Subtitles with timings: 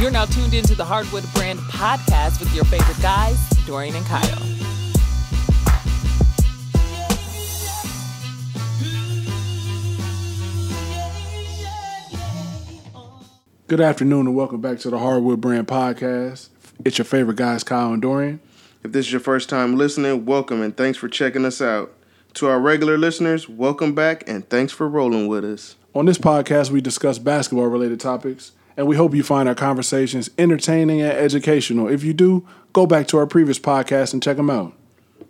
[0.00, 4.38] You're now tuned into the Hardwood Brand podcast with your favorite guys, Dorian and Kyle.
[13.68, 16.48] Good afternoon and welcome back to the Hardwood Brand Podcast.
[16.82, 18.40] It's your favorite guys, Kyle and Dorian.
[18.82, 21.92] If this is your first time listening, welcome and thanks for checking us out.
[22.34, 25.76] To our regular listeners, welcome back and thanks for rolling with us.
[25.94, 30.30] On this podcast, we discuss basketball related topics, and we hope you find our conversations
[30.38, 31.86] entertaining and educational.
[31.86, 34.72] If you do, go back to our previous podcast and check them out.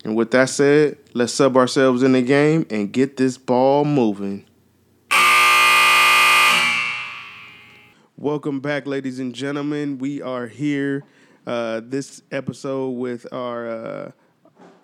[0.04, 4.44] And with that said, let's sub ourselves in the game and get this ball moving.
[8.16, 9.98] Welcome back, ladies and gentlemen.
[9.98, 11.02] We are here
[11.44, 14.10] uh, this episode with our uh,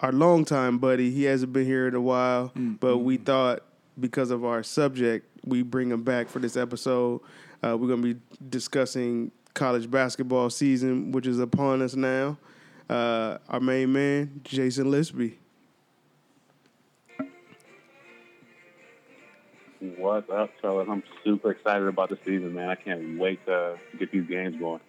[0.00, 1.12] our longtime buddy.
[1.12, 3.62] He hasn't been here in a while, but we thought
[4.00, 7.20] because of our subject, we bring him back for this episode.
[7.66, 12.38] Uh, we're going to be discussing college basketball season, which is upon us now.
[12.88, 15.34] Uh, our main man, Jason Lisby.
[19.80, 20.86] What's up, fellas?
[20.88, 22.68] I'm super excited about the season, man.
[22.68, 24.80] I can't wait to get these games going.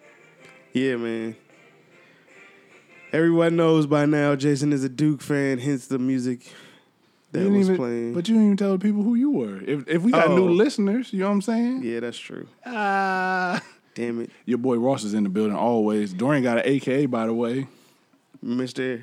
[0.72, 1.36] Yeah, man.
[3.12, 6.52] Everyone knows by now Jason is a Duke fan, hence the music
[7.32, 8.14] that was even- playing.
[8.14, 9.60] But you didn't even tell the people who you were.
[9.62, 10.36] If, if we got Oh.
[10.36, 11.82] new listeners, you know what I'm saying?
[11.82, 12.46] yeah, that's true.
[12.64, 13.62] Ah.
[13.94, 16.12] Damn it, your boy Ross is in the building always.
[16.12, 17.66] Dorian got an AKA, by the way.
[18.40, 19.02] Mister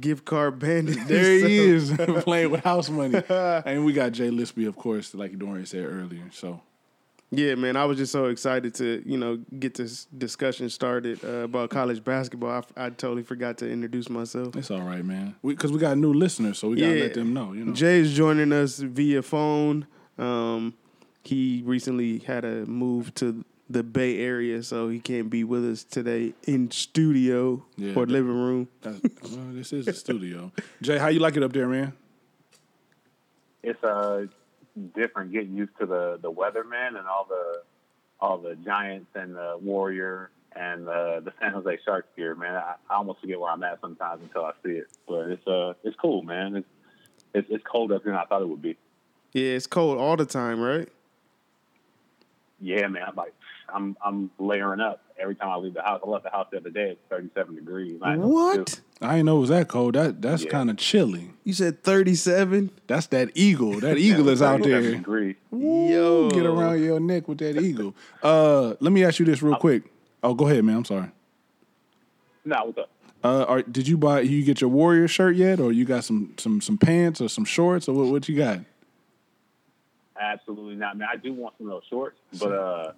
[0.00, 0.98] Gift Card Bandit.
[1.08, 1.92] There he is
[2.24, 3.22] playing with house money.
[3.30, 6.24] and we got Jay Lisby, of course, like Dorian said earlier.
[6.32, 6.60] So
[7.32, 7.76] Yeah, man.
[7.76, 12.02] I was just so excited to you know get this discussion started uh, about college
[12.04, 12.64] basketball.
[12.76, 14.54] I, I totally forgot to introduce myself.
[14.56, 15.34] it's all right, man.
[15.44, 17.02] Because we, got new listeners, so we gotta Yeah.
[17.02, 17.52] let them know.
[17.52, 19.86] You know, Jay is joining us via phone.
[20.18, 20.74] Um,
[21.24, 25.82] he recently had a move to the Bay Area, so he can't be with us
[25.82, 28.68] today in studio Yeah, or that- living room.
[28.84, 28.94] Well,
[29.52, 30.52] this is the studio.
[30.80, 31.92] Jay, how you like it up there, man?
[33.64, 34.26] It's uh
[34.94, 37.62] different getting used to the the weatherman and all the
[38.20, 42.54] all the Giants and the Warrior and the the San Jose Sharks gear, man.
[42.54, 44.88] I, I almost forget where I'm at sometimes until I see it.
[45.08, 46.56] But it's uh it's cool, man.
[46.56, 46.68] It's
[47.34, 48.76] it's, it's cold up here than I thought it would be.
[49.32, 50.88] Yeah, it's cold all the time, right?
[52.60, 53.02] Yeah, man.
[53.08, 53.34] I'm like
[53.72, 56.00] I'm I'm layering up every time I leave the house.
[56.04, 56.90] I left the house the other day.
[56.90, 58.00] It's 37 degrees.
[58.00, 58.66] What to What?
[58.66, 58.82] do.
[59.02, 59.94] I didn't know it was that cold.
[59.94, 60.50] That that's Yeah.
[60.50, 61.30] kind of chilly.
[61.44, 62.70] You said thirty-seven.
[62.86, 63.80] That's that eagle.
[63.80, 64.80] That eagle is out there.
[64.80, 65.36] Degrees.
[65.52, 67.94] Yo, Get around your neck with that eagle.
[68.22, 69.82] Uh, let me ask you this real quick.
[70.22, 70.78] Oh, go ahead, man.
[70.78, 71.10] I'm sorry.
[72.44, 72.90] No, what's up?
[73.24, 74.20] Uh, are, did you buy?
[74.20, 77.44] You get your Warrior shirt yet, or you got some some some pants or some
[77.44, 78.06] shorts, or what?
[78.12, 78.60] What you got?
[80.18, 81.08] Absolutely not, man.
[81.12, 82.92] I do want some of those shorts, but uh,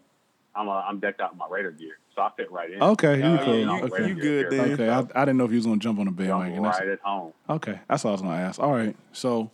[0.54, 2.82] I'm uh, I'm decked out in my Raider gear, so I fit right in.
[2.82, 3.64] Okay, you Uh, cool.
[3.64, 4.08] know, Okay.
[4.08, 4.72] You good here, then.
[4.72, 6.62] Okay, I, I didn't know if you was gonna jump on the I'm bandwagon.
[6.62, 7.32] That's- right at home.
[7.48, 8.60] Okay, that's all I was gonna ask.
[8.60, 9.50] All right, so,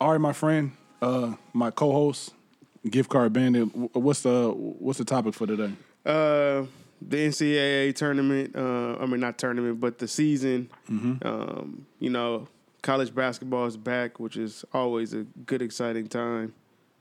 [0.00, 2.34] all right, my friend, uh, my co-host,
[2.88, 3.64] gift card bandit.
[3.94, 5.72] What's the what's the topic for today?
[6.04, 6.64] Uh,
[7.02, 8.54] the NCAA tournament.
[8.54, 10.68] Uh, I mean, not tournament, but the season.
[10.90, 11.26] Mm-hmm.
[11.26, 12.46] Um, you know,
[12.82, 16.52] college basketball is back, which is always a good, exciting time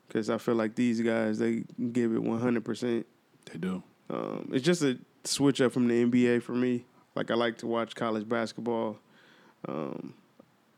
[0.08, 3.06] because I feel like these guys they give it one hundred percent.
[3.52, 3.84] They do.
[4.10, 6.86] Um, it's just a switch up from the NBA for me.
[7.16, 8.98] Like I like to watch college basketball.
[9.68, 10.14] Um,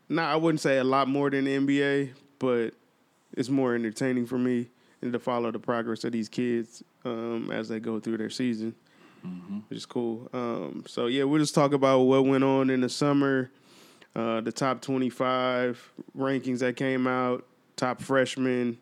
[0.08, 2.74] now I wouldn't say a lot more than the NBA, but
[3.36, 4.68] it's more entertaining for me
[5.00, 8.74] and to follow the progress of these kids um, as they go through their season,
[9.68, 10.28] which is cool.
[10.32, 13.50] Um, so yeah, we'll just talk about what went on in the summer,
[14.14, 18.78] uh, the top twenty-five rankings that came out, top freshmen.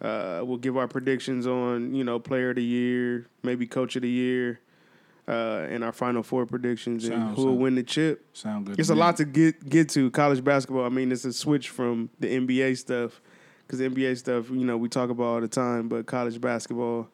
[0.00, 4.02] Uh, we'll give our predictions on you know player of the year, maybe coach of
[4.02, 4.60] the year,
[5.28, 8.24] uh, and our final four predictions and who will win the chip.
[8.32, 8.78] Sound good.
[8.80, 9.00] It's a me.
[9.00, 10.84] lot to get get to college basketball.
[10.86, 13.20] I mean, it's a switch from the NBA stuff
[13.66, 17.08] because NBA stuff, you know, we talk about all the time, but college basketball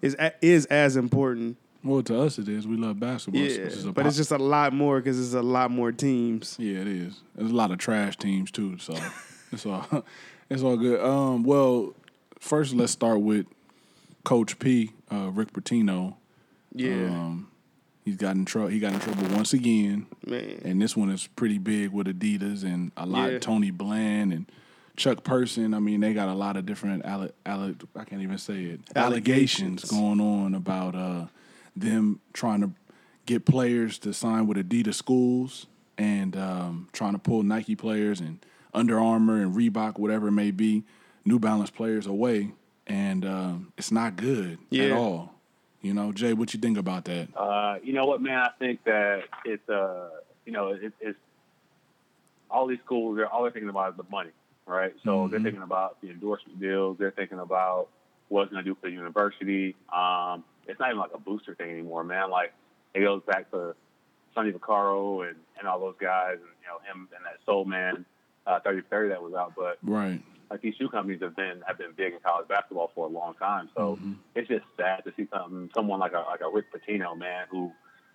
[0.00, 1.58] is is as important.
[1.84, 2.66] Well, to us it is.
[2.66, 3.40] We love basketball.
[3.42, 5.70] Yeah, It's- it's a but pop- it's just a lot more because it's a lot
[5.70, 6.56] more teams.
[6.58, 7.22] Yeah, it is.
[7.36, 8.94] There's a lot of trash teams too, so
[9.52, 9.86] it's all
[10.50, 10.98] it's all good.
[11.00, 11.94] Um, well,
[12.40, 13.46] first let's start with
[14.24, 16.14] Coach P, uh, Rick Pitino.
[16.74, 17.48] Yeah, Um,
[18.04, 18.68] he's got in trouble.
[18.68, 20.60] He got in trouble once again, man.
[20.64, 23.32] and this one is pretty big with Adidas and a lot.
[23.32, 23.38] Yeah.
[23.38, 24.50] Tony Bland and
[24.96, 25.72] Chuck Person.
[25.74, 27.04] I mean, they got a lot of different.
[27.06, 28.80] alle- alle- I can't even say it.
[28.94, 29.90] Allegations, Allegations.
[29.90, 31.26] going on about uh,
[31.74, 32.70] them trying to
[33.24, 35.66] get players to sign with Adidas schools
[35.98, 38.38] and um, trying to pull Nike players and
[38.74, 40.84] Under Armour and Reebok, whatever it may be,
[41.26, 42.52] New Balance players away,
[42.86, 45.34] and um, it's not good at all.
[45.82, 47.28] You know, Jay, what you think about that?
[47.36, 48.38] Uh, you know what, man?
[48.38, 50.08] I think that it's uh,
[50.46, 51.18] you know, it, it's
[52.50, 53.16] all these schools.
[53.16, 54.30] They're all they're thinking about is the money,
[54.66, 54.94] right?
[55.04, 55.44] So they're Mhm.
[55.44, 56.96] thinking about the endorsement deals.
[56.98, 57.88] They're thinking about
[58.28, 59.74] what it's going to do for the university.
[59.92, 62.30] Um, it's not even like a booster thing anymore, man.
[62.30, 62.52] Like
[62.94, 63.74] it goes back to
[64.34, 68.04] Sonny Vaccaro and, and all those guys, and you know him and that Sole Man
[68.46, 69.54] uh, thirty thirty that was out.
[69.56, 70.22] But Right.
[70.50, 73.34] Like these shoe companies have been have been big in college basketball for a long
[73.34, 73.68] time.
[73.74, 74.16] So Mhm.
[74.34, 77.72] it's just sad to see something someone like a like a Rick Pitino, man, who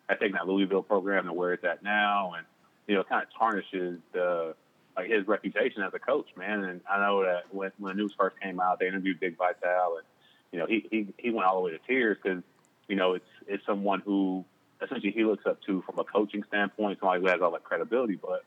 [0.08, 2.46] has taken that Louisville program to where it's at now, and
[2.88, 4.56] you know, kind of tarnishes the
[4.98, 6.64] like his reputation as a coach, man.
[6.64, 9.98] And I know that when when the news first came out, they interviewed Dick Vitale,
[9.98, 10.06] and
[10.52, 12.44] you know, he he he went all the way to tears because
[12.88, 14.46] you know it's it's someone who
[14.82, 18.16] essentially he looks up to from a coaching standpoint, somebody who has all that credibility,
[18.16, 18.44] but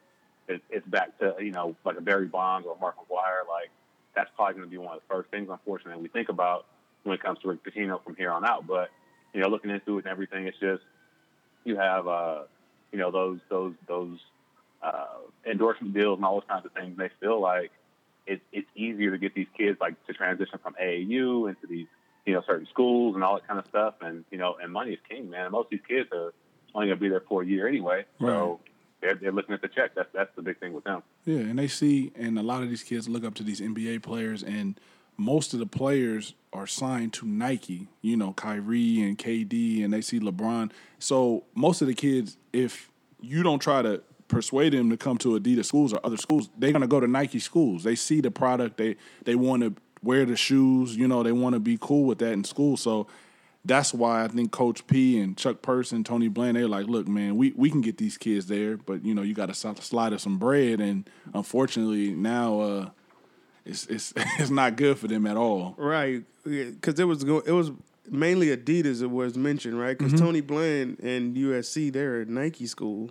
[0.48, 3.70] it, it's back to you know like a Barry Bonds or Mark McGwire, like
[4.14, 6.66] that's probably going to be one of the first things, unfortunately, we think about
[7.02, 8.66] when it comes to Rick Pitino from here on out.
[8.66, 8.90] But
[9.32, 10.82] you know, looking into it and everything, it's just
[11.64, 12.42] you have uh,
[12.92, 14.18] you know those those those
[14.82, 16.96] uh, endorsement deals and all those kinds of things.
[16.96, 17.72] They feel like
[18.26, 21.86] it, it's easier to get these kids like to transition from AAU into these
[22.24, 23.94] you know certain schools and all that kind of stuff.
[24.00, 25.44] And you know, and money is king, man.
[25.44, 26.32] And Most of these kids are
[26.74, 28.60] only going to be there for a year anyway, so
[29.04, 29.94] they're they're looking at the check.
[29.94, 31.02] That's that's the big thing with them.
[31.24, 34.02] Yeah, and they see, and a lot of these kids look up to these NBA
[34.02, 34.80] players, and
[35.16, 37.88] most of the players are signed to Nike.
[38.00, 40.72] You know, Kyrie and KD, and they see LeBron.
[40.98, 42.90] So most of the kids, if
[43.20, 46.72] you don't try to persuade them to come to Adidas schools or other schools, they're
[46.72, 47.84] gonna go to Nike schools.
[47.84, 50.96] They see the product, they they want to wear the shoes.
[50.96, 52.76] You know, they want to be cool with that in school.
[52.76, 53.06] So
[53.64, 57.36] that's why I think Coach P and Chuck Person, Tony Bland, they're like, look, man,
[57.36, 60.22] we, we can get these kids there, but you know, you got to slide us
[60.22, 62.90] some bread, and unfortunately now uh,
[63.64, 65.74] it's it's it's not good for them at all.
[65.78, 67.70] Right, because it was go- it was
[68.10, 69.96] mainly Adidas that was mentioned, right?
[69.96, 70.24] Because Mm-hmm.
[70.24, 73.10] Tony Bland and USC they're at Nike school,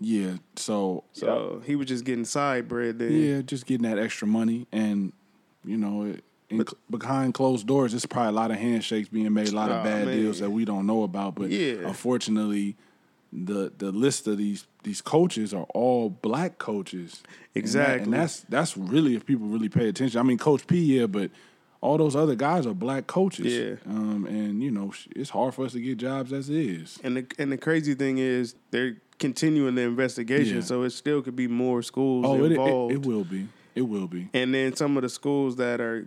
[0.00, 3.10] Yeah, so so he was just getting side bread there.
[3.10, 5.12] yeah, just getting that extra money, and
[5.64, 6.24] you know, it,
[6.60, 9.80] in, behind closed doors, it's probably a lot of handshakes being made, a lot of
[9.80, 10.16] Oh, bad man.
[10.16, 11.34] deals that we don't know about.
[11.34, 11.86] But Yeah.
[11.88, 12.76] unfortunately,
[13.32, 17.22] the the list of these these coaches are all black coaches.
[17.24, 18.04] And that- Exactly.
[18.04, 20.20] and, that's that's really if people really pay attention.
[20.20, 21.30] I mean, Coach P, yeah, but
[21.80, 23.52] all those other guys are black coaches.
[23.52, 23.74] Yeah.
[23.92, 26.98] um, and you know, it's hard for us to get jobs as is.
[27.02, 30.62] And the and the crazy thing is they're continuing the investigation, Yeah.
[30.62, 32.92] so it still could be more schools Oh, it, it involved.
[32.94, 33.48] it will be.
[33.74, 34.28] It will be.
[34.32, 36.06] And then some of the schools that are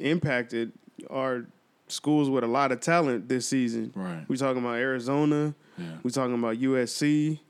[0.00, 0.72] impacted
[1.08, 1.46] are
[1.88, 3.92] schools with a lot of talent this season.
[3.94, 4.24] Right.
[4.28, 5.54] We talking about Arizona.
[5.76, 5.86] Yeah.
[6.02, 7.40] We talking about USC.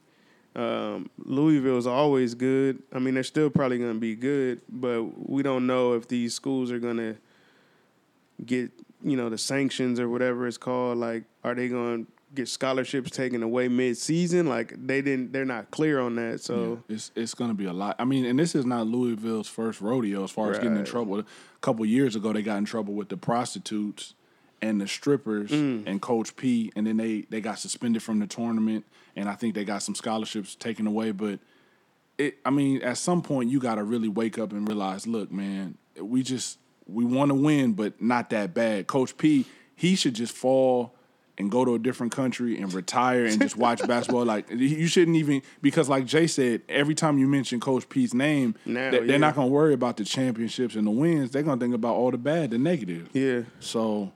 [0.57, 2.83] Um, Louisville is always good.
[2.93, 6.35] I mean, they're still probably going to be good, but we don't know if these
[6.35, 7.17] schools are going to
[8.45, 8.71] get
[9.03, 10.99] you know the sanctions or whatever it's called.
[10.99, 14.49] Like, are they going to get scholarships taken away mid-season?
[14.49, 15.33] Like, they didn't.
[15.33, 16.41] They're not clear on that.
[16.41, 17.97] So Yeah, it's it's going to be a lot.
[17.99, 21.23] I mean, and this is not Louisville's first rodeo as far as getting in trouble.
[21.61, 24.15] Couple years ago, they got in trouble with the prostitutes
[24.63, 25.85] and the strippers Mm.
[25.87, 28.85] and Coach P, and then they they got suspended from the tournament,
[29.17, 31.11] and I think they got some scholarships taken away.
[31.13, 31.39] But
[32.19, 35.31] it, I mean, at some point, you got to really wake up and realize, look,
[35.33, 38.87] man, we just we want to win, but not that bad.
[38.87, 39.47] Coach P,
[39.77, 40.95] he should just fall
[41.41, 44.25] and go to a different country and retire and just watch basketball.
[44.25, 48.55] Like you shouldn't even because, like Jay said, every time you mention Coach P's name,
[48.65, 49.17] Now, they- they're yeah.
[49.17, 51.31] not gonna worry about the championships and the wins.
[51.33, 53.09] They're gonna think about all the bad, the negative.
[53.13, 53.43] yeah.
[53.59, 54.13] So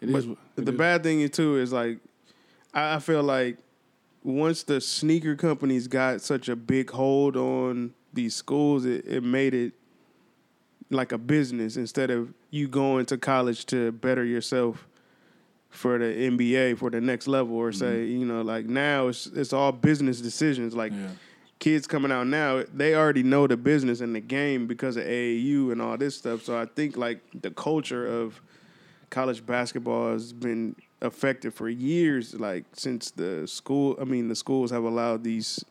[0.00, 0.26] it is.
[0.26, 1.98] But it the is- bad thing too is like
[2.74, 3.56] I I feel like
[4.24, 9.54] once the sneaker companies got such a big hold on these schools, it, it made
[9.54, 9.72] it
[10.90, 14.87] like a business instead of you going to college to better yourself
[15.70, 18.20] for the NBA for the next level or say, mm-hmm.
[18.20, 20.74] you know, like now it's it's all business decisions.
[20.74, 21.08] Like Yeah.
[21.58, 25.70] kids coming out now, they already know the business and the game because of AAU
[25.72, 26.42] and all this stuff.
[26.42, 28.40] So I think like the culture of
[29.10, 33.96] college basketball has been affected for years, like since the school.
[34.00, 35.64] I mean, the schools have allowed these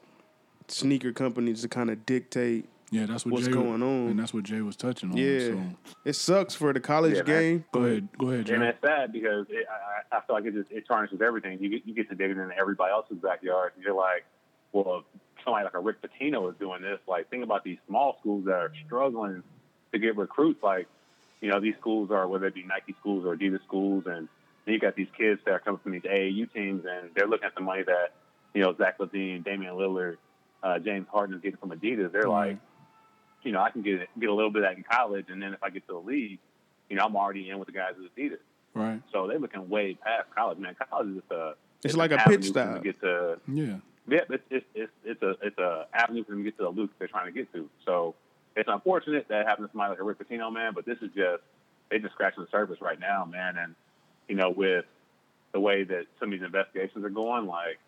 [0.68, 2.66] sneaker companies to kind of dictate.
[2.89, 4.08] Yeah, that's what what's Jay, going on.
[4.12, 5.17] and that's what Jay was touching on.
[5.17, 5.62] Yeah, So
[6.06, 7.41] it sucks for the college Yeah, man.
[7.41, 7.65] game.
[7.74, 8.53] go ahead, go ahead, Jay.
[8.56, 11.60] And it's sad because it, I, I I feel like it just it tarnishes everything.
[11.62, 14.24] You get you get to digging into everybody else's backyard, and you're like,
[14.72, 15.03] well,
[15.44, 17.00] somebody like a Rick Pitino is doing this.
[17.08, 19.44] Like, think about these small schools that are struggling
[19.91, 20.63] to get recruits.
[20.63, 20.88] Like,
[21.41, 24.29] you know, these schools are whether it be Nike schools or Adidas schools, and
[24.65, 27.48] then you got these kids that are coming from these AAU teams, and they're looking
[27.48, 28.13] at the money that
[28.53, 30.15] you know Zach LaVine, Damian Lillard,
[30.63, 32.13] uh, James Harden is getting from Adidas.
[32.13, 32.51] They're Right.
[32.51, 32.58] like,
[33.48, 35.54] you know, I can get get a little bit of that in college, and then
[35.54, 36.39] if I get to the league,
[36.89, 38.39] you know, I'm already in with the guys at Adidas.
[38.74, 39.01] Right.
[39.13, 40.75] So they're looking way past college, man.
[40.92, 42.75] College is just a It's like a pit avenue for them stop.
[42.75, 43.77] to get to Yeah.
[44.08, 46.70] yeah, it's it's it's, it's a it's a avenue for them to get to the
[46.70, 47.70] loop they're trying to get to.
[47.86, 48.16] So
[48.58, 50.74] it's unfortunate that happened to somebody like a Rick Pitino, man.
[50.75, 51.42] But this is just
[51.89, 53.58] they just scratching the surface right now, man.
[53.58, 53.75] And
[54.27, 54.84] you know, with
[55.54, 57.80] the way that some of these investigations are going, like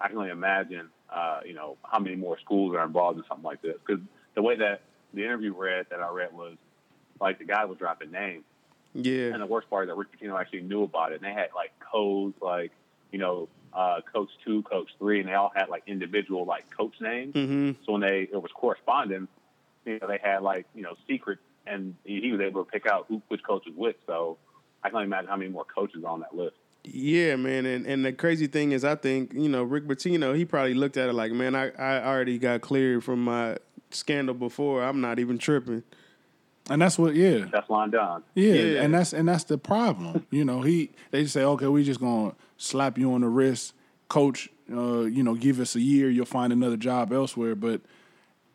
[0.00, 3.44] I can only imagine, uh, you know, how many more schools are involved in something
[3.44, 3.76] like this.
[3.84, 4.02] Because
[4.34, 4.82] the way that
[5.14, 6.56] the interview read that I read was
[7.20, 8.44] like the guy was dropping names.
[8.94, 9.32] Yeah.
[9.32, 11.16] And the worst part is that Rick Pitino actually knew about it.
[11.16, 12.72] And they had like codes, like,
[13.10, 16.94] you know, uh, coach two, coach three, and they all had like individual like coach
[17.00, 17.34] names.
[17.34, 19.28] hmm So when they it was correspondence,
[19.84, 23.06] you know, they had like, you know, secrets and he was able to pick out
[23.08, 23.96] who which coach was which.
[24.06, 24.38] So
[24.82, 26.56] I can only imagine how many more coaches are on that list.
[26.84, 30.34] Yeah, man, and and the crazy thing is, I think you know Rick Pitino.
[30.34, 33.58] He probably looked at it like, man, I I already got cleared from my
[33.90, 34.82] scandal before.
[34.82, 35.82] I'm not even tripping.
[36.70, 37.14] And that's what.
[37.14, 37.46] Yeah.
[37.50, 38.22] That's Lon Don.
[38.34, 38.82] Yeah, Yeah.
[38.82, 40.26] and that's and that's the problem.
[40.30, 43.74] you know, he they just say, okay, we just gonna slap you on the wrist,
[44.08, 44.48] coach.
[44.70, 47.54] Uh, you know, give us a year, you'll find another job elsewhere.
[47.54, 47.80] But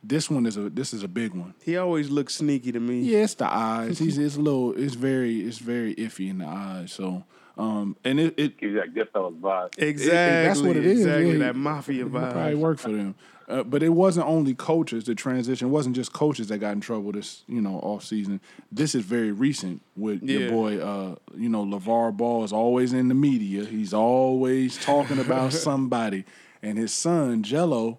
[0.04, 1.56] this one is a this is a big one.
[1.64, 3.00] He always looks sneaky to me.
[3.02, 3.98] Yeah, it's the eyes.
[3.98, 4.74] He's it's a little.
[4.78, 6.92] It's very it's very iffy in the eyes.
[6.92, 7.24] So,
[7.58, 9.70] um, and it it, Gives you that Goodfellas vibe.
[9.80, 10.10] Exactly.
[10.48, 11.38] that's what it is, Exactly yeah.
[11.40, 13.16] that mafia it probably work for them.
[13.48, 15.04] Uh, but it wasn't only coaches.
[15.04, 18.40] The transition wasn't just coaches that got in trouble this you know off season.
[18.72, 20.40] This is very recent with Yeah.
[20.40, 20.78] your boy.
[20.80, 23.66] Uh, you know, LaVar Ball is always in the media.
[23.66, 26.24] He's always talking about somebody,
[26.62, 27.98] and his son Gelo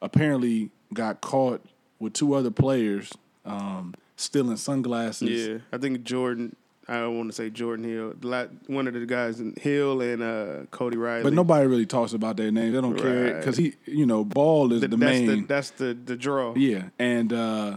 [0.00, 1.64] apparently got caught
[1.98, 3.12] with two other players
[3.44, 5.46] um, stealing sunglasses.
[5.48, 6.56] Yeah, I think Jordan.
[6.92, 8.14] I don't want to say Jordan Hill.
[8.20, 11.22] the One of the guys in Hill and uh, Cody Riley.
[11.22, 12.74] But nobody really talks about their names.
[12.74, 15.26] They don't care because he, you know, Ball is Th- the that's main.
[15.26, 16.54] the that's the the draw.
[16.54, 17.76] Yeah, and uh,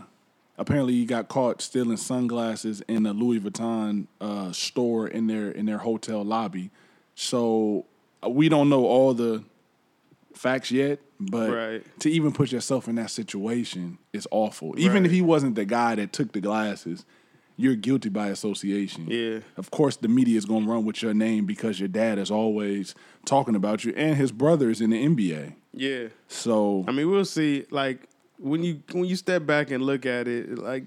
[0.58, 5.66] apparently he got caught stealing sunglasses in a Louis Vuitton uh, store in their in
[5.66, 6.70] their hotel lobby.
[7.16, 7.86] So
[8.22, 9.44] uh, we don't know all the
[10.34, 12.00] facts yet, but Right.
[12.02, 14.76] to even put yourself in that situation is awful.
[14.78, 15.06] Even Right.
[15.06, 17.06] if he wasn't the guy that took the glasses,
[17.58, 19.08] you're guilty by association.
[19.10, 19.40] Yeah.
[19.58, 22.30] Of course, the media is going to run with your name because your dad is
[22.30, 22.96] always
[23.26, 25.56] talking about you, and his brother is in the NBA.
[25.74, 26.08] Yeah.
[26.28, 27.66] So I mean, we'll see.
[27.70, 28.08] Like
[28.38, 30.84] when you when you step back and look at it, like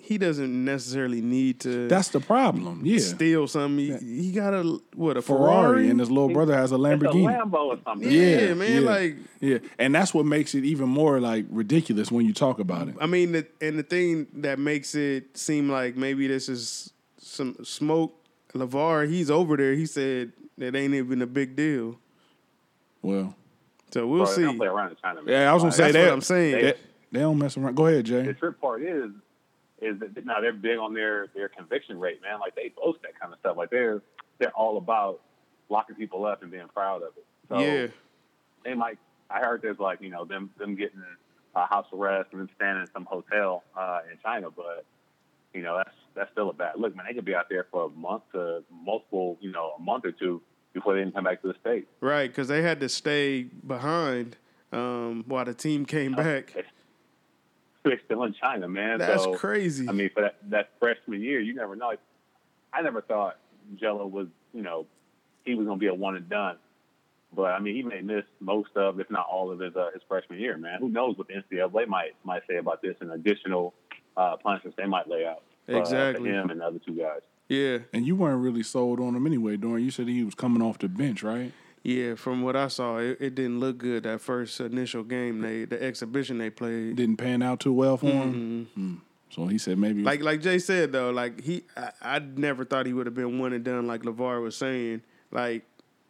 [0.00, 2.82] he doesn't necessarily need to that's the problem.
[2.84, 2.98] Yeah.
[2.98, 3.98] steal something.
[3.98, 6.84] He, he got a what a Ferrari, Ferrari, and his little brother has a It's
[6.84, 7.26] a Lamborghini.
[7.42, 8.10] Lambo or something.
[8.10, 12.32] Yeah, man, like- yeah, and that's what makes it even more like ridiculous when you
[12.32, 12.94] talk about it.
[13.00, 17.56] I mean, the, and the thing that makes it seem like maybe this is some
[17.64, 18.14] smoke.
[18.54, 19.74] Lavar, he's over there.
[19.74, 21.98] He said it ain't even a big deal.
[23.02, 23.34] Well,
[23.90, 24.56] So we'll Bro, see.
[24.56, 25.22] play around in China.
[25.22, 25.32] Man.
[25.34, 26.04] yeah, I was gonna Like, say That's that.
[26.06, 26.52] what I'm saying.
[26.64, 26.74] They,
[27.12, 27.74] they don't mess around.
[27.74, 28.22] Go ahead, Jay.
[28.22, 29.10] the trip part is
[29.80, 32.40] is that now they're big on their their conviction rate, man.
[32.40, 33.56] Like they boast that kind of stuff.
[33.56, 34.02] Like they're
[34.38, 35.20] they're all about
[35.68, 37.26] locking people up and being proud of it.
[37.48, 37.86] So yeah,
[38.64, 38.98] they might.
[39.30, 41.02] I heard there's like you know them them getting
[41.54, 44.84] uh, house arrest and then staying in some hotel uh, in China, but
[45.54, 47.06] you know that's that's still a bad look, man.
[47.08, 50.12] They could be out there for a month to multiple, you know, a month or
[50.12, 50.42] two
[50.74, 51.86] before they even come back to the states.
[52.00, 52.28] right.
[52.30, 54.36] Because they had to stay behind
[54.72, 56.54] um, while the team came back.
[57.84, 58.98] They're still in China, man.
[58.98, 59.88] That's so, crazy.
[59.88, 61.92] I mean, for that, that freshman year, you never know.
[62.72, 63.38] I never thought
[63.76, 64.86] Gelo was, you know,
[65.44, 66.56] he was going to be a one and done.
[67.34, 70.02] But I mean, he may miss most of, if not all of his uh, his
[70.08, 70.78] freshman year, man.
[70.80, 73.74] Who knows what the NCAA might might say about this and additional
[74.16, 76.30] uh, punishments they might lay out uh, Exactly.
[76.30, 77.20] for him and the other two guys.
[77.48, 79.84] yeah, And you weren't really sold on him anyway, Dorian.
[79.84, 81.52] You said he was coming off the bench, right?
[81.82, 82.14] Yeah.
[82.14, 85.40] From what I saw, it, it didn't look good that first initial game.
[85.40, 86.96] They the exhibition they played.
[86.96, 88.68] Didn't pan out too well for him.
[88.74, 88.94] Hmm.
[89.30, 92.86] So he said maybe Like like Jay said though, like he I, I never thought
[92.86, 95.02] he would have been one and done like LaVar was saying.
[95.30, 95.64] Like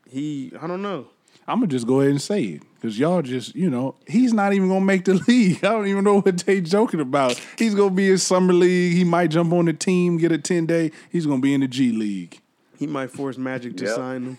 [0.08, 1.08] he I don't know.
[1.46, 4.52] I'm gonna just go ahead and say it because y'all just, you know, he's not
[4.52, 5.64] even gonna make the league.
[5.64, 7.40] I don't even know what they joking about.
[7.58, 8.94] He's gonna be in summer league.
[8.96, 10.92] He might jump on the team, get a ten day.
[11.10, 12.40] He's gonna be in the G League.
[12.78, 13.94] He might force Magic to Yep.
[13.96, 14.38] sign him.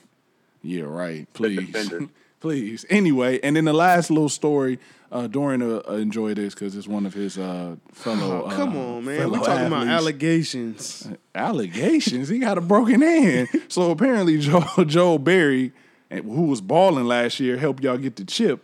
[0.70, 1.28] Yeah, right.
[1.34, 1.92] Please,
[2.40, 2.86] please.
[2.92, 4.78] Anyway, and then the last little story.
[5.12, 8.44] Uh, Dorian uh, uh, enjoy this because it's one of his uh, fellow.
[8.46, 9.32] Oh, come uh, on, man.
[9.32, 9.90] We're talking about athletes.
[9.90, 11.08] allegations.
[11.34, 12.30] allegations.
[12.30, 13.48] he got a broken hand.
[13.70, 15.72] So apparently, Joe Joe Berry,
[16.12, 18.64] eh, who was balling last year, helped y'all get the chip.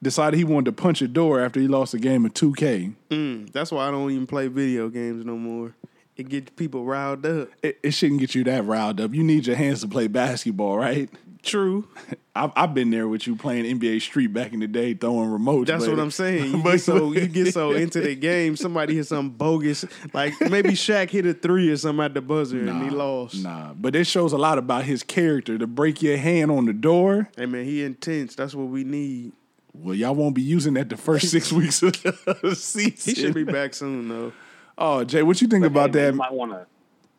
[0.00, 2.94] Decided he wanted to punch a door after he lost a game of 2K.
[3.10, 5.74] Mm, that's why I don't even play video games no more.
[6.16, 7.48] It gets people riled up.
[7.62, 9.14] It, it shouldn't get you that riled up.
[9.14, 11.10] You need your hands to play basketball, right?
[11.42, 11.86] True.
[12.34, 15.66] I've, I've been there with you playing NBA Street back in the day, throwing remotes.
[15.66, 16.52] That's what I'm saying.
[16.52, 19.84] You but- get so you get so into the game, somebody hit something bogus.
[20.12, 23.42] Like maybe Shaq hit a three or something at the buzzer and he lost.
[23.42, 26.72] Nah, but it shows a lot about his character to break your hand on the
[26.72, 27.28] door.
[27.36, 28.34] Hey man, he intense.
[28.34, 29.32] That's what we need.
[29.74, 33.14] Well, y'all won't be using that the first six weeks of the season.
[33.14, 34.32] He should be back soon though.
[34.76, 36.12] Oh, Jay, what you think But, about hey, that?
[36.14, 36.66] You might want to,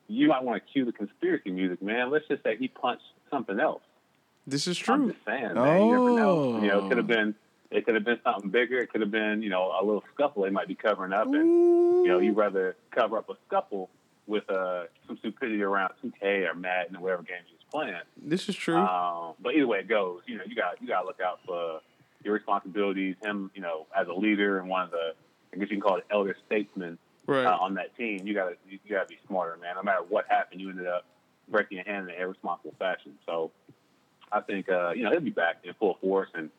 [0.07, 2.09] you might want to cue the conspiracy music, man.
[2.11, 3.81] Let's just say he punched something else.
[4.47, 4.93] This is true.
[4.95, 5.81] I'm just saying, man.
[5.85, 6.61] You never know.
[6.61, 6.85] You know, Oh.
[6.85, 7.33] it could have been,
[7.71, 8.77] it could have been something bigger.
[8.79, 11.35] It could have been, you know, a little scuffle they might be covering up, and
[12.03, 13.89] you know, you'd rather cover up a scuffle
[14.27, 18.01] with uh, some stupidity around 2K or Madden or whatever game was playing.
[18.17, 18.77] This is true.
[18.77, 21.39] Um, but either way it goes, you know, you got you got to look out
[21.45, 21.79] for
[22.23, 23.15] your responsibilities.
[23.23, 25.13] Him, you know, as a leader and one of the,
[25.53, 26.97] I guess you can call it elder statesmen
[27.27, 27.45] right.
[27.45, 28.25] uh, on that team.
[28.25, 29.75] You got to you got to be smarter, man.
[29.75, 31.05] No matter what happened, you ended up
[31.47, 33.13] breaking your hand in an irresponsible fashion.
[33.25, 33.51] So
[34.31, 36.49] I think uh, you know he'll be back in full force and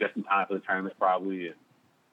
[0.00, 1.48] just in time for the tournament probably.
[1.48, 1.56] And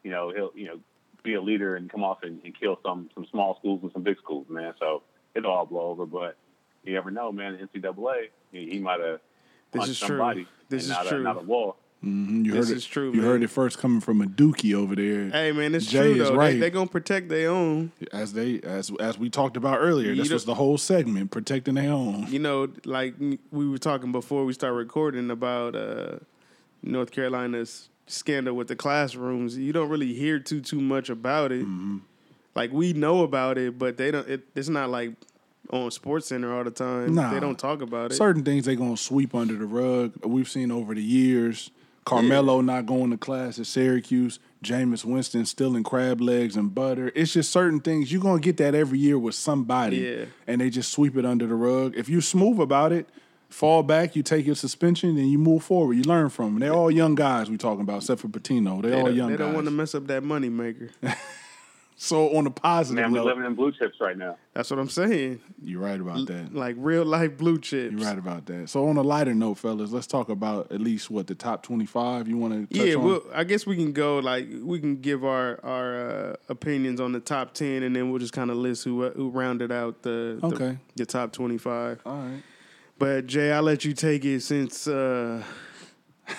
[0.04, 0.80] you know he'll you know
[1.24, 4.04] be a leader and come off and, and kill some some small schools and some
[4.04, 4.74] big schools, man.
[4.80, 5.04] So
[5.36, 6.38] it'll all blow over, but.
[6.84, 7.58] You never know, man.
[7.74, 9.20] The NCAA, he, he might have
[9.72, 10.10] This is true.
[10.10, 11.20] somebody This and is not true.
[11.20, 11.78] A, not a wall.
[12.06, 13.24] Mhm, you This heard is it, true, You man.
[13.26, 15.30] heard it first coming from a Dookie over there.
[15.30, 16.30] Hey man, it's Jay true though.
[16.32, 16.60] They right.
[16.60, 17.92] they gonna protect their own.
[18.14, 21.74] As they as as we talked about earlier, You this was the whole segment, protecting
[21.76, 22.28] their own.
[22.30, 23.16] You know, like
[23.52, 26.18] we were talking before we start recording about uh,
[26.84, 29.58] North Carolina's scandal with the classrooms.
[29.58, 31.64] You don't really hear too too much about it.
[31.66, 31.98] Mm-hmm.
[32.54, 34.28] Like we know about it, but they don't.
[34.30, 35.14] It, it's not like
[35.72, 37.16] on Sports Center all the time.
[37.16, 37.34] Nah.
[37.34, 38.16] They don't talk about it.
[38.16, 40.14] Certain things they gonna sweep under the rug.
[40.24, 41.72] We've seen over the years.
[42.06, 44.40] Carmelo not going to class at Syracuse.
[44.64, 47.12] Jameis Winston stealing crab legs and butter.
[47.16, 50.26] It's just certain things you're gonna get that every year with somebody, Yeah.
[50.48, 51.94] and they just sweep it under the rug.
[51.96, 53.08] If you smooth about it,
[53.50, 55.94] fall back, you take your suspension, and you move forward.
[55.94, 56.60] You learn from them.
[56.60, 58.82] They're all young guys we talking about, except for Pitino.
[58.82, 59.56] They're They all young they don't guys.
[59.56, 60.90] want to mess up that money maker.
[61.98, 64.38] so on the positive Man, we're note, living in blue chips right now.
[64.54, 65.40] That's what I'm saying.
[65.62, 66.54] you're right about that.
[66.54, 67.94] Like real life blue chips.
[67.94, 68.70] You're right about that.
[68.70, 71.86] So on a lighter note, fellas, let's talk about at least what the top twenty
[71.86, 73.04] five you want to touch Yeah, on.
[73.06, 77.14] well, I guess we can go like we can give our our uh, opinions on
[77.14, 80.38] the top ten, and then we'll just kind of list who who rounded out the
[80.42, 80.78] the- Okay.
[80.96, 82.02] the, top twenty five.
[82.06, 82.44] All right.
[82.98, 85.44] But Jay, I'll let you take it since uh,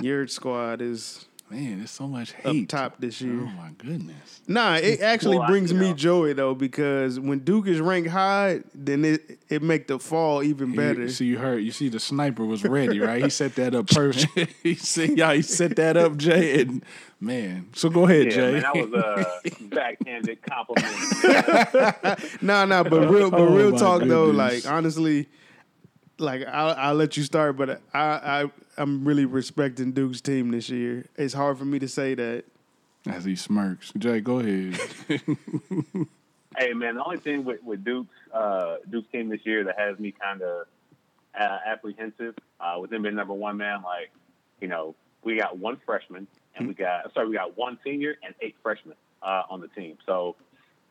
[0.00, 2.68] your squad is Man, there's so much up hate.
[2.68, 3.40] top this year.
[3.40, 4.42] Oh my goodness.
[4.48, 5.94] Nah, it actually Well, brings you me know.
[5.94, 10.74] joy though because when Duke is ranked high, then it it make the fall even
[10.74, 11.02] better.
[11.02, 11.62] You, see, you heard.
[11.62, 13.22] You see, the sniper was ready, right?
[13.22, 14.50] He set that up perfect.
[14.64, 16.84] he said, "Yeah, he set that up, Jay." And
[17.20, 18.52] man, so go ahead, Yeah, Jay.
[18.54, 22.42] man, that was uh, a backhanded compliment.
[22.42, 25.28] Nah, nah, but real, but Oh, real my talk though, like honestly,
[26.18, 30.68] like I'll, I'll let you start, but I, I, I'm really respecting Duke's team this
[30.68, 31.06] year.
[31.16, 32.44] It's hard for me to say that.
[33.06, 34.80] As he smirks, Jay, go ahead.
[36.56, 39.98] Hey man, the only thing with with Duke's uh, Duke's team this year that has
[39.98, 40.66] me kind of
[41.38, 44.12] uh, apprehensive uh, with them being number one man, like
[44.60, 48.36] you know, we got one freshman and we got sorry, we got one senior and
[48.40, 49.98] eight freshmen uh, on the team.
[50.06, 50.36] So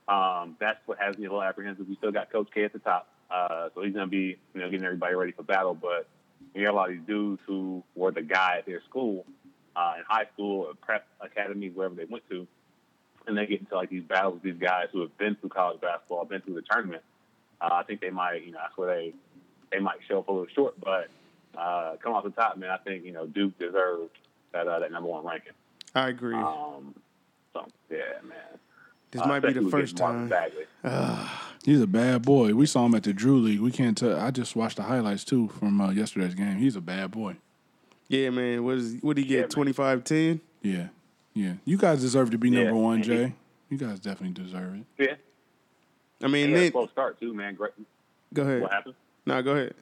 [0.10, 1.88] um, that's what has me a little apprehensive.
[1.88, 4.70] We still got Coach K at the top, uh, so he's gonna be you know
[4.70, 5.74] getting everybody ready for battle.
[5.74, 6.08] But
[6.54, 9.26] you got a lot of these dudes who were the guy at their school,
[9.76, 12.48] uh, in high school or prep academy, wherever they went to
[13.28, 15.82] and they get into like these battles with these guys who have been through college
[15.82, 17.04] basketball, been through the tournament.
[17.62, 19.14] Uh, I think they might, you know, that's where they
[19.72, 21.08] they might show up a little short, but
[21.58, 22.70] uh, come off the top, man.
[22.70, 24.12] I think you know Duke deserves
[24.52, 25.54] that uh, that number one ranking.
[25.96, 26.36] I agree.
[26.36, 26.96] Um,
[27.54, 28.38] so yeah, man.
[29.12, 30.28] this might be the first time.
[30.28, 30.66] Bagley.
[31.64, 32.54] He's a bad boy.
[32.54, 33.62] We saw him at the Drew League.
[33.62, 34.20] We can't tell.
[34.20, 36.58] I just watched the highlights too from uh, yesterday's game.
[36.58, 37.38] He's a bad boy.
[38.10, 38.64] Yeah, man.
[38.66, 39.44] What is what did he Yeah, get?
[39.44, 39.50] man.
[39.50, 40.42] Twenty five ten.
[40.62, 40.88] Yeah,
[41.34, 41.54] yeah.
[41.64, 42.64] You guys deserve to be Yeah.
[42.64, 43.34] number one, Jay.
[43.70, 44.84] You guys definitely deserve it.
[45.08, 45.16] Yeah,
[46.22, 47.56] I mean, he had then slow start too, man.
[47.56, 47.72] Great.
[48.34, 48.62] go ahead.
[48.62, 48.96] What happened?
[49.26, 49.74] No, go ahead.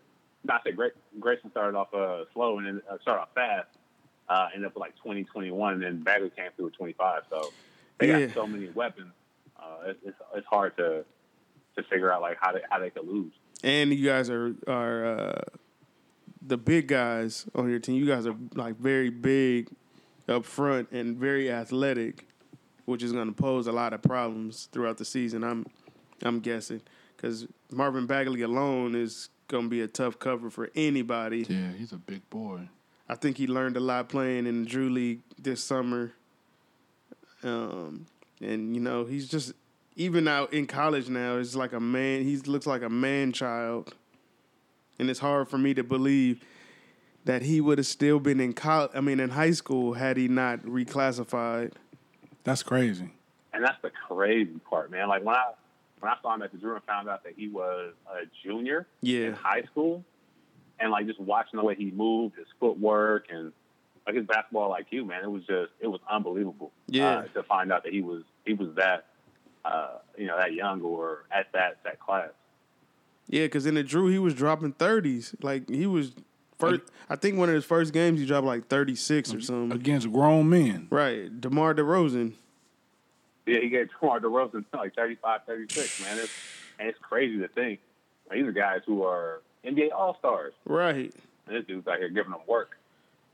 [0.44, 3.68] No, I said Gra- Grayson started off uh, slow and then uh, started off fast.
[4.30, 7.24] Uh, ended up with like 20, 21, and then Bagley came through with 25.
[7.30, 7.52] So
[8.00, 8.26] they Yeah.
[8.28, 9.12] got so many weapons.
[9.60, 11.04] Uh, it, it's, it's hard to
[11.76, 13.34] to figure out like how they how they could lose.
[13.64, 15.42] And you guys are are uh,
[16.42, 17.96] the big guys on your team.
[17.96, 19.70] You guys are like very big
[20.28, 22.28] up front and very athletic,
[22.86, 25.44] which is going to pose a lot of problems throughout the season.
[25.44, 25.66] I'm
[26.24, 26.82] I'm guessing
[27.16, 31.46] because Marvin Bagley alone is going to be a tough cover for anybody.
[31.48, 32.70] Yeah, he's a big boy.
[33.08, 36.14] I think he learned a lot playing in the Drew League this summer.
[37.44, 38.06] Um,
[38.40, 39.54] and you know, he's just
[39.96, 41.38] even out in college now.
[41.38, 42.24] It's like a man.
[42.24, 43.94] He looks like a man child,
[45.00, 46.42] and it's hard for me to believe.
[47.26, 48.90] that he would have still been in college.
[48.96, 51.74] I mean, in high school had he not reclassified.
[52.44, 53.12] That's crazy.
[53.54, 55.08] And that's the crazy part, man.
[55.08, 55.52] Like when I
[56.00, 58.88] when I saw him at the Drew and found out that he was a junior
[59.02, 59.28] Yeah.
[59.28, 60.04] in high school,
[60.80, 63.52] and like just watching the way he moved, his footwork, and
[64.08, 66.72] like his basketball IQ, man, it was just it was unbelievable.
[66.88, 67.18] Yeah.
[67.20, 69.06] uh, to find out that he was he was that
[69.66, 72.30] uh, you know that young or at that that class.
[73.28, 75.36] Yeah, because in the Drew he was dropping thirties.
[75.42, 76.12] Like he was
[76.60, 76.82] first.
[77.10, 79.72] I think one of his first games he dropped like thirty six or something.
[79.78, 80.88] Against grown men.
[80.90, 82.34] Right, Demar Derozan.
[83.48, 86.20] Yeah, he gave DeMar DeRozan like 35, 36, man.
[86.20, 86.32] It's,
[86.80, 87.80] and it's crazy to think.
[88.30, 90.54] Like, these are guys who are NBA All Stars.
[90.64, 91.12] Right,
[91.48, 92.78] And this dude's out here giving them work.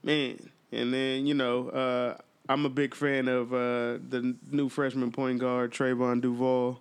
[0.03, 0.49] man.
[0.71, 2.17] And then you know, uh,
[2.49, 6.79] I'm a big fan of uh, the new freshman point guard Trevon Duval.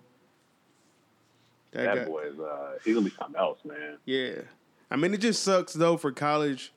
[1.71, 3.97] That guy- boy is uh, he's gonna be something else, man.
[4.05, 4.41] Yeah.
[4.89, 6.71] I mean, it just sucks though for college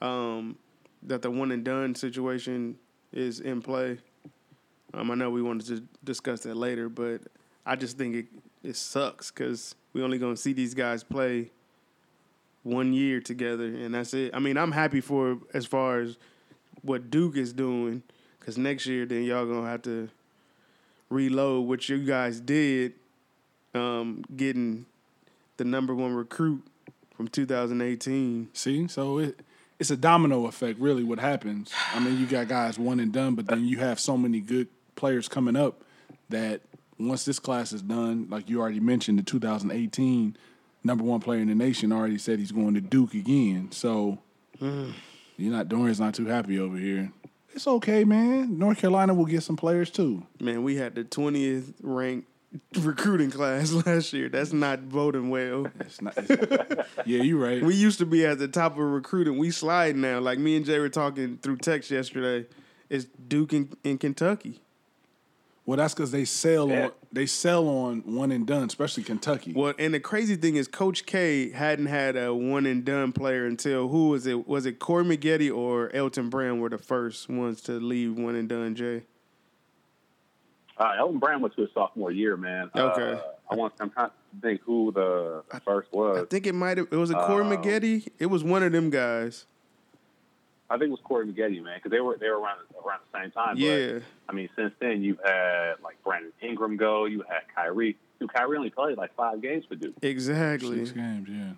[0.00, 0.56] um,
[1.02, 2.78] that the one and done situation
[3.12, 3.98] is in play.
[4.94, 7.22] Um, I know we wanted to discuss that later, but
[7.64, 8.26] I just think it,
[8.62, 11.50] it sucks because we only gonna see these guys play
[12.62, 14.34] one year together, and that's it.
[14.34, 16.16] I mean, I'm happy for as far as
[16.82, 18.02] what Duke is doing,
[18.46, 20.08] because next year then y'all gonna have to
[21.10, 22.92] reload what you guys did,
[23.74, 24.86] um, getting
[25.56, 26.62] the number one recruit
[27.16, 28.48] from 2018.
[28.52, 29.40] See, so it
[29.80, 30.78] it's a domino effect.
[30.78, 31.72] Really, what happens?
[31.92, 34.68] I mean, you got guys one and done, but then you have so many good
[34.94, 35.82] players coming up
[36.28, 36.60] that
[37.00, 40.36] once this class is done, like you already mentioned, the 2018
[40.84, 43.72] number one player in the nation already said he's going to Duke again.
[43.72, 44.18] So
[44.60, 47.10] you're not Dorian's not too happy over here.
[47.56, 48.58] It's okay, man.
[48.58, 50.26] North Carolina will get some players too.
[50.38, 52.28] Man, we had the 20th ranked
[52.78, 54.28] recruiting class last year.
[54.28, 55.66] That's not voting well.
[55.80, 56.18] It's not.
[56.18, 57.62] it's- yeah, you're right.
[57.62, 59.38] We used to be at the top of recruiting.
[59.38, 60.18] We slide now.
[60.20, 62.46] Like me and Jay were talking through text yesterday.
[62.90, 64.60] It's Duke in, in Kentucky.
[65.66, 66.84] Well, that's because they sell Yeah.
[66.86, 69.52] on they sell on one and done, especially Kentucky.
[69.54, 73.46] Well, and the crazy thing is, Coach K hadn't had a one and done player
[73.46, 74.46] until who was it?
[74.46, 78.48] Was it Corey Maggette or Elton Brand were the first ones to leave one and
[78.48, 78.74] done?
[78.74, 79.02] Jay.
[80.78, 82.70] Uh, Elton Brand was his sophomore year, man.
[82.76, 83.12] Okay.
[83.12, 83.18] Uh,
[83.50, 83.72] I want.
[83.80, 86.18] I'm trying to think who the first was.
[86.22, 86.88] I think it might have.
[86.90, 88.08] It was a Corey Um, Maggette.
[88.18, 89.46] It was one of them guys.
[90.68, 93.18] I think it was Corey Maggette, man, because they were they were around around the
[93.20, 93.56] same time.
[93.56, 93.94] Yeah.
[93.94, 97.04] But, I mean, since then you've had like Brandon Ingram go.
[97.04, 97.96] You had Kyrie.
[98.18, 99.94] Dude, Kyrie only played like five games for Duke.
[100.02, 100.78] Exactly.
[100.78, 101.52] Six games, yeah.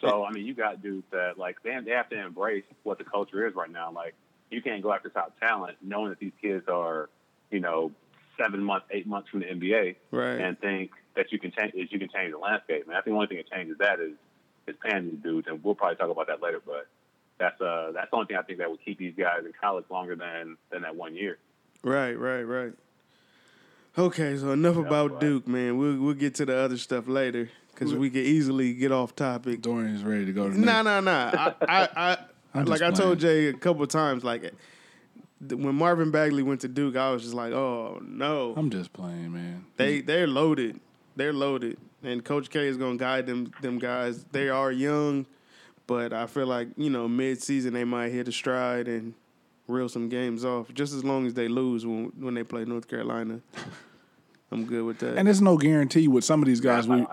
[0.00, 3.04] So I mean, you got dudes that like they they have to embrace what the
[3.04, 3.92] culture is right now.
[3.92, 4.14] Like
[4.50, 7.08] you can't go after top talent knowing that these kids are,
[7.50, 7.92] you know,
[8.38, 10.40] seven months, eight months from the NBA, Right.
[10.40, 12.86] and think that you can change is you can change the landscape.
[12.86, 14.12] Man, I think the only thing that changes that is
[14.66, 16.60] is paying these dudes, and we'll probably talk about that later.
[16.64, 16.86] But
[17.42, 19.84] that's uh that's the only thing I think that would keep these guys in college
[19.90, 21.38] longer than than that one year.
[21.82, 22.72] Right, right, right.
[23.98, 25.20] Okay, so enough about right.
[25.20, 25.76] Duke, man.
[25.76, 29.60] We'll we'll get to the other stuff later because we could easily get off topic.
[29.60, 31.30] Dorian's ready to go to Nah, nah, nah.
[31.34, 32.18] I, I, I
[32.54, 34.52] I'm like I told Jay a couple times, like
[35.40, 39.32] when Marvin Bagley went to Duke, I was just like, oh no, I'm just playing,
[39.32, 39.64] man.
[39.76, 40.78] they they're loaded,
[41.16, 44.24] they're loaded, and Coach K is gonna guide them them guys.
[44.30, 45.26] They are young,
[45.86, 49.14] but I feel like you know mid season they might hit a stride and
[49.68, 50.72] reel some games off.
[50.74, 53.40] Just as long as they lose when when they play North Carolina,
[54.50, 55.16] I'm good with that.
[55.16, 56.86] And there's no guarantee with some of these guys.
[56.86, 57.06] We,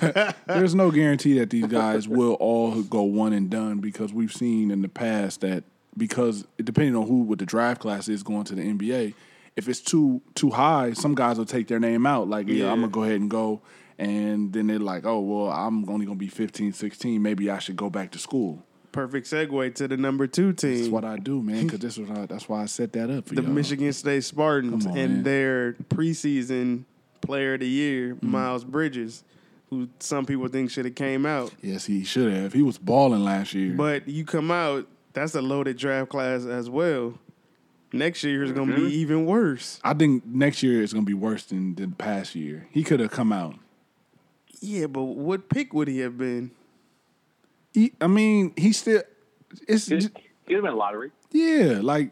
[0.46, 4.70] there's no guarantee that these guys will all go one and done because we've seen
[4.70, 5.64] in the past that
[5.96, 9.14] because depending on who what the draft class is going to the NBA,
[9.56, 12.28] if it's too too high, some guys will take their name out.
[12.28, 12.72] Like, yeah, Yeah.
[12.72, 13.60] I'm gonna go ahead and go.
[13.98, 17.22] And then they're like, oh, well, I'm only going to be 15, 16.
[17.22, 18.62] Maybe I should go back to school.
[18.92, 20.76] Perfect segue to the number two team.
[20.78, 23.34] That's what I do, man, because this was that's why I set that up for
[23.34, 23.50] the y'all.
[23.50, 25.22] Michigan State Spartans on, and man.
[25.22, 26.84] their preseason
[27.20, 28.30] player of the year, Mm-hmm.
[28.30, 29.22] Miles Bridges,
[29.70, 31.52] who some people think should have came out.
[31.62, 32.52] Yes, he should have.
[32.52, 33.74] He was balling last year.
[33.74, 37.18] But you come out, that's a loaded draft class as well.
[37.92, 38.86] Next year is going to Mm-hmm.
[38.86, 39.80] be even worse.
[39.84, 42.66] I think next year is going to be worse than the past year.
[42.70, 43.56] He could have come out.
[44.60, 46.50] Yeah, but what pick would he have been?
[47.72, 49.02] He, I mean, he still.
[49.68, 50.08] It's He'd, j-
[50.46, 51.10] he'd have been a lottery.
[51.30, 52.10] yeah, like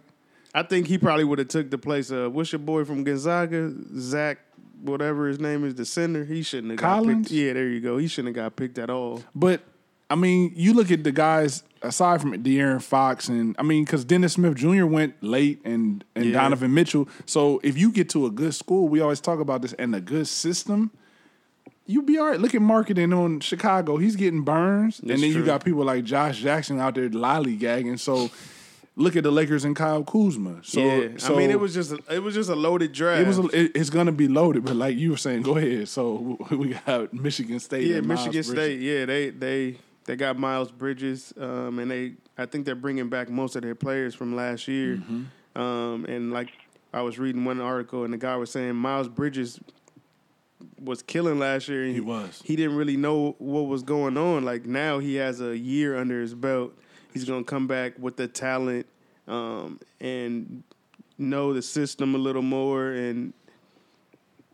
[0.54, 3.72] I think he probably would have took the place of what's your boy from Gonzaga,
[3.98, 4.38] Zach,
[4.82, 6.24] whatever his name is, the center.
[6.24, 7.28] He shouldn't have got Collins?
[7.28, 7.32] picked.
[7.32, 7.96] Yeah, there you go.
[7.98, 9.22] He shouldn't have got picked at all.
[9.34, 9.62] But
[10.10, 14.04] I mean, you look at the guys aside from De'Aaron Fox, and I mean, because
[14.04, 14.84] Dennis Smith Jr.
[14.86, 16.32] went late, and and Yeah.
[16.42, 17.08] Donovan Mitchell.
[17.26, 20.00] So if you get to a good school, we always talk about this, and a
[20.00, 20.90] good system,
[21.86, 22.40] you be all right.
[22.40, 23.96] Look at Markkanen on Chicago.
[23.96, 25.40] He's getting burns, That's and then true.
[25.40, 27.98] you got people like Josh Jackson out there lollygagging.
[27.98, 28.30] So
[28.96, 30.60] look at the Lakers and Kyle Kuzma.
[30.62, 33.22] So, yeah, so I mean, it was just a, it was just a loaded draft.
[33.22, 35.88] it was a, it, it's gonna be loaded, but like you were saying, go ahead.
[35.88, 37.86] So we got Michigan State.
[37.86, 38.50] yeah, Michigan Bridges.
[38.50, 38.80] State.
[38.80, 43.28] Yeah, they they they got Miles Bridges, um, and they I think they're bringing back
[43.28, 44.96] most of their players from last year.
[44.96, 45.60] Mm-hmm.
[45.60, 46.50] Um, and like
[46.92, 49.60] I was reading one article, and the guy was saying Miles Bridges
[50.80, 51.84] was killing last year.
[51.84, 52.42] And He was.
[52.44, 54.44] He didn't really know what was going on.
[54.44, 56.74] Like now, he has a year under his belt.
[57.12, 58.86] He's gonna come back with the talent
[59.28, 60.62] um, and
[61.16, 63.32] know the system a little more and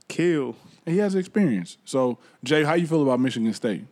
[0.08, 0.56] kill.
[0.84, 1.78] He has experience.
[1.84, 3.84] So Jay, how you feel about Michigan State?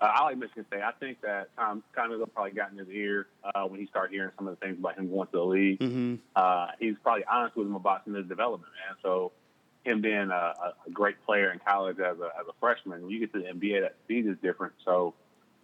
[0.00, 0.82] Uh, I like Michigan State.
[0.82, 4.12] I think that Tom Tom Izzo probably got in his ear uh, when he started
[4.12, 5.78] hearing some of the things about him going to the league.
[5.78, 6.14] Mm-hmm.
[6.34, 8.96] Uh, he's probably honest with him about some of his development, man.
[9.02, 9.32] So
[9.86, 10.54] him being a,
[10.86, 13.46] a great player in college as a as a freshman, when you get to the
[13.46, 14.74] NBA, that speed is different.
[14.84, 15.14] So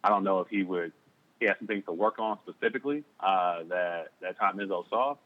[0.03, 0.93] I don't know if he would.
[1.41, 5.17] He has some things to work on specifically uh, that that Tom Izzo saw,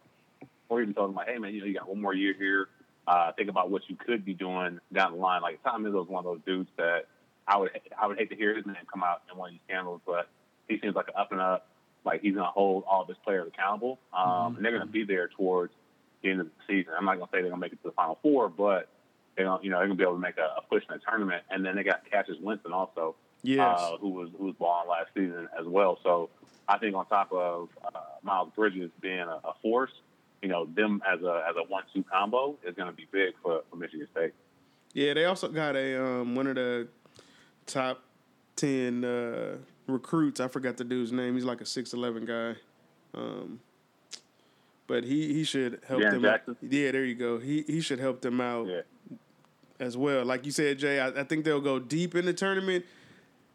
[0.69, 2.69] or even told him like, "Hey, man, you know, you got one more year here.
[3.07, 6.09] Uh, think about what you could be doing down the line." Like Tom Izzo is
[6.09, 7.07] one of those dudes that
[7.47, 9.61] I would I would hate to hear his name come out in one of these
[9.69, 10.29] scandals, but
[10.69, 11.69] he seems like an up and up.
[12.05, 15.29] Like he's gonna hold all of his players accountable, um, and they're gonna be there
[15.29, 15.73] towards
[16.23, 16.93] the end of the season.
[16.99, 18.89] I'm not gonna say they're gonna make it to the final four, but
[19.37, 21.01] they're gonna you know they're gonna be able to make a, a push in the
[21.09, 21.43] tournament.
[21.51, 23.79] And then they got Cassius Winston also, Yes.
[23.81, 25.99] uh, who was who was balling last season as well.
[26.03, 26.31] So
[26.69, 29.93] I think on top of uh, Miles Bridges being a, a force,
[30.43, 33.63] you know them as a as a one two combo is gonna be big for,
[33.71, 34.33] for Michigan State.
[34.95, 36.89] Yeah, they also got a um, one of the
[37.67, 38.03] top
[38.57, 40.41] ten uh, recruits.
[40.41, 41.35] I forgot the dude's name.
[41.35, 42.55] He's like a six eleven guy.
[43.15, 43.61] Um,
[44.87, 46.23] but he, he should help them.
[46.23, 46.57] Jackson?
[46.63, 47.39] Yeah, there you go.
[47.39, 48.81] He he should help them out Yeah.
[49.81, 50.25] as well.
[50.25, 52.85] Like you said, Jay, I, I think they'll go deep in the tournament.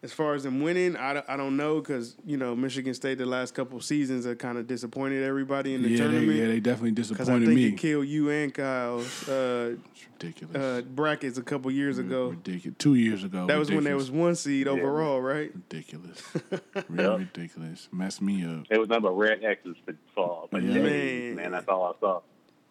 [0.03, 3.19] As far as them winning, I, don't- I don't know because you know Michigan State
[3.19, 6.39] the last couple seasons have kind of disappointed everybody in the yeah, they, tournament.
[6.39, 7.65] yeah, they definitely Because I disappointed think me.
[7.67, 9.75] it killed you and Kyle's uh,
[10.19, 10.55] ridiculous.
[10.57, 12.29] uh, brackets a couple years ago.
[12.29, 12.77] ridiculous.
[12.79, 13.45] Two years ago.
[13.45, 15.51] That was when there was one seed overall, right?
[15.53, 16.19] ridiculous.
[16.89, 17.87] really ridiculous.
[17.91, 18.65] Messed me up.
[18.71, 20.47] It was nothing but red X's for fall.
[20.51, 20.73] But Yeah.
[20.81, 21.35] man, Man.
[21.35, 22.21] man, that's all I saw.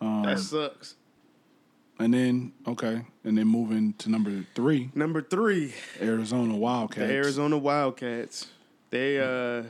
[0.00, 0.96] Um, That sucks.
[2.00, 6.96] And then okay, and then moving to number three, Number three, Arizona Wildcats.
[6.96, 7.10] the Wildcats.
[7.26, 8.46] Arizona Wildcats.
[8.90, 9.64] They uh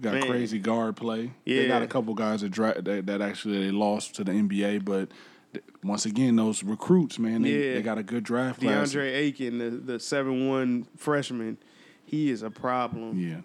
[0.00, 0.26] got Man.
[0.26, 1.30] crazy guard play.
[1.44, 1.68] They Yeah.
[1.68, 5.10] got a couple guys that, dra- that that actually they lost to the NBA, but
[5.52, 7.74] th- once again, those recruits, man, they, Yeah.
[7.74, 8.92] they got a good draft class.
[8.94, 11.58] DeAndre Ayton, the the seven one freshman,
[12.04, 13.18] he is a problem.
[13.18, 13.40] Yeah,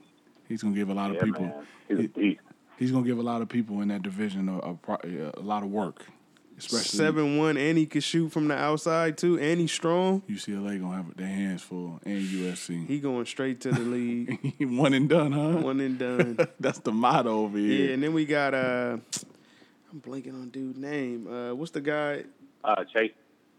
[0.47, 1.41] he's gonna give a lot of people.
[1.43, 1.53] man.
[1.88, 2.39] He's a beast.
[2.77, 5.63] He's gonna give a lot of people in that division a, a, pro- a lot
[5.63, 6.05] of work,
[6.59, 10.21] especially Seven one, and he could shoot from the outside too, and he's strong.
[10.29, 12.85] UCLA gonna have their hands full, and USC.
[12.87, 15.57] He going straight to the league, One and done, huh?
[15.61, 16.37] one and done.
[16.59, 17.87] That's the motto over here.
[17.87, 18.97] Yeah, and then we got uh,
[19.91, 21.27] I'm blanking on dude's name.
[21.27, 22.23] Uh, what's the guy?
[22.63, 23.11] Uh, Chase.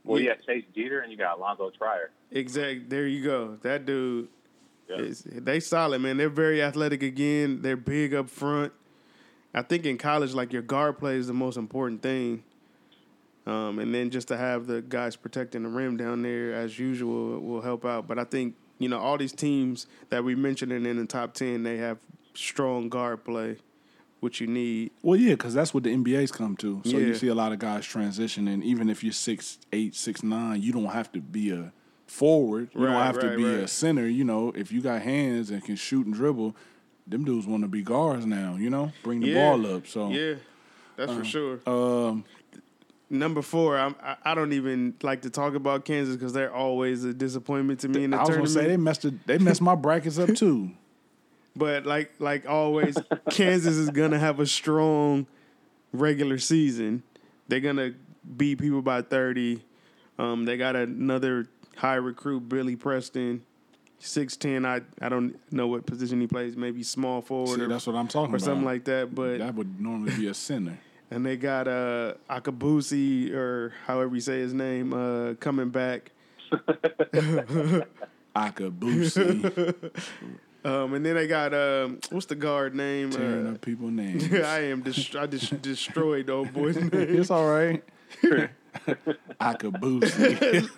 [0.04, 0.30] Well, Yeah.
[0.30, 2.10] you got Chase Jeter and you got Alonzo Trier.
[2.30, 2.88] Exact.
[2.88, 3.58] There you go.
[3.62, 4.28] That dude.
[4.88, 4.96] Yeah.
[4.96, 6.16] Is, they solid, man.
[6.16, 7.62] They're very athletic again.
[7.62, 8.72] They're big up front.
[9.52, 12.42] I think in college, like your guard play is the most important thing.
[13.46, 17.40] Um, and then just to have the guys protecting the rim down there as usual
[17.40, 18.06] will help out.
[18.06, 21.62] But I think you know all these teams that we mentioned in the top ten,
[21.62, 21.98] they have
[22.34, 23.56] strong guard play,
[24.20, 24.90] which you need.
[25.02, 26.82] Well, yeah, because that's what the NBA's come to.
[26.84, 27.06] So Yeah.
[27.06, 28.62] you see a lot of guys transitioning.
[28.62, 31.72] Even if you're six eight, six nine, you don't have to be a
[32.06, 32.70] forward.
[32.74, 34.06] You don't Right, have to right, be a center.
[34.06, 36.54] You know, if you got hands and can shoot and dribble,
[37.06, 38.56] them dudes want to be guards now.
[38.56, 39.34] You know, bring the Yeah.
[39.34, 39.86] ball up.
[39.86, 40.34] So Yeah,
[40.96, 41.60] that's for sure.
[41.66, 42.24] um,
[43.12, 47.02] Number four, I'm, I I don't even like to talk about Kansas because they're always
[47.04, 48.64] a disappointment to me in the I was gonna tournament.
[48.64, 50.70] say they messed it, they messed my brackets up too.
[51.56, 52.96] But like like always,
[53.30, 55.26] Kansas is gonna have a strong
[55.92, 57.02] regular season.
[57.48, 57.94] They're gonna
[58.36, 59.64] beat people by thirty.
[60.16, 63.42] Um, they got another high recruit, Billy Preston,
[63.98, 64.64] six ten.
[64.64, 66.56] I I don't know what position he plays.
[66.56, 68.44] Maybe small forward See, or, that's what I'm talking or about.
[68.44, 69.12] something like that.
[69.12, 70.78] But that would normally be a center.
[71.10, 76.12] And they got uh Akabusi or however you say his name uh coming back.
[78.36, 79.90] Akabusi,
[80.62, 83.10] Um, and then they got um what's the guard name?
[83.10, 84.30] tearing Uh, up people's names.
[84.32, 86.90] I am dest- I just destroyed the old boy's name.
[86.92, 87.82] it's all right.
[89.40, 90.68] Akabusi.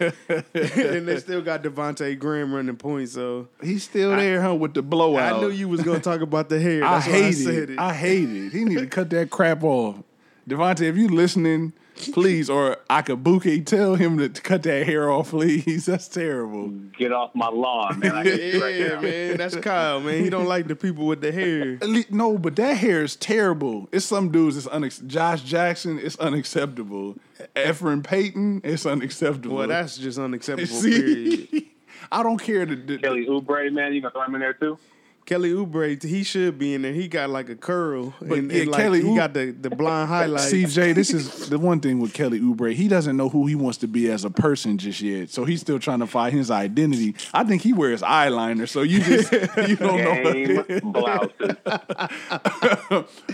[0.97, 3.12] and they still got Devontae Graham running points.
[3.12, 4.55] So He's still there, huh?
[4.55, 5.33] With the blowout.
[5.37, 6.85] I knew you was gonna talk about the hair.
[6.85, 7.71] I That's why hate I it.
[7.71, 7.79] it.
[7.81, 8.53] I hate it.
[8.53, 9.97] He need to cut that crap off.
[10.48, 11.72] Devontae, if you listening,
[12.12, 12.50] please.
[12.50, 15.87] Or Akabuki, tell him to cut that hair off, please.
[15.92, 16.68] That's terrible.
[16.96, 18.12] Get off my lawn, man.
[18.12, 20.22] I right Yeah, man, that's Kyle, man.
[20.22, 21.78] He don't like the people with the hair.
[22.11, 23.88] No, but that hair is terrible.
[23.92, 24.57] It's some dudes.
[24.57, 25.98] It's unex- Josh Jackson.
[25.98, 27.16] It's unacceptable.
[27.57, 28.61] Elfrid Payton.
[28.64, 29.57] It's unacceptable.
[29.57, 30.66] Well, that's just unacceptable.
[30.81, 31.66] See, Period.
[32.12, 32.66] I don't care.
[32.66, 34.78] The, the, Kelly Oubre, man, you gonna throw him in there too?
[35.24, 36.92] Kelly Oubre, he should be in there.
[36.92, 39.52] He got like a curl, But, and, yeah, and, like, Kelly he Ou- got the
[39.52, 40.40] the blonde highlight.
[40.52, 42.72] CJ, this is the one thing with Kelly Oubre.
[42.74, 45.61] He doesn't know who he wants to be as a person just yet, so he's
[45.61, 47.14] still trying to find his identity.
[47.32, 49.32] I think he wears eyeliner, so you just
[49.68, 50.62] you don't know.
[50.64, 51.56] Game blouses.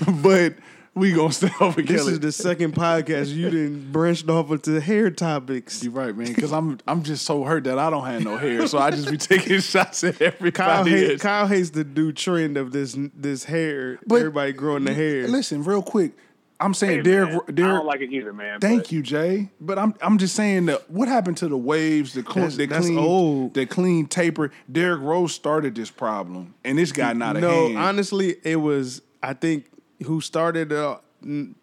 [0.22, 0.54] but
[0.98, 2.12] we gonna stay over This Kelly.
[2.12, 5.82] is the second podcast you didn't branched off into hair topics.
[5.82, 6.26] You're right, man.
[6.32, 9.10] Because I'm I'm just so hurt that I don't have no hair, so I just
[9.10, 10.50] be taking shots at everybody.
[10.52, 11.20] Kyle, hate.
[11.20, 13.98] Kyle hates the new trend of this this hair.
[14.06, 15.26] But- Everybody growing the hair.
[15.28, 16.12] Listen, real quick.
[16.60, 17.30] I'm saying Hey, Derek.
[17.56, 18.58] man, I don't like it either, man.
[18.58, 19.48] Thank but you, Jay.
[19.60, 22.66] But I'm I'm just saying that what happened to the waves, the, cl- That's- the
[22.66, 23.54] that's clean, old.
[23.54, 24.50] the clean taper.
[24.70, 29.34] Derrick Rose started this problem, and this got out of no, honestly, it was I
[29.34, 29.66] think
[30.04, 30.72] who started.
[30.72, 31.54] Uh, n-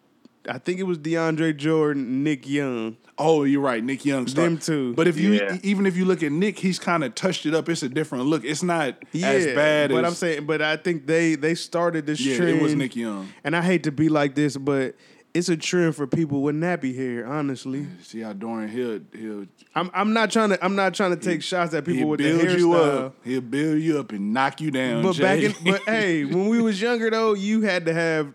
[0.48, 2.96] I think it was DeAndre Jordan, Nick Young.
[3.18, 4.26] oh, you're right, Nick Young.
[4.28, 4.50] Started.
[4.52, 4.94] Them two.
[4.94, 5.58] But if you Yeah.
[5.62, 7.68] even if you look at Nick, he's kind of touched it up.
[7.68, 8.44] It's a different look.
[8.44, 12.06] It's not Yeah, as bad but as I'm saying, but I think they they started
[12.06, 12.58] this Yeah, trend.
[12.58, 13.28] it was Nick Young.
[13.42, 14.94] And I hate to be like this, but
[15.36, 17.26] it's a trend for people with nappy hair.
[17.26, 21.16] Honestly, See how Dorian he'll he'll I'm I'm not trying to I'm not trying to
[21.22, 23.04] take shots at people with the build you hairstyle.
[23.06, 23.16] up.
[23.24, 25.02] He'll build you up and knock you down.
[25.02, 28.32] But back in but hey, when we was younger though, you had to have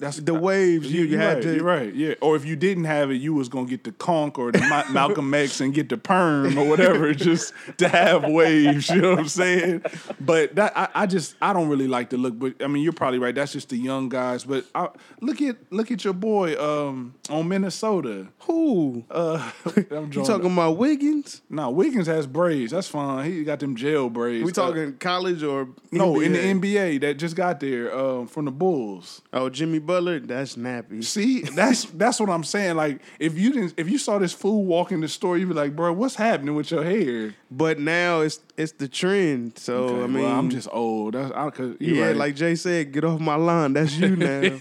[0.00, 0.90] That's the waves.
[0.90, 1.54] You, You, had right, to.
[1.54, 2.14] you're right, yeah.
[2.22, 4.84] Or if you didn't have it, you was gonna get the conk or the Ma-
[4.90, 8.88] Malcolm X and get the perm or whatever, just to have waves.
[8.88, 9.82] You know what I'm saying?
[10.18, 12.38] But that I, I just I don't really like the look.
[12.38, 13.34] But I mean, you're probably right.
[13.34, 14.44] That's just the young guys.
[14.44, 14.88] But I,
[15.20, 18.28] look at look at your boy um, on Minnesota.
[18.40, 19.04] Who?
[19.10, 19.50] Uh,
[19.90, 21.42] I'm You talking about Wiggins?
[21.50, 22.72] No, Wiggins has braids.
[22.72, 23.30] That's fine.
[23.30, 24.44] He got them jail braids.
[24.44, 26.60] We talking college or no in the NBA?
[26.60, 29.22] NBA that just got there um, from the Bulls.
[29.32, 31.02] Oh, Jimmy Butler, that's nappy.
[31.02, 32.76] See, that's that's what I'm saying.
[32.76, 35.54] Like, if you didn't, if you saw this fool walk in the store, you'd be
[35.54, 39.58] like, "Bro, what's happening with your hair?" But now it's it's the trend.
[39.58, 41.14] So Okay, I mean, well, I'm just old.
[41.14, 42.16] That's I, cause you yeah, right.
[42.16, 43.72] like Jay said, get off my lawn.
[43.72, 44.58] That's you now.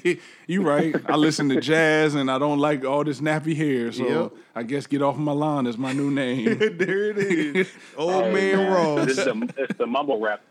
[0.47, 0.95] you right.
[1.05, 4.31] I listen to jazz and I don't like all this nappy hair, so Yep.
[4.55, 6.57] I guess get off my lawn is my new name.
[6.59, 9.05] there it is, old Hey, man Ross.
[9.05, 10.41] This is the, it's the mumble rap,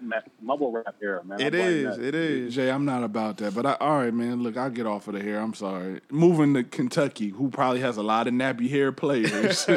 [0.40, 1.40] mumble rap era, man.
[1.42, 1.96] I It blame is.
[1.96, 2.04] that.
[2.06, 2.54] It is.
[2.54, 3.54] Jay, I'm not about that.
[3.54, 4.42] But I, all right, man.
[4.44, 5.40] Look, I'll get off of the hair.
[5.40, 6.00] I'm sorry.
[6.10, 9.68] Moving to Kentucky, who probably has a lot of nappy hair players.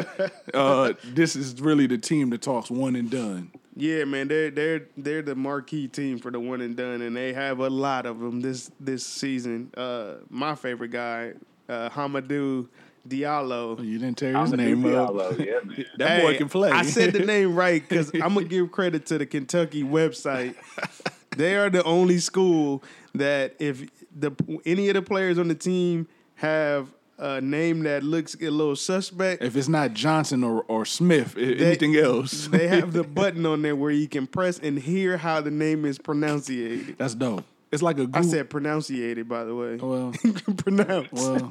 [0.54, 3.50] uh, this is really the team that talks one and done.
[3.74, 7.32] Yeah, man, they're they're they're the marquee team for the one and done, and they
[7.32, 9.70] have a lot of them this this season.
[9.76, 11.32] Uh, my favorite guy,
[11.68, 12.68] uh, Hamidou
[13.08, 13.82] Diallo.
[13.82, 15.38] You didn't tear I'm his the name new up.
[15.38, 15.86] Yeah, man.
[15.96, 16.70] That boy can play.
[16.70, 20.54] I said the name right because I'm gonna give credit to the Kentucky website.
[21.36, 22.82] they are the only school
[23.14, 24.32] that if the
[24.66, 26.88] any of the players on the team have
[27.24, 31.40] a name that looks a little suspect, If it's not Johnson or, or Smith, i-
[31.40, 35.40] anything else, they have the button on there where you can press and hear how
[35.40, 36.98] the name is pronunciated.
[36.98, 37.44] that's dope.
[37.70, 38.20] It's like a Google.
[38.20, 39.76] I said pronunciated, by the way.
[39.76, 40.12] well,
[40.58, 41.08] Pronounce.
[41.12, 41.48] well,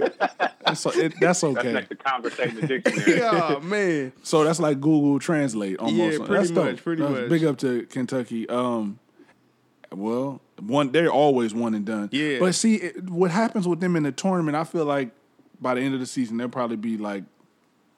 [0.63, 1.73] that's, it, that's That's okay.
[1.73, 3.21] next to conversation dictionary.
[3.23, 4.11] oh man.
[4.21, 5.95] So that's like Google Translate almost.
[6.19, 6.65] Yeah, pretty that's dope.
[6.65, 7.29] much, pretty That's much.
[7.29, 8.47] Big up to Kentucky.
[8.49, 8.99] Um,
[9.93, 12.09] well, one they're always one and done.
[12.11, 12.37] Yeah.
[12.39, 14.55] But see, it, what happens with them in the tournament?
[14.55, 15.09] I feel like
[15.61, 17.23] by the end of the season they'll probably be like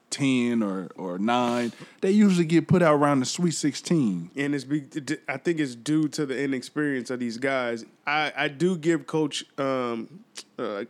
[0.09, 1.71] ten or or nine.
[2.01, 4.29] They usually get put out around the Sweet Sixteen.
[4.35, 4.83] and it's be,
[5.27, 7.83] I think it's due to the inexperience of these guys.
[8.05, 10.23] I, I do give Coach um
[10.59, 10.85] uh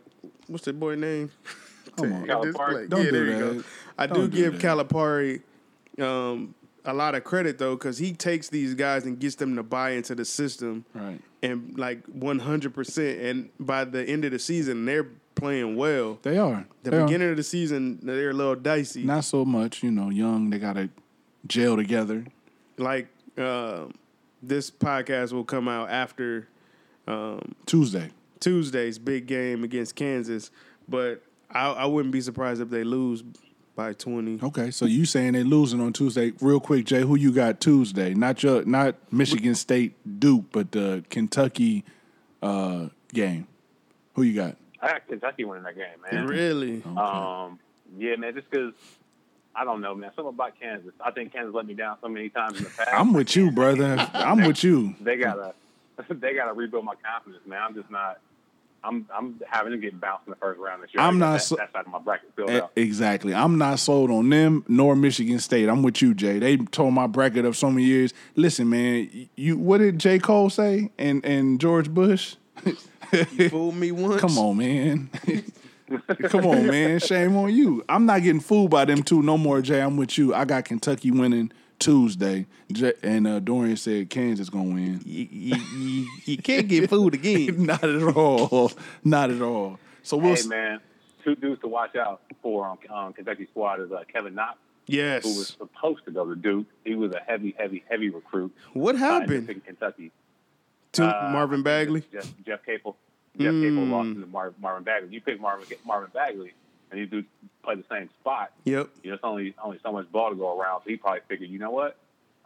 [0.48, 1.30] what's that boy name?
[1.96, 2.26] Come on.
[2.26, 2.88] Calipari?
[2.88, 3.54] Don't yeah, do there you that.
[3.58, 3.64] go.
[3.96, 4.88] I do Don't do give that.
[4.88, 5.40] Calipari
[6.02, 9.62] um a lot of credit though because he takes these guys and gets them to
[9.62, 11.18] buy into the system Right.
[11.42, 13.20] and like one hundred percent.
[13.20, 16.18] And by the end of the season, they're playing well.
[16.22, 16.66] They are.
[16.82, 17.04] The They are.
[17.06, 19.04] beginning of the season, they're a little dicey.
[19.04, 20.50] Not so much, you know, young.
[20.50, 20.88] They got to
[21.46, 22.24] gel together.
[22.78, 23.86] like uh,
[24.42, 26.48] this podcast will come out after
[27.06, 28.10] um, Tuesday.
[28.40, 30.50] Tuesday's big game against Kansas,
[30.88, 33.22] but I, I wouldn't be surprised if they lose
[33.74, 34.38] by twenty.
[34.42, 36.32] Okay, so you saying they losing on Tuesday?
[36.40, 38.12] Real quick, Jay, who you got Tuesday?
[38.14, 41.84] Not your, not Michigan State Duke, but the Kentucky
[42.42, 43.46] uh, game.
[44.14, 44.56] Who you got?
[44.84, 46.26] I got Kentucky winning that game, man.
[46.26, 46.82] Really?
[46.84, 47.58] Um,
[47.98, 48.74] yeah, man, just because
[49.56, 50.10] I don't know, man.
[50.14, 50.92] Something about Kansas.
[51.04, 52.90] I think Kansas let me down so many times in the past.
[52.92, 53.96] I'm with you, brother.
[54.14, 54.94] I'm with you.
[55.00, 55.54] They gotta,
[56.10, 57.60] they gotta rebuild my confidence, man.
[57.62, 58.18] I'm just not.
[58.82, 61.02] I'm I'm having to get bounced in the first round this year.
[61.02, 62.72] I'm not that, so- that side of my bracket filled E- out.
[62.76, 63.32] Exactly.
[63.32, 65.70] I'm not sold on them nor Michigan State.
[65.70, 66.38] I'm with you, Jay.
[66.38, 68.12] They told my bracket up so many years.
[68.36, 70.18] Listen, man, you what did J.
[70.18, 72.36] Cole say and and George Bush?
[73.50, 74.20] Fooled me once.
[74.20, 75.10] Come on, man.
[76.28, 76.98] Come on, man.
[76.98, 77.84] Shame on you.
[77.88, 79.80] I'm not getting fooled by them two no more, Jay.
[79.80, 80.34] I'm with you.
[80.34, 82.46] I got Kentucky winning Tuesday.
[82.72, 85.00] J- and uh, Dorian said Kansas gonna win.
[85.04, 87.66] You, you, you, you can't get fooled again.
[87.66, 88.72] not at all.
[89.04, 89.78] Not at all.
[90.02, 90.80] So we'll Hey s- man,
[91.22, 95.22] two dudes to watch out for on, on Kentucky squad is uh, Kevin Knox, Yes,
[95.24, 96.66] who was supposed to go to Duke.
[96.84, 98.54] He was a heavy, heavy, heavy recruit.
[98.72, 100.12] What ended up happened picking Kentucky.
[100.94, 102.02] To Uh, Marvin Bagley?
[102.12, 102.96] Jeff, Jeff Capel.
[103.38, 103.90] Jeff Capel Mm.
[103.90, 105.08] lost to Mar- Marvin Bagley.
[105.10, 106.52] You pick Marvin Marvin Bagley,
[106.90, 107.24] and you do
[107.62, 108.52] play the same spot.
[108.64, 108.88] Yep.
[109.02, 110.82] You know, it's only only so much ball to go around.
[110.84, 111.96] So he probably figured, you know what?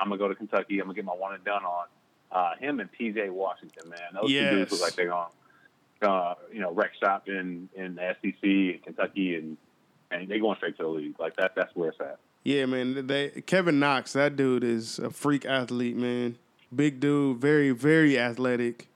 [0.01, 0.79] I'm gonna go to Kentucky.
[0.79, 1.87] I'm gonna get my one and done on.
[2.31, 3.99] Uh, him and PJ Washington, man.
[4.15, 4.73] Those two dudes Yes.
[4.73, 5.29] look like they're gonna,
[6.03, 9.57] uh, you know, wreck shop in in the SEC and Kentucky, and
[10.11, 11.19] and they going straight to the league.
[11.21, 11.55] Like that.
[11.55, 12.19] That's where it's at.
[12.45, 13.07] Yeah, man.
[13.09, 16.39] They, Kevin Knox, that dude is a freak athlete, man.
[16.75, 18.89] Big dude, very, very athletic.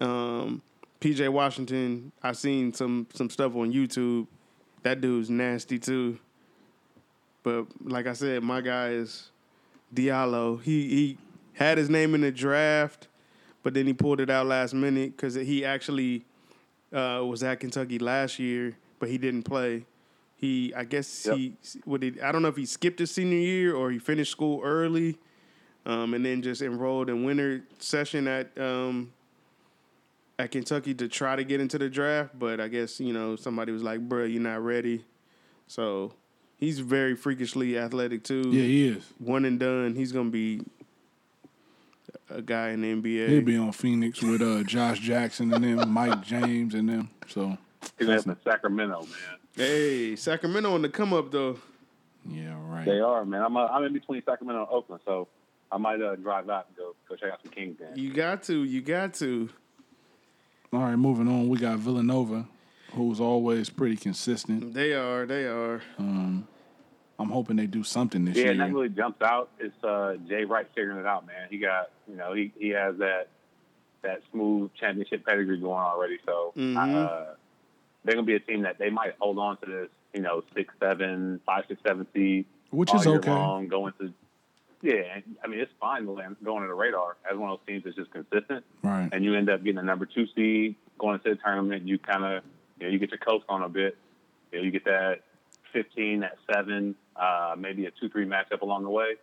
[0.00, 0.62] Um,
[1.00, 4.26] PJ Washington, I've seen some some stuff on YouTube.
[4.82, 6.18] That dude's nasty too.
[7.42, 9.30] But like I said, my guy is
[9.94, 10.60] Diallo.
[10.62, 11.18] He he
[11.54, 13.08] had his name in the draft,
[13.62, 16.24] but then he pulled it out last minute because he actually
[16.92, 19.84] uh, was at Kentucky last year, but he didn't play.
[20.36, 21.36] He, I guess Yep.
[21.36, 21.52] he,
[21.84, 24.60] what he, I don't know if he skipped his senior year or he finished school
[24.62, 25.18] early,
[25.88, 29.10] um, and then just enrolled in winter session at um,
[30.38, 32.38] at Kentucky to try to get into the draft.
[32.38, 35.04] But I guess you know somebody was like, "Bro, you're not ready."
[35.66, 36.12] So
[36.58, 38.50] he's very freakishly athletic too.
[38.50, 39.02] Yeah, he is.
[39.18, 39.94] One and done.
[39.96, 40.60] He's gonna be
[42.30, 43.28] a guy in the NBA.
[43.28, 47.10] He'll be on Phoenix with uh, Josh Jackson and them, Mike James and them.
[47.26, 47.56] So
[47.98, 49.38] He's in Sacramento, man.
[49.56, 51.58] Hey, Sacramento on the come up though.
[52.28, 52.84] yeah, right.
[52.84, 53.42] They are, man.
[53.42, 55.28] I'm uh, I'm in between Sacramento and Oakland, so
[55.70, 57.96] I might uh, drive out and go go check out some Kings games.
[57.98, 59.48] You got to, you got to.
[60.72, 61.48] All right, moving on.
[61.48, 62.46] We got Villanova,
[62.92, 64.74] who's always pretty consistent.
[64.74, 65.80] They are, they are.
[65.98, 66.46] Um,
[67.18, 68.50] I'm hoping they do something this Yeah, year.
[68.52, 69.50] and that really jumps out.
[69.58, 71.48] It's uh, Jay Wright figuring it out, man.
[71.50, 73.28] He got, you know, he, he has that
[74.02, 76.18] that smooth championship pedigree going already.
[76.24, 76.76] So Mhm.
[76.76, 77.34] uh,
[78.04, 80.72] they're gonna be a team that they might hold on to this, you know, six,
[80.78, 83.30] seven, five, six, seven seed, Which all is year okay.
[83.30, 84.12] long, going to.
[84.82, 87.66] Yeah, I mean it's fine to land, going to the radar as one of those
[87.66, 89.08] teams that's just consistent, Right.
[89.12, 91.86] and you end up getting a number two seed going into the tournament.
[91.86, 92.44] You kind of,
[92.78, 93.96] you know, you get your coast on a bit.
[94.52, 95.22] You know, you get that
[95.72, 99.16] fifteen, that seven, uh, maybe a two-three matchup along the way,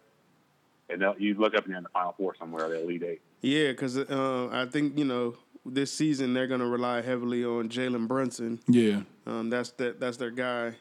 [0.90, 3.22] and you look up and you're in the final four somewhere, the elite eight.
[3.42, 5.36] Yeah, because uh, I think you know
[5.66, 8.60] this season they're gonna rely heavily on Jalen Brunson.
[8.68, 9.02] Yeah.
[9.26, 10.00] Um, that's that.
[10.02, 10.74] That's their guy.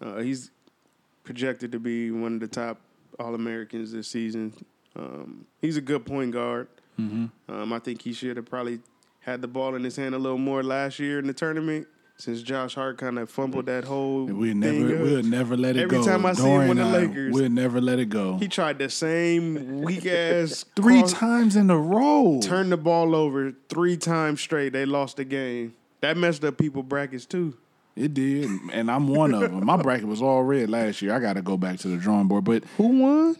[0.00, 0.50] Uh, he's
[1.22, 2.80] projected to be one of the top
[3.18, 4.52] All Americans this season.
[4.96, 6.68] Um, he's a good point guard.
[6.98, 7.26] Mm-hmm.
[7.52, 8.80] Um, I think he should have probably
[9.20, 11.86] had the ball in his hand a little more last year in the tournament,
[12.16, 14.24] since Josh Hart kind of fumbled that whole.
[14.24, 16.02] We'll thing never, we'll never let it Every go.
[16.02, 18.36] Every time I see him Dorian with the Lakers, we'll never let it go.
[18.38, 22.40] He tried the same weak ass Three cross- times in a row.
[22.42, 24.72] turned the ball over three times straight.
[24.72, 25.74] They lost the game.
[26.00, 27.56] That messed up people brackets too.
[27.96, 29.64] It did, and I'm one of them.
[29.64, 31.14] My bracket was all red last year.
[31.14, 32.44] I got to go back to the drawing board.
[32.44, 33.36] But Who won?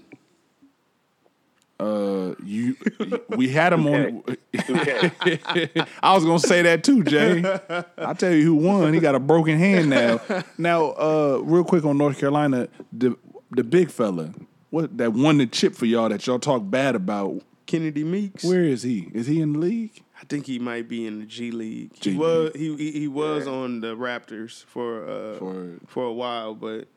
[1.81, 2.77] uh, you,
[3.31, 4.23] we had him on.
[4.53, 5.89] 2K.
[6.03, 7.43] I was gonna say that too, Jay.
[7.97, 8.93] I'll tell you who won.
[8.93, 10.21] He got a broken hand now.
[10.59, 13.17] Now, uh, real quick on North Carolina, the
[13.51, 14.33] the big fella,
[14.71, 17.43] what that won the chip for y'all that y'all talk bad about.
[17.67, 18.45] Kennedy Meeks.
[18.45, 19.09] Where is he?
[19.15, 20.03] Is he in the league?
[20.21, 21.99] I think he might be in the G League.
[21.99, 26.13] G he was he he, he was on the Raptors for uh For- for a
[26.13, 26.89] while, but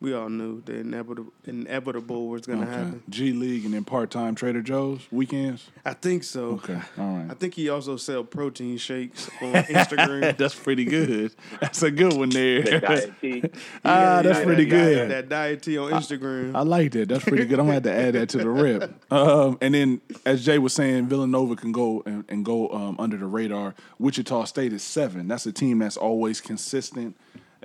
[0.00, 2.70] we all knew the inevitable inevitable was gonna Okay.
[2.72, 3.02] happen.
[3.08, 5.70] G League and then part time Trader Joe's weekends.
[5.84, 6.50] I think so.
[6.62, 7.26] Okay, all right.
[7.30, 10.36] I think he also sell protein shakes on Instagram.
[10.38, 11.32] That's pretty good.
[11.60, 12.80] That's a good one The there.
[12.80, 13.42] diet tea.
[13.84, 14.94] ah, that's Yeah, pretty that good.
[14.96, 16.54] Diet, that diet tea on Instagram.
[16.54, 17.08] I like that.
[17.08, 17.58] That's pretty good.
[17.58, 19.12] I'm gonna have to add that to the rip.
[19.12, 23.16] Um, and then, as Jay was saying, Villanova can go and, and go um, under
[23.16, 23.74] the radar.
[23.98, 25.26] Wichita State is seven.
[25.28, 27.16] That's a team that's always consistent,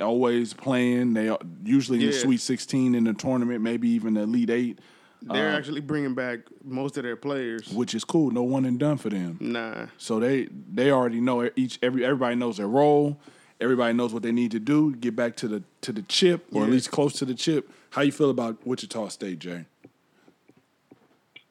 [0.01, 1.13] always playing.
[1.13, 2.21] They are usually in the Yeah.
[2.21, 4.79] Sweet 16 in the tournament, maybe even the Elite Eight,
[5.21, 7.69] They're actually bringing back most of their players.
[7.69, 8.31] which is cool.
[8.31, 9.37] No one and done for them.
[9.39, 9.85] Nah.
[9.97, 13.17] So they they already know each every everybody knows their role.
[13.59, 14.95] Everybody knows what they need to do.
[14.95, 16.73] Get back to the to the chip, or at Yeah.
[16.73, 17.69] least close to the chip.
[17.91, 19.65] How you feel about Wichita State, Jay?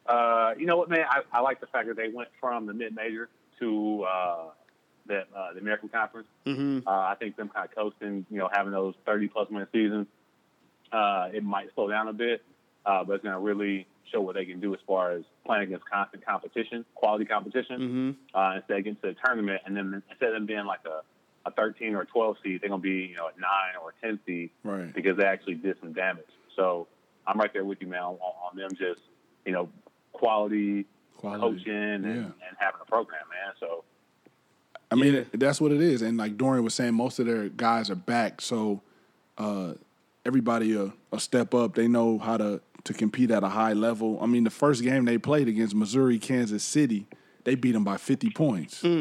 [0.07, 1.05] Uh, you know what, man?
[1.09, 3.28] I, I like the fact that they went from the mid major
[3.61, 4.36] to uh,
[5.07, 6.28] the uh, the American Conference.
[6.44, 9.66] hmm Uh, I think them kind of coasting, you know, having those 30 plus win
[9.72, 10.07] seasons,
[10.92, 12.42] uh, it might slow down a bit,
[12.86, 15.64] uh, but it's going to really show what they can do as far as playing
[15.64, 17.76] against constant competition, quality competition,
[18.32, 19.62] hmm uh, instead of getting to the tournament.
[19.66, 21.03] And then instead of them being like a,
[21.48, 23.42] a 13 or 12 seed, they're going to be, you know, a 9
[23.82, 24.92] or a 10 seed Right.
[24.92, 26.24] because they actually did some damage.
[26.57, 26.88] So
[27.26, 29.01] I'm right there with you, man, on, on them just,
[29.46, 29.68] you know,
[30.12, 30.86] quality,
[31.16, 31.40] Quality.
[31.40, 32.11] coaching and, Yeah.
[32.24, 33.55] and having a program, man.
[33.61, 33.84] So,
[34.91, 36.03] I mean, that's what it is.
[36.03, 38.82] And like Dorian was saying, most of their guys are back, so
[39.38, 39.74] uh,
[40.26, 41.74] everybody a, a step up.
[41.74, 44.18] They know how to to compete at a high level.
[44.22, 47.07] I mean, the first game they played against Missouri, Kansas City,
[47.45, 48.84] they beat them by fifty points.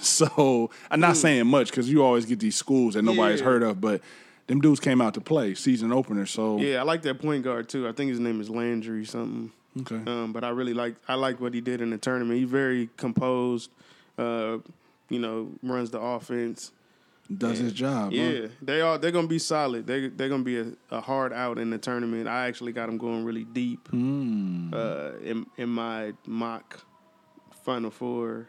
[0.00, 3.44] So I'm not saying much because you always get these schools that nobody's Yeah.
[3.46, 4.00] heard of, but
[4.46, 6.26] them dudes came out to play season opener.
[6.26, 7.86] So Yeah, I like that point guard too.
[7.86, 9.52] I think his name is Landry something.
[9.82, 12.40] okay, Um, but I really like I like what he did in the tournament.
[12.40, 13.70] He's very composed.
[14.18, 14.58] Uh,
[15.08, 16.72] you know, runs the offense.
[17.36, 18.12] does his job.
[18.12, 18.16] huh?
[18.22, 18.98] Yeah, they are.
[18.98, 19.86] They're gonna be solid.
[19.86, 22.28] They they're gonna be a, a hard out in the tournament.
[22.28, 24.70] I actually got them going really deep Hmm.
[24.74, 26.80] uh, in in my mock
[27.64, 28.46] Final Four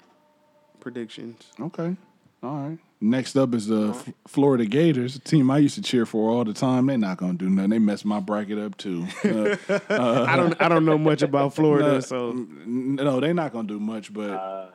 [0.80, 1.52] predictions.
[1.60, 1.96] Okay.
[2.44, 2.78] All right.
[3.02, 6.44] Next up is the F- Florida Gators, a team I used to cheer for all
[6.44, 6.86] the time.
[6.88, 7.72] They're not gonna do nothing.
[7.72, 9.06] They messed my bracket up too.
[9.90, 13.68] Uh, I don't I don't know much about Florida, no, so no, they're not gonna
[13.68, 14.14] do much.
[14.14, 14.68] But uh,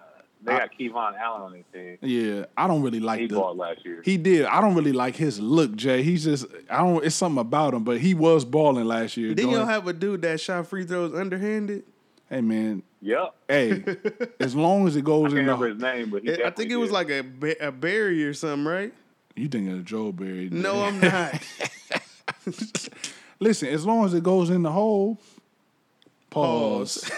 [0.43, 1.99] they got KeVaughn Allen on their team.
[2.03, 3.34] yeah, I don't really like He the.
[3.34, 4.01] balled last year.
[4.05, 4.47] He did.
[4.47, 6.03] I don't really like his look, Jay.
[6.03, 6.47] He's just.
[6.70, 7.05] I don't.
[7.05, 9.28] It's something about him, but he was balling last year.
[9.28, 11.84] didn't doing- y'all have a dude that shot free throws underhanded?
[12.28, 12.82] hey man.
[13.03, 13.34] Yep.
[13.49, 13.82] Hey,
[14.41, 15.74] as long as it I goes can't in remember the.
[15.74, 18.34] his name, but he I think definitely it was like a ba- a Barry or
[18.34, 18.93] something, right?
[19.36, 20.49] You thinking of Joe Berry?
[20.51, 21.34] No, I'm not.
[23.41, 25.18] Listen, as long as it goes in the hole,
[26.30, 27.11] pause.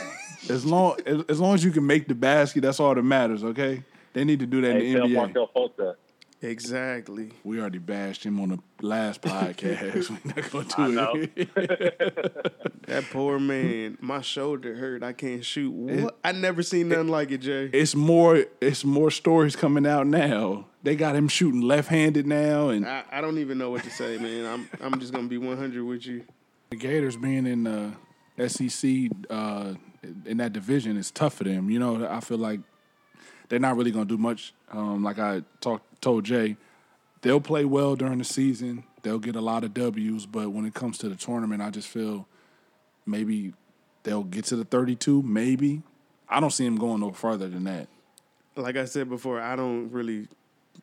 [0.51, 3.45] As long as, as long as you can make the basket, that's all that matters.
[3.45, 3.83] Okay,
[4.13, 5.17] they need to do that Hey, in tell the NBA.
[5.17, 5.97] Markelle Fultz that.
[6.41, 7.31] exactly.
[7.45, 10.11] We already bashed him on the last podcast.
[10.11, 12.59] We're not gonna do it.
[12.89, 15.05] That poor man, my shoulder hurt.
[15.05, 15.71] I can't shoot.
[15.73, 16.19] What?
[16.25, 17.67] I never seen nothing like it, Jay.
[17.73, 18.45] it's more.
[18.61, 20.67] It's more stories coming out now.
[20.83, 24.19] They got him shooting left-handed now, and I, I don't even know what to say,
[24.19, 24.45] man.
[24.47, 26.25] I'm I'm just gonna be 100 with you.
[26.71, 28.91] the Gators being in the SEC
[29.31, 29.75] uh,
[30.27, 31.71] in that division is tough for them.
[31.71, 32.61] You know, I feel like
[33.49, 34.55] they're not really going to do much.
[34.71, 36.57] Um, like I talked told Jay,
[37.23, 38.85] they'll play well during the season.
[39.03, 41.89] They'll get a lot of W's, but when it comes to the tournament, I just
[41.89, 42.27] feel
[43.05, 43.53] maybe
[44.05, 45.23] they'll get to the 32.
[45.23, 45.83] Maybe
[46.29, 47.89] I don't see them going no further than that.
[48.57, 50.29] Like I said before, I don't really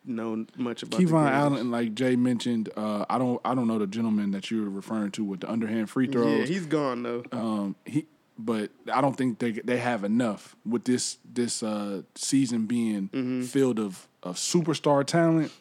[0.04, 1.30] know much about KeVaughn.
[1.30, 5.10] Allen, like Jay mentioned, uh, I don't I don't know the gentleman that you're referring
[5.12, 6.40] to with the underhand free throws.
[6.40, 7.24] Yeah, he's gone though.
[7.32, 8.06] Um, he,
[8.44, 13.42] but I don't think they they have enough with this this uh, season being Mm-hmm.
[13.42, 15.52] filled of of superstar talent.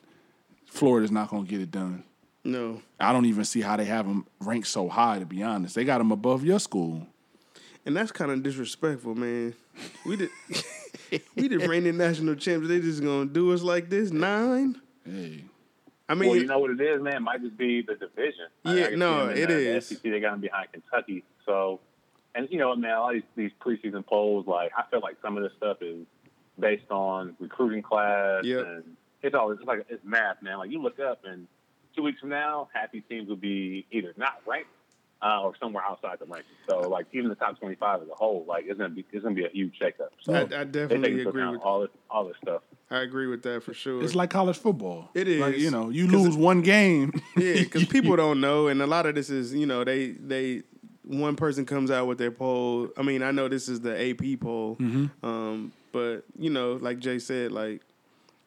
[0.66, 2.04] Florida's not going to get it done.
[2.44, 5.20] No, I don't even see how they have them ranked so high.
[5.20, 7.06] To be honest, they got them above your school.
[7.86, 9.54] and that's kind of disrespectful, man.
[10.06, 10.30] We did
[11.36, 12.68] we did reigning national champs.
[12.68, 14.12] They just gonna do us like this?
[14.12, 14.80] Nine?
[15.06, 15.44] Hey,
[16.08, 17.16] I mean, well, you know what it is, man.
[17.18, 18.46] It might just be the division.
[18.64, 19.90] Yeah, I can no, see them in it the, is.
[19.90, 21.24] The SEC, they got them behind Kentucky.
[21.46, 21.80] So,
[22.36, 25.44] and you know, man, all these, these preseason polls, like I feel like some of
[25.44, 26.06] this stuff is
[26.60, 28.66] based on recruiting class, Yep.
[28.66, 28.84] and
[29.22, 30.58] it's all it's like it's math, man.
[30.58, 31.48] Like you look up, and
[31.96, 34.70] two weeks from now, half these teams will be either not ranked
[35.22, 36.44] uh, or somewhere outside the rankings.
[36.70, 39.36] So, like even the top twenty-five as a whole, like it's gonna be it's gonna
[39.36, 40.10] be a huge shakeup.
[40.22, 41.62] So I, I definitely agree with.
[41.62, 42.62] all this all this stuff.
[42.92, 44.04] I agree with that for sure.
[44.04, 45.10] it's like college football.
[45.14, 45.40] It is.
[45.42, 47.12] Like, you know, you lose one game.
[47.38, 50.64] Yeah, because people don't know, and a lot of this is you know they they
[51.10, 52.88] one person comes out with their poll.
[52.96, 55.26] I mean, I know this is the AP poll, Mm-hmm.
[55.26, 57.82] um, but you know, like Jay said, like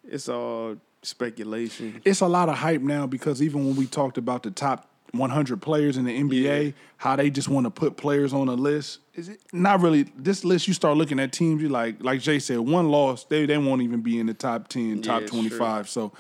[0.09, 2.01] it's all speculation.
[2.05, 5.61] it's a lot of hype now because even when we talked about the top 100
[5.61, 6.73] players in the NBA, Yeah.
[6.97, 9.01] how they just want to put players on a list.
[9.15, 10.67] Is it not really this list?
[10.69, 13.83] You start looking at teams, you like, like Jay said, one loss, they they won't
[13.83, 15.89] even be in the top 10, top it's 25.
[15.89, 16.13] So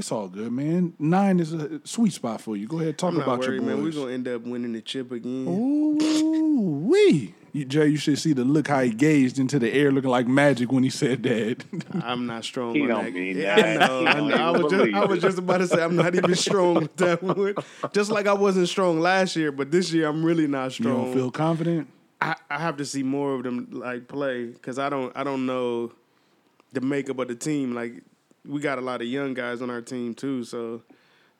[0.00, 0.94] it's all good, man.
[0.98, 2.66] Nine is a sweet spot for you.
[2.66, 3.82] Go ahead, talk I'm not about worried, your man.
[3.84, 5.46] We're gonna end up winning the chip again.
[5.48, 7.34] Ooh, wee.
[7.52, 10.28] You, Jay, you should see the look how he gazed into the air, looking like
[10.28, 11.64] magic when he said that.
[12.04, 13.14] I'm not strong He on don't that.
[13.14, 13.82] mean that.
[13.82, 14.06] I know.
[14.06, 14.36] I, know.
[14.36, 17.22] I was just I was just about to say I'm not even strong with that
[17.22, 17.54] one.
[17.92, 20.96] Just like I wasn't strong last year, but this year I'm really not strong.
[20.98, 21.88] you don't feel confident?
[22.20, 25.44] I, I have to see more of them like play because I don't I don't
[25.46, 25.90] know
[26.72, 27.74] the makeup of the team.
[27.74, 27.94] Like
[28.46, 30.82] we got a lot of young guys on our team too, so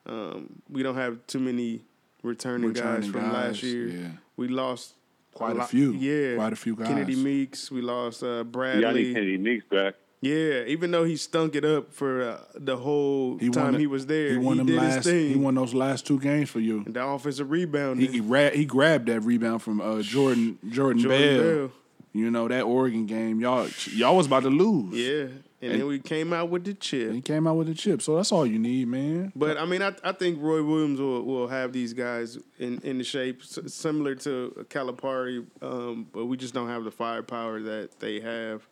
[0.05, 1.81] um, we don't have too many
[2.23, 3.87] returning, guys from guys, last year.
[3.87, 4.07] yeah.
[4.37, 4.93] We lost
[5.33, 5.93] Quite a lot- few.
[5.93, 6.87] Yeah, Quite a few guys.
[6.87, 7.71] Kennedy Meeks.
[7.71, 9.95] We lost uh, Y'all need Kennedy Meeks back.
[10.23, 13.79] Yeah, even though he stunk it up for uh, the whole He time won.
[13.79, 14.95] he was there, He won them did last.
[14.97, 15.29] his thing.
[15.29, 16.83] He won those last two games for you.
[16.87, 17.99] the offensive rebound.
[17.99, 21.43] He he, ra- he grabbed that rebound from uh, Jordan Jordan, Jordan Bell.
[21.67, 21.71] Bell.
[22.13, 24.93] You know that Oregon game, y'all y'all was about to lose.
[24.93, 25.27] Yeah,
[25.61, 27.13] and, then we came out with the chip.
[27.13, 29.31] He came out with the chip, so that's all you need, man.
[29.35, 32.97] But I mean, I, I think Roy Williams will, will have these guys in, in
[32.97, 38.19] the shape similar to Calipari, um, but we just don't have the firepower that they
[38.19, 38.67] have.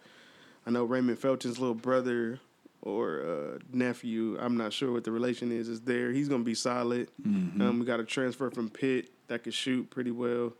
[0.66, 2.40] I know Raymond Felton's little brother
[2.82, 6.12] or uh, nephew, I'm not sure what the relation is, is there.
[6.12, 7.10] He's going to be solid.
[7.26, 10.54] Um, we got a transfer from Pitt that could shoot pretty well.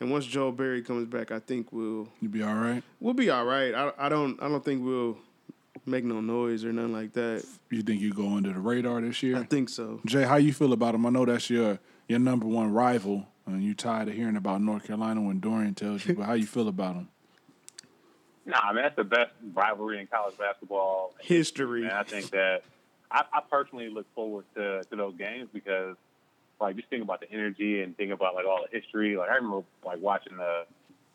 [0.00, 2.82] And once Joel Berry comes back, I think we'll You be all right.
[3.00, 3.72] we'll be all right.
[3.74, 5.16] I, I don't I don't think we'll
[5.86, 7.44] make no noise or nothing like that.
[7.70, 9.38] You think you go under the radar this year?
[9.38, 10.00] I think so.
[10.06, 11.06] Jay, how you feel about him?
[11.06, 14.86] I know that's your your number one rival, and you tired of hearing about North
[14.86, 16.14] Carolina when Dorian tells you.
[16.14, 17.08] But how you feel about him?
[18.44, 21.84] Nah, I mean that's the best rivalry in college basketball History.
[21.84, 22.62] And I think that
[23.08, 25.94] I, I personally look forward to, to those games because,
[26.60, 29.16] like, just think about the energy and think about like all the history.
[29.16, 30.64] Like I remember like watching the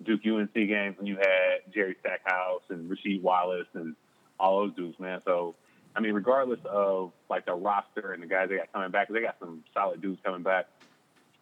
[0.04, 3.94] Duke UNC games when you had Jerry Stackhouse and Rasheed Wallace and
[4.40, 5.22] all those dudes, man.
[5.26, 5.56] So
[5.96, 9.22] I mean, regardless of like the roster and the guys they got coming back, they
[9.22, 10.68] got some solid dudes coming back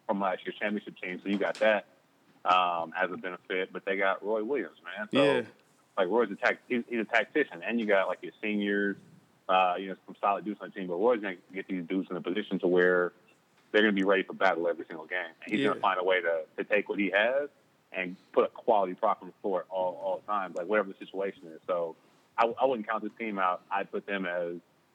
[0.06, 1.20] from last year's championship team.
[1.22, 1.86] So you got that
[2.44, 5.08] um, as a benefit, but they got Roy Williams, man.
[5.12, 5.42] So, Yeah.
[5.98, 8.96] like Roy's a tac- he's, he's a tactician, and you got like your seniors,
[9.48, 10.86] uh, you know, some solid dudes on the team.
[10.88, 13.12] But Roy's gonna get these dudes in a position to where
[13.72, 15.18] they're gonna be ready for battle every single game.
[15.42, 15.68] And he's Yeah.
[15.70, 17.50] gonna find a way to, to take what he has
[17.92, 20.98] and put a quality product on the floor all all the time, like whatever the
[21.04, 21.60] situation is.
[21.66, 21.94] So
[22.38, 23.62] I, I wouldn't count this team out.
[23.70, 24.54] I'd put them as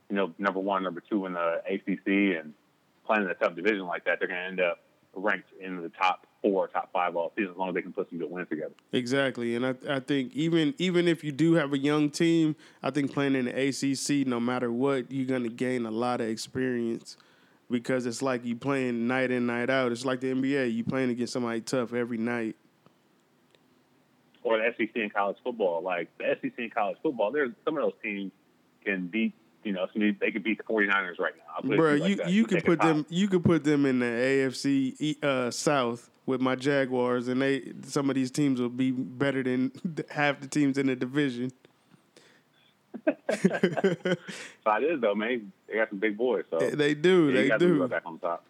[0.10, 2.54] you know number one, number two in the ACC, and
[3.06, 4.80] playing in a tough division like that, they're gonna end up
[5.16, 8.10] ranked in the top four, top five all season as long as they can put
[8.10, 8.74] some good wins together.
[8.92, 12.92] Exactly, and I, I think even even if you do have a young team, I
[12.92, 17.18] think playing in the ACC, no matter what, you're gonna gain a lot of experience
[17.70, 19.92] because it's like you playing night in night out.
[19.92, 22.56] It's like the NBA, you playing against somebody tough every night.
[24.44, 25.82] Or the SEC in college football.
[25.84, 28.32] Like the SEC in college football, there's some of those teams
[28.84, 29.34] can beat.
[29.64, 31.44] You know, some, they could beat the 49ers right now.
[31.56, 32.30] I'll put it Bro, to like you that.
[32.30, 36.10] you They can put them you can put them in the AFC E- uh, South
[36.26, 39.72] with my Jaguars, and they some of these teams will be better than
[40.10, 41.52] half the teams in the division.
[44.64, 45.52] So it is though, man.
[45.68, 46.44] They got some big boys.
[46.50, 47.88] So They do, yeah, you they got to do.
[47.88, 48.44] back on top.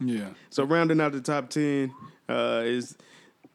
[0.00, 1.92] Yeah, So rounding out the top ten
[2.28, 2.96] uh, is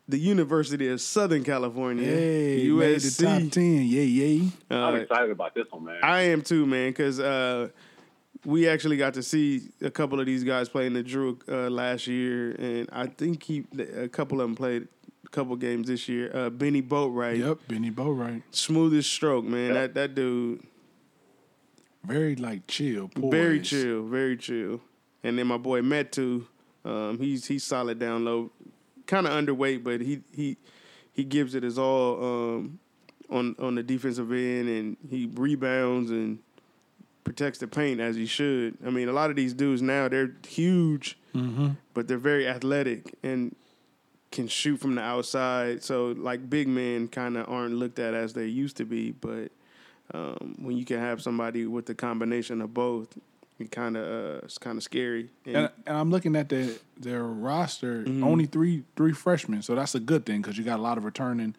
[0.07, 3.51] the University of Southern California, hey, made the top USC.
[3.51, 3.81] ten.
[3.83, 4.49] Yeah, yeah.
[4.71, 5.99] I'm Uh, excited about this one, man.
[6.03, 7.69] I am too, man, because uh,
[8.45, 12.07] we actually got to see a couple of these guys playing the Drew uh, last
[12.07, 13.65] year, and I think he
[13.97, 14.87] a couple of them played
[15.25, 16.31] a couple games this year.
[16.33, 18.43] Uh, Bennie Boatwright, Yep, Bennie Boatwright.
[18.51, 19.73] smoothest stroke, man.
[19.73, 19.73] Yep.
[19.73, 20.63] That that dude,
[22.05, 24.79] Very like chill, very chill, very chill.
[25.23, 26.45] And then my boy Metu,
[26.85, 28.51] um, he's he's solid down low,
[29.07, 30.57] kind of underweight, but he he
[31.13, 32.79] he gives it his all um,
[33.29, 36.39] on on the defensive end, and he rebounds and
[37.23, 38.77] protects the paint as he should.
[38.85, 41.69] I mean, a lot of these dudes now they're huge, Mm-hmm.
[41.93, 43.55] but they're very athletic and
[44.31, 45.83] can shoot from the outside.
[45.83, 49.51] So like big men kind of aren't looked at as they used to be, but
[50.13, 53.17] um, when you can have somebody with the combination of both,
[53.59, 55.29] it kind of uh, it's kind of scary.
[55.45, 58.03] And, And, and I'm looking at the their roster.
[58.03, 58.23] Mm-hmm.
[58.23, 61.05] Only three three freshmen, so that's a good thing because you got a lot of
[61.05, 61.55] returning.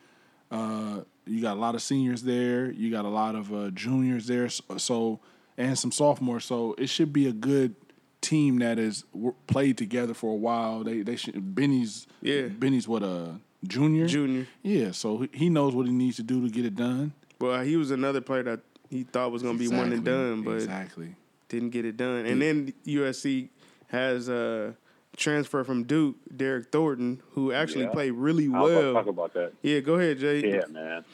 [0.50, 2.70] Uh, you got a lot of seniors there.
[2.70, 4.48] You got a lot of uh, juniors there.
[4.48, 5.20] So, so
[5.58, 6.44] and some sophomores.
[6.44, 7.74] So it should be a good
[8.20, 10.84] team that is w- played together for a while.
[10.84, 11.54] They they should.
[11.54, 12.48] Bennie's Yeah.
[12.48, 13.34] Bennie's what a
[13.66, 14.06] junior.
[14.06, 14.46] Junior.
[14.62, 17.12] Yeah, so he- he knows what he needs to do to get it done.
[17.40, 20.42] well, he was another player that he thought was going to be one and done,
[20.42, 21.14] but exactly.
[21.48, 22.26] Didn't get it done.
[22.26, 23.48] And then USC
[23.88, 24.76] has a
[25.16, 27.90] transfer from Duke, Derryck Thornton, who actually Yeah.
[27.90, 28.92] played really well.
[28.94, 29.52] talk about that.
[29.62, 30.40] Yeah, go ahead, Jay.
[30.40, 31.04] Yeah, man.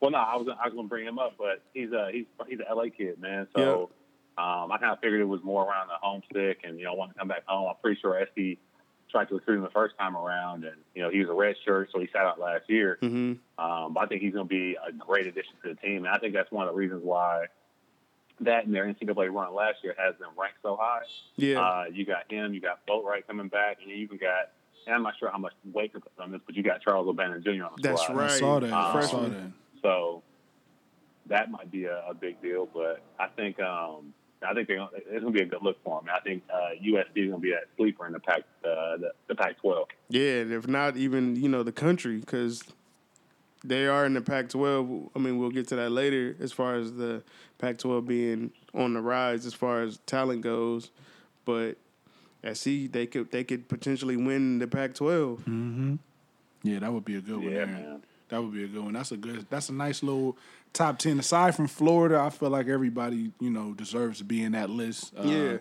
[0.00, 2.58] Well, no, I was I was gonna bring him up, but he's a he's he's
[2.60, 3.48] an LA kid, man.
[3.56, 3.90] So
[4.36, 7.14] um, I kind of figured it was more around the homesick and you know wanting
[7.14, 7.68] to come back home.
[7.70, 8.58] I'm pretty sure SD
[9.10, 11.56] tried to recruit him the first time around, and you know he was a red
[11.64, 12.98] shirt, so he sat out last year.
[13.00, 16.04] hmm Um, but I think he's going to be a great addition to the team,
[16.04, 17.46] and I think that's one of the reasons why
[18.40, 21.02] that and their NCAA run last year has them ranked so high.
[21.36, 21.60] Yeah.
[21.60, 24.50] Uh, you got him, you got Boatwright coming back, and you even got.
[24.86, 27.08] And I'm not sure how much weight to put on this, but you got Charles
[27.08, 27.50] O'Bannon Jr.
[27.64, 28.16] on the That's squad.
[28.18, 28.30] right.
[28.30, 28.70] I saw that.
[28.70, 29.32] I saw Freshman.
[29.32, 29.80] that.
[29.80, 30.22] So
[31.26, 34.12] that might be a, a big deal, but I think um,
[34.46, 36.10] I think they're gonna, it's going to be a good look for them.
[36.14, 39.12] I think uh, USC is going to be that sleeper in the Pac uh, the,
[39.28, 39.84] the Pac-12.
[40.10, 42.62] Yeah, and if not even you know the country, because
[43.64, 45.10] they are in the Pac-12.
[45.16, 46.36] I mean, we'll get to that later.
[46.40, 47.22] As far as the
[47.58, 50.90] Pac-12 being on the rise, as far as talent goes,
[51.44, 51.76] but
[52.42, 55.98] at see they could they could potentially win the Pac-12.
[56.62, 57.50] Yeah, that would be a good one.
[57.50, 58.02] Yeah, man.
[58.28, 58.92] That would be a good one.
[58.94, 59.46] That's a good.
[59.50, 60.36] That's a nice little
[60.72, 61.18] top ten.
[61.18, 65.12] Aside from Florida, I feel like everybody you know deserves to be in that list.
[65.18, 65.56] Uh, Yeah.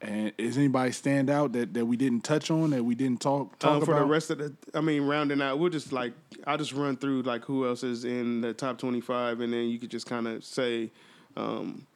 [0.00, 3.58] And is anybody stand out that, that we didn't touch on that we didn't talk
[3.58, 4.00] talk Um, for about?
[4.00, 6.12] the rest of the, I mean, rounding out, we'll just like
[6.46, 9.78] I'll just run through like who else is in the top twenty-five, and then you
[9.78, 10.90] could just kind of say
[11.36, 11.86] um,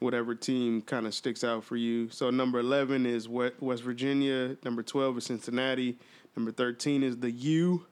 [0.00, 2.10] whatever team kind of sticks out for you.
[2.10, 4.56] So number eleven is We- West Virginia.
[4.64, 5.98] Number twelve is Cincinnati.
[6.36, 7.86] Number thirteen is the U.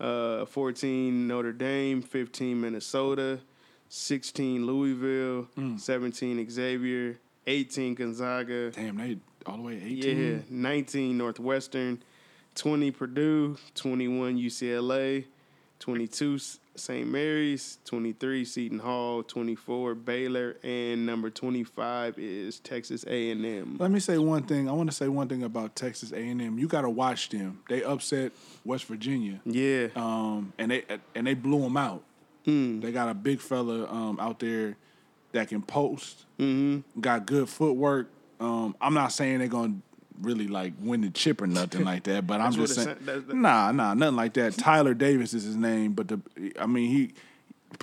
[0.00, 2.00] Uh, fourteen Notre Dame.
[2.00, 3.38] Fifteen Minnesota.
[3.90, 5.46] Sixteen Louisville.
[5.76, 7.18] Seventeen Xavier.
[7.46, 8.70] Eighteen Gonzaga.
[8.70, 9.96] Damn, they all the way 18.
[9.96, 10.44] Yeah, eighteen.
[10.50, 12.02] 19 Northwestern,
[12.54, 15.24] 20 Purdue, 21 UCLA,
[15.80, 16.38] 22
[16.76, 17.06] St.
[17.06, 23.76] Mary's, 23 Seton Hall, 24 Baylor, and number 25 is Texas A&M.
[23.78, 24.68] Let me say one thing.
[24.68, 26.58] I want to say one thing about Texas A and M.
[26.58, 27.60] You got to watch them.
[27.68, 28.32] They upset
[28.64, 29.40] West Virginia.
[29.44, 30.84] Yeah, um, and they
[31.14, 32.02] and they blew them out.
[32.46, 34.76] They got a big fella um, out there
[35.34, 36.24] that can post.
[36.40, 37.00] Mm-hmm.
[37.00, 38.08] Got good footwork.
[38.40, 39.74] Um, I'm not saying they're gonna
[40.20, 43.28] really like win the chip or nothing like that, but I'm just saying, sa- that-
[43.28, 44.54] that- nah, nah, nothing like that.
[44.56, 46.20] Tyler Davis is his name, but the
[46.58, 47.12] I mean he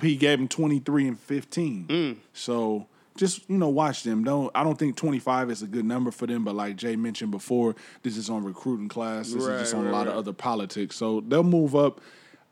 [0.02, 1.86] he gave him 23 and 15.
[1.86, 2.16] Mm.
[2.32, 2.86] So
[3.16, 4.24] just you know watch them.
[4.24, 7.30] Don't I don't think 25 is a good number for them, but like Jay mentioned
[7.30, 9.30] before, this is on recruiting class.
[9.32, 10.08] This Right, is just on right, a lot right.
[10.12, 10.96] of other politics.
[10.96, 12.00] So they'll move up.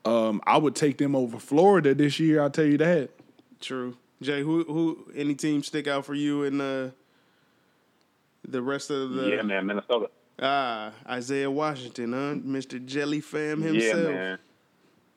[0.05, 2.41] Um, I would take them over Florida this year.
[2.41, 3.09] I'll tell you that.
[3.59, 3.97] true.
[4.21, 6.93] Jay, who who any team stick out for you in the
[8.47, 10.09] the rest of the yeah, man, Minnesota.
[10.39, 12.35] ah Isaiah Washington, huh?
[12.47, 12.83] Mr.
[12.83, 14.03] Jelly Fam himself.
[14.03, 14.39] Yeah, man.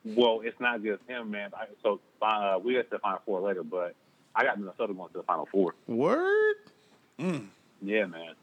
[0.05, 1.51] Well, it's not just him, man.
[1.55, 3.95] I, so uh, we get to the Final Four later, but
[4.35, 5.73] I got Minnesota going to the Final Four.
[5.87, 6.55] Word.
[7.17, 8.33] Yeah, man.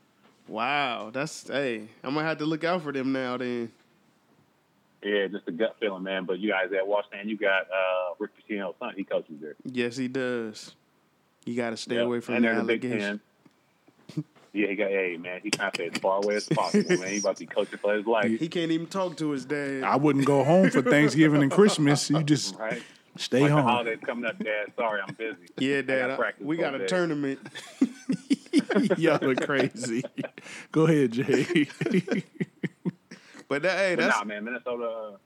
[0.49, 1.89] Wow, that's hey.
[2.03, 3.37] I'm gonna have to look out for them now.
[3.37, 3.71] Then
[5.03, 6.25] Yeah, just a gut feeling, man.
[6.27, 8.95] But you guys at Washington, you got uh, Rick Pitino's son.
[8.97, 9.57] He coaches there.
[9.65, 10.75] yes, he does.
[11.45, 12.05] You got to stay Yep.
[12.05, 13.21] away from and the they're the Big allegations.
[14.55, 14.89] Yeah, he got.
[14.91, 17.09] Hey, man, he trying to stay as far away as possible, man.
[17.09, 19.83] He about to be coaching for his life, He can't even talk to his dad.
[19.83, 22.11] I wouldn't go home for Thanksgiving and Christmas.
[22.11, 22.83] You just right?
[23.17, 23.65] stay Like the home.
[23.65, 24.67] holidays coming up, Dad.
[24.77, 25.39] Sorry, I'm busy.
[25.59, 26.11] yeah, I dad.
[26.11, 26.91] I- practice we got a days.
[26.91, 27.41] tournament.
[28.99, 30.05] Y'all are crazy.
[30.71, 31.67] Go ahead, Jay.
[33.53, 35.17] But that, hey, But that's nah, man, Minnesota uh,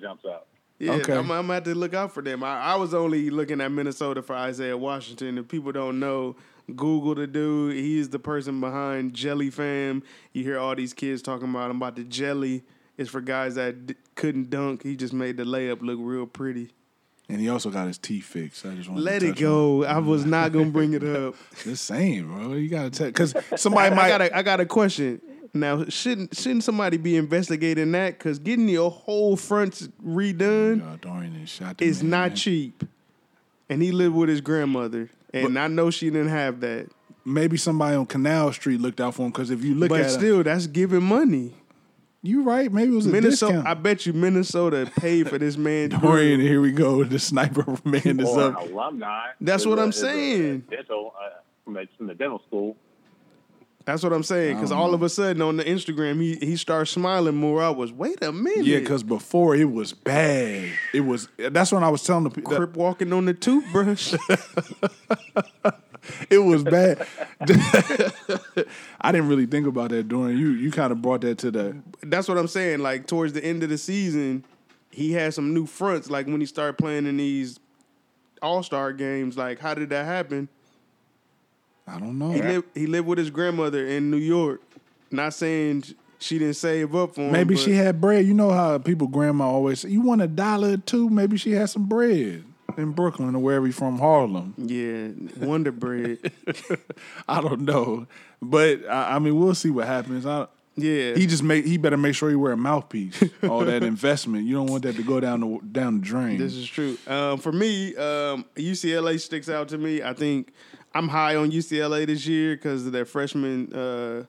[0.00, 0.46] jumps out.
[0.78, 0.92] yeah.
[0.92, 1.12] Okay.
[1.12, 2.42] I'm, I'm gonna have to look out for them.
[2.42, 5.38] I, I was only looking at Minnesota for Isaiah Washington.
[5.38, 6.36] If people don't know,
[6.74, 7.74] Google the dude.
[7.76, 10.02] He's the person behind Jelly Fam.
[10.32, 12.62] You hear all these kids talking about him about the jelly.
[12.96, 14.82] It's for guys that d- couldn't dunk.
[14.82, 16.70] He just made the layup look real pretty.
[17.28, 18.64] and he also got his teeth fixed.
[18.64, 19.84] I just want Let to it touch on go.
[19.84, 21.34] I was not gonna bring it up.
[21.64, 22.54] Just same, bro.
[22.54, 24.04] You gotta tell because somebody might.
[24.04, 25.20] I got a, I got a question.
[25.56, 28.18] Now, shouldn't shouldn't somebody be investigating that?
[28.18, 32.36] Because getting your whole fronts redone shot is man, not man.
[32.36, 32.84] cheap.
[33.68, 36.88] And he lived with his grandmother, and I know she didn't have that.
[37.24, 40.10] Maybe somebody on Canal Street looked out for him because if you look but at
[40.10, 41.54] still, that's giving money.
[42.20, 42.70] you right.
[42.70, 43.66] Maybe it was a Minnesota, discount.
[43.68, 45.88] I bet you Minnesota paid for this man.
[45.90, 47.02] Dorian, here we go.
[47.04, 48.60] The sniper man is or up.
[48.60, 49.28] alumni.
[49.40, 50.64] That's is what a- I'm is a saying.
[50.68, 51.28] dental uh,
[51.64, 52.76] from, a, from the dental school.
[53.84, 54.56] That's what I'm saying.
[54.56, 54.94] Because all know.
[54.94, 57.62] of a um, sudden on the Instagram, he he starts smiling more.
[57.62, 58.64] I was, wait a minute.
[58.64, 60.70] Yeah, because before it was bad.
[60.92, 61.28] It was.
[61.36, 62.56] That's when I was telling the people.
[62.56, 64.14] Crip walking on the toothbrush.
[66.28, 67.06] It was bad.
[69.00, 70.48] I didn't really think about that during you.
[70.48, 71.76] You kind of brought that to the.
[72.02, 72.80] That's what I'm saying.
[72.80, 74.44] Like towards the end of the season,
[74.90, 76.10] he had some new fronts.
[76.10, 77.58] Like when he started playing in these
[78.42, 79.36] All Star games.
[79.38, 80.48] Like how did that happen?
[81.86, 82.30] I don't know.
[82.30, 84.60] He lived he lived with his grandmother in New York.
[85.10, 85.84] Not saying
[86.18, 87.32] she didn't save up for him.
[87.32, 88.26] Maybe she had bread.
[88.26, 91.10] You know how people grandma always say, "You want a dollar or two?
[91.10, 92.44] Maybe she had some bread
[92.76, 94.54] in Brooklyn or wherever he's from, Harlem.
[94.56, 96.18] Yeah, Wonder Bread.
[97.28, 98.06] I don't know,
[98.40, 100.26] but I, I mean, we'll see what happens.
[100.26, 103.22] I, Yeah, he just make he better make sure he wear a mouthpiece.
[103.48, 106.38] All that investment, you don't want that to go down the down the drain.
[106.38, 106.98] This is true.
[107.06, 110.02] Um, for me, um, UCLA sticks out to me.
[110.02, 110.52] I think
[110.94, 114.24] I'm high on UCLA this year because of their freshman uh,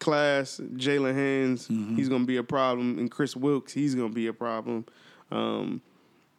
[0.00, 0.60] class.
[0.74, 1.66] Jaylen Hands,
[1.96, 4.86] he's going to be a problem, and Kris Wilkes, he's going to be a problem.
[5.30, 5.82] Um,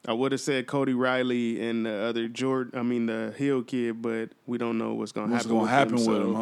[0.07, 2.79] I would have said Cody Riley and the other Jordan.
[2.79, 5.57] I mean the Hill kid, but we don't know what's going to What's happen.
[5.57, 6.35] gonna with happen him, with so, him,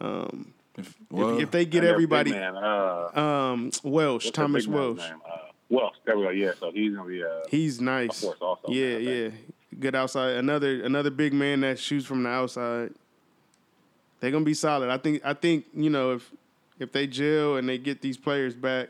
[0.00, 0.06] huh?
[0.06, 4.30] Um, if, well, If, if they get And their big everybody, man, uh, um, Welsh,
[4.32, 5.00] Thomas big Welsh.
[5.00, 5.14] Uh,
[5.70, 6.30] Well, there we go.
[6.30, 8.20] Yeah, so he's gonna be a, He's a nice.
[8.20, 8.68] force also.
[8.68, 9.28] Yeah, man, yeah.
[9.84, 9.92] Think.
[9.92, 10.32] Good outside.
[10.36, 12.92] Another another big man that shoots from the outside.
[14.20, 14.90] They're gonna be solid.
[14.90, 15.22] I think.
[15.24, 16.30] I think you know if
[16.78, 18.88] if they gel and they get these players back,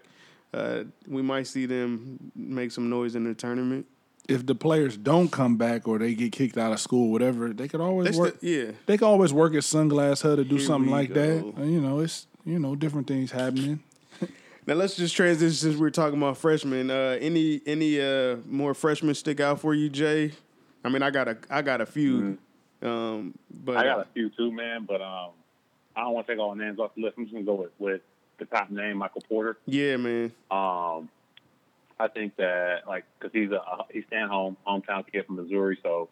[0.52, 3.86] uh, we might see them make some noise in the tournament.
[4.26, 7.68] If the players don't come back or they get kicked out of school, whatever, they
[7.68, 8.36] could always They work.
[8.38, 8.70] still- yeah.
[8.86, 11.20] They could always work at Sunglass Hut to do Here something like go.
[11.20, 11.62] that.
[11.62, 13.80] And, you know, it's you know different things happening.
[14.66, 16.90] Now let's just transition since we're talking about freshmen.
[16.90, 20.32] Uh, any any uh, more freshmen stick out for you, Jay?
[20.84, 22.38] I mean, I got a I got a few,
[22.82, 23.78] um, but Mm-hmm.
[23.78, 24.84] I got a few too, man.
[24.86, 25.30] But um,
[25.96, 27.14] I don't want to take all the names off the list.
[27.16, 28.00] I'm just gonna go with, with
[28.38, 29.56] the top name, Michael Porter.
[29.66, 30.32] yeah, man.
[30.50, 31.08] Um,
[31.98, 33.60] I think that like because he's a
[33.90, 36.08] he's staying home, hometown kid from Missouri, so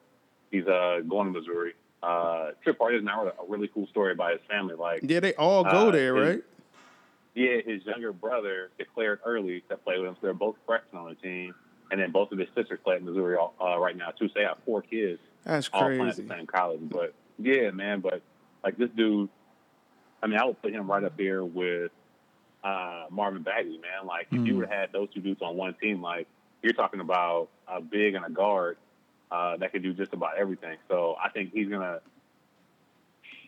[0.51, 1.75] he's uh going to Missouri.
[2.03, 4.75] Uh, Trip Hart is now a really cool story about his family.
[4.75, 6.45] Like, Yeah, they all go Uh, there, his- right?
[7.35, 11.09] yeah, his younger brother declared early to play with him, so they're both freshmen on
[11.11, 11.55] the team.
[11.93, 14.27] And then both of his sisters play at Missouri uh, right now too.
[14.29, 16.81] So they have four kids That's all playing at the same college.
[16.83, 18.01] But yeah, man.
[18.01, 18.23] But
[18.65, 19.29] like this dude,
[20.23, 21.91] I mean, I would put him right up there with
[22.65, 24.07] uh, Marvin Bagley, man.
[24.07, 26.27] Like if you would have had those two dudes on one team, like
[26.63, 28.79] you're talking about a big and a guard
[29.31, 30.79] uh, that could do just about everything.
[30.89, 32.01] So I think he's gonna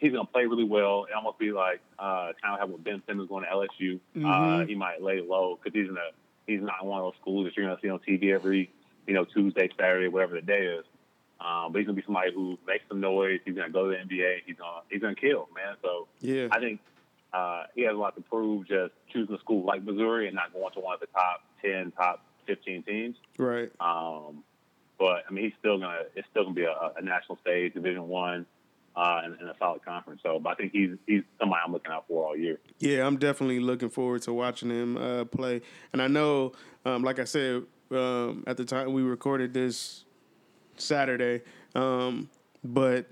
[0.01, 1.07] he's gonna play really well.
[1.09, 4.01] It almost be like uh, kind of have what Ben Simmons going to LSU.
[4.17, 4.69] Uh, Mhm.
[4.69, 6.11] he might lay low because he's in a
[6.47, 8.71] he's not one of those schools that you're gonna see on TV every
[9.07, 10.85] you know Tuesday, Saturday, whatever the day is.
[11.41, 13.41] Um, but he's gonna be somebody who makes some noise.
[13.45, 14.43] He's gonna go to the NBA.
[14.47, 15.77] He's gonna he's gonna kill, man.
[15.83, 16.81] So Yeah, I think
[17.33, 20.53] uh, he has a lot to prove just choosing a school like Missouri and not
[20.53, 23.17] going to one of the top ten, top fifteen teams.
[23.39, 23.71] right.
[23.81, 24.45] Um,
[24.99, 28.09] but I mean, he's still gonna it's still gonna be a, a national stage, Division
[28.09, 28.47] One,
[28.97, 30.21] uh, and, and a solid conference.
[30.23, 32.61] So, but I think he's he's somebody I'm looking out for all year.
[32.79, 35.63] Yeah, I'm definitely looking forward to watching him uh, play.
[35.93, 36.53] And I know,
[36.85, 40.05] um, like I said, um, at the time we recorded this
[40.77, 41.43] Saturday,
[41.75, 42.29] um,
[42.63, 43.07] but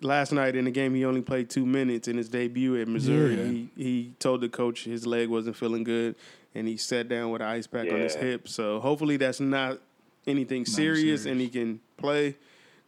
[0.00, 3.36] last night in the game he only played two minutes in his debut at Missouri.
[3.36, 3.44] Yeah.
[3.44, 6.16] He he told the coach his leg wasn't feeling good,
[6.54, 8.48] and he sat down with an ice pack on his hip.
[8.48, 9.80] So hopefully that's not
[10.26, 11.26] anything serious, serious.
[11.26, 12.36] and he can play.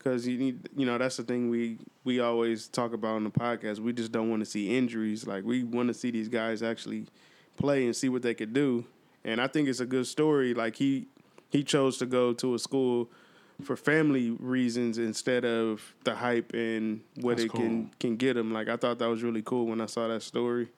[0.02, 3.30] Because you need, you know, that's the thing we we always talk about on the
[3.30, 3.80] podcast.
[3.80, 5.26] We just don't want to see injuries.
[5.26, 7.04] Like we want to see these guys actually
[7.58, 8.86] play and see what they could do.
[9.24, 10.54] And I think it's a good story.
[10.54, 11.06] Like he
[11.50, 13.10] he chose to go to a school
[13.62, 18.54] for family reasons instead of the hype and what That's it can can get him.
[18.54, 20.68] Like I thought that was really cool when I saw that story.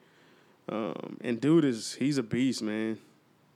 [0.69, 2.99] Um, and dude is he's a beast, man.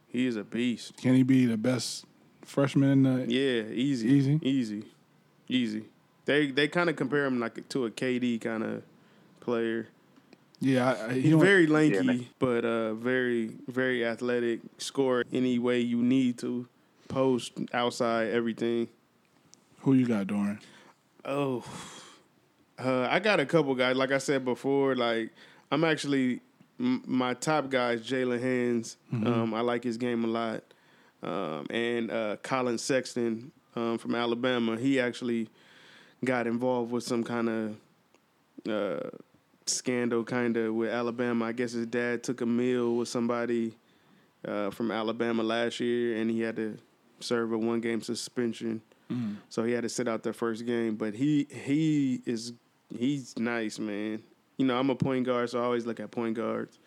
[0.07, 0.97] He is a beast.
[0.99, 2.05] Can he be the best
[2.43, 3.33] freshman in the?
[3.33, 4.39] Yeah, easy, Easy?
[4.43, 4.85] easy,
[5.49, 5.85] easy.
[6.25, 8.83] They they kind of compare him like to a KD kind of
[9.41, 9.89] player.
[10.61, 12.27] Yeah, I, I- He's don't- very lanky, man.
[12.39, 14.61] but uh, very very athletic.
[14.79, 16.67] Score any way you need to.
[17.09, 18.89] Post outside everything.
[19.81, 20.59] Who you got, Dorian?
[21.25, 21.63] Oh,
[22.79, 23.97] uh, I got a couple guys.
[23.97, 25.31] Like I said before, like
[25.71, 26.41] I'm actually
[26.81, 28.97] m- my top guy is Jaylen Hands.
[29.13, 30.65] Um, I like his game a lot,
[31.23, 34.77] um, and uh, Collin Sexton um, from Alabama.
[34.77, 35.49] He actually
[36.25, 37.77] got involved with some kind of
[38.69, 39.11] uh,
[39.67, 41.45] scandal, kind of with Alabama.
[41.45, 43.75] I guess his dad took a meal with somebody
[44.47, 46.79] uh, from Alabama last year, and he had to
[47.21, 48.81] serve a one game suspension.
[49.51, 50.97] So he had to sit out their first game.
[50.97, 52.53] But he he is
[52.99, 54.23] he's nice, man.
[54.57, 56.79] You know, I'm a point guard, so I always look at point guards.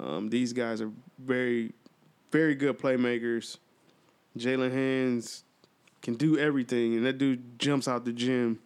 [0.00, 1.72] Um, these guys are very,
[2.32, 3.58] very good playmakers.
[4.36, 5.43] Jaylen Hands
[6.04, 8.60] can do everything, and that dude jumps out the gym.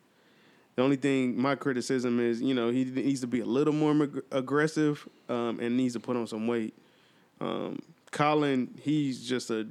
[0.77, 3.95] The only thing my criticism is, you know, he needs to be a little more
[3.95, 6.75] mag- aggressive um, and needs to put on some weight.
[7.41, 7.79] Um,
[8.11, 9.67] Collin, he's just a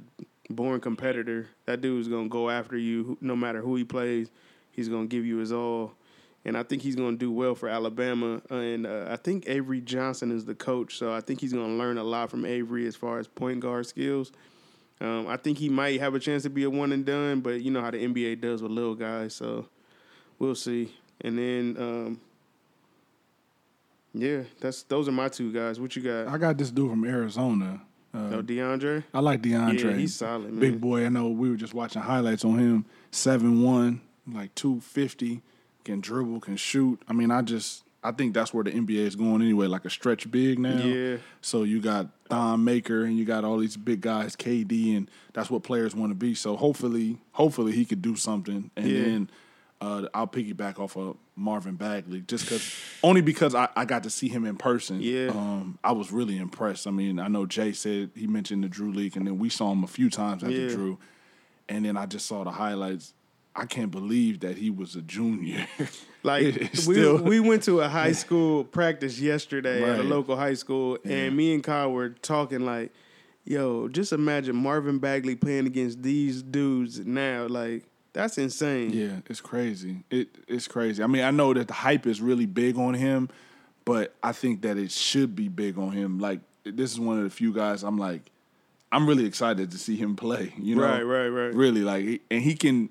[0.50, 1.46] born competitor.
[1.66, 4.30] That dude's gonna go after you no matter who he plays.
[4.72, 5.92] He's gonna give you his all,
[6.44, 8.40] and I think he's gonna do well for Alabama.
[8.50, 11.98] And uh, I think Avery Johnson is the coach, so I think he's gonna learn
[11.98, 14.32] a lot from Avery as far as point guard skills.
[15.00, 17.60] Um, I think he might have a chance to be a one and done, but
[17.62, 19.66] you know how the NBA does with little guys, so
[20.38, 20.92] we'll see.
[21.20, 22.20] And then, um,
[24.14, 25.78] yeah, that's those are my two guys.
[25.80, 26.28] What you got?
[26.28, 27.80] I got this dude from Arizona.
[28.14, 29.04] Uh, Oh, DeAndre.
[29.12, 29.84] I like DeAndre.
[29.84, 30.58] Yeah, he's solid, man.
[30.60, 31.04] Big boy.
[31.04, 32.84] I know we were just watching highlights on him.
[33.10, 34.00] Seven one,
[34.32, 35.42] like two fifty,
[35.84, 37.00] can dribble, can shoot.
[37.06, 39.90] I mean, I just I think that's where the NBA is going anyway, like a
[39.90, 40.78] stretch big now.
[40.84, 41.16] Yeah.
[41.40, 45.50] So you got Thon Maker and you got all these big guys, KD, and that's
[45.50, 46.34] what players want to be.
[46.34, 48.70] So hopefully, hopefully he could do something.
[48.76, 49.02] And Yeah.
[49.02, 49.30] then
[49.80, 52.68] Uh, I'll piggyback off of Marvin Bagley just because,
[53.04, 54.98] only because I, I got to see him in person.
[55.00, 55.28] Yeah.
[55.28, 56.88] um, I was really impressed.
[56.88, 59.70] I mean, I know Jay said he mentioned the Drew League, and then we saw
[59.70, 60.68] him a few times after Yeah.
[60.74, 60.98] Drew,
[61.68, 63.14] and then I just saw the highlights.
[63.58, 65.66] I can't believe that he was a junior.
[66.24, 70.36] Like It- we still- we went to a high school practice yesterday at a local
[70.36, 72.92] high school, and me and Kyle were talking like,
[73.44, 77.46] "Yo, just imagine Marvin Bagley playing against these dudes now.
[77.46, 77.84] Like
[78.14, 80.02] that's insane." Yeah, it's crazy.
[80.10, 81.04] It it's crazy.
[81.04, 83.28] I mean, I know that the hype is really big on him,
[83.84, 86.18] but I think that it should be big on him.
[86.18, 88.22] Like this is one of the few guys I'm like,
[88.90, 90.52] I'm really excited to see him play.
[90.58, 91.54] You know, Right, right, right.
[91.54, 92.90] Really, like, and he can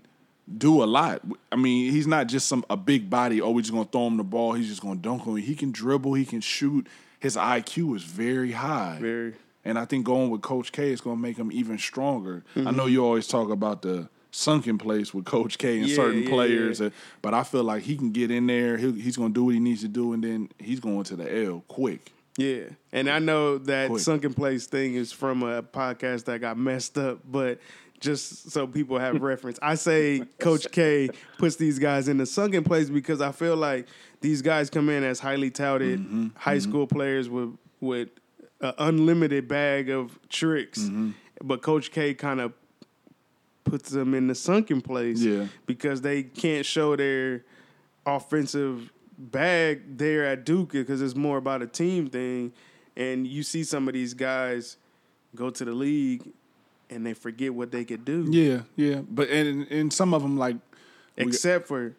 [0.58, 1.22] do a lot.
[1.52, 3.42] I mean, he's not just some a big body.
[3.42, 4.54] Oh, we're just gonna throw him the ball.
[4.54, 5.42] He's just gonna dunk on you.
[5.44, 6.14] He can dribble.
[6.14, 6.88] He can shoot.
[7.20, 8.98] His IQ is very high.
[9.02, 9.34] Very.
[9.66, 12.46] And I think going with Coach K is going to make him even stronger.
[12.56, 12.78] I Mm-hmm.
[12.78, 16.30] know you always talk about the sunken place with Coach K and Yeah, certain yeah,
[16.30, 16.90] players, yeah.
[17.22, 18.78] but I feel like he can get in there.
[18.78, 21.18] He'll, he's going to do what he needs to do, and then he's going to
[21.18, 22.14] the L quick.
[22.38, 24.02] Yeah, and I know that Quick.
[24.04, 27.60] sunken place thing is from a podcast that got messed up, but
[28.00, 32.64] just so people have reference, I say Coach K puts these guys in the sunken
[32.64, 33.88] place because I feel like
[34.22, 38.10] these guys come in as highly touted Mm-hmm, high school players with with
[38.62, 41.12] an unlimited bag of tricks, Mm-hmm.
[41.44, 42.54] but Coach K kind of
[43.64, 45.48] puts them in the sunken place Yeah.
[45.66, 47.44] because they can't show their
[48.06, 52.54] offensive bag there at Duke because it's more about a team thing.
[52.96, 54.78] And you see some of these guys
[55.36, 56.32] go to the league
[56.90, 59.02] and they forget what they could do, Yeah, yeah.
[59.10, 60.56] But and and some of them like,
[61.18, 61.94] we- except for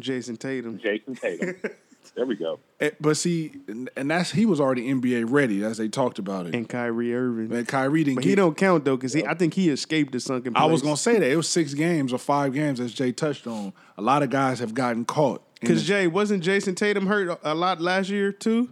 [0.00, 0.78] Jayson Tatum.
[0.78, 1.56] Jayson Tatum.
[2.16, 2.58] there we go.
[2.80, 6.46] eh, but see, and and that's he was already NBA ready as they talked about
[6.46, 6.54] it.
[6.54, 7.52] And Kyrie Irving.
[7.52, 8.30] And Kyrie didn't but get.
[8.30, 10.62] he don't count though because I think he escaped the sunken place.
[10.62, 13.46] I was gonna say that it was six games or five games as Jay touched
[13.46, 13.72] on.
[13.98, 15.42] A lot of guys have gotten caught.
[15.60, 18.70] because Jay wasn't Jayson Tatum hurt a lot last year too.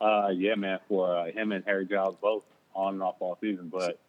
[0.00, 3.70] Uh, yeah, man, for uh, him and Harry Giles both on and off all season.
[3.72, 4.00] But I, it, it-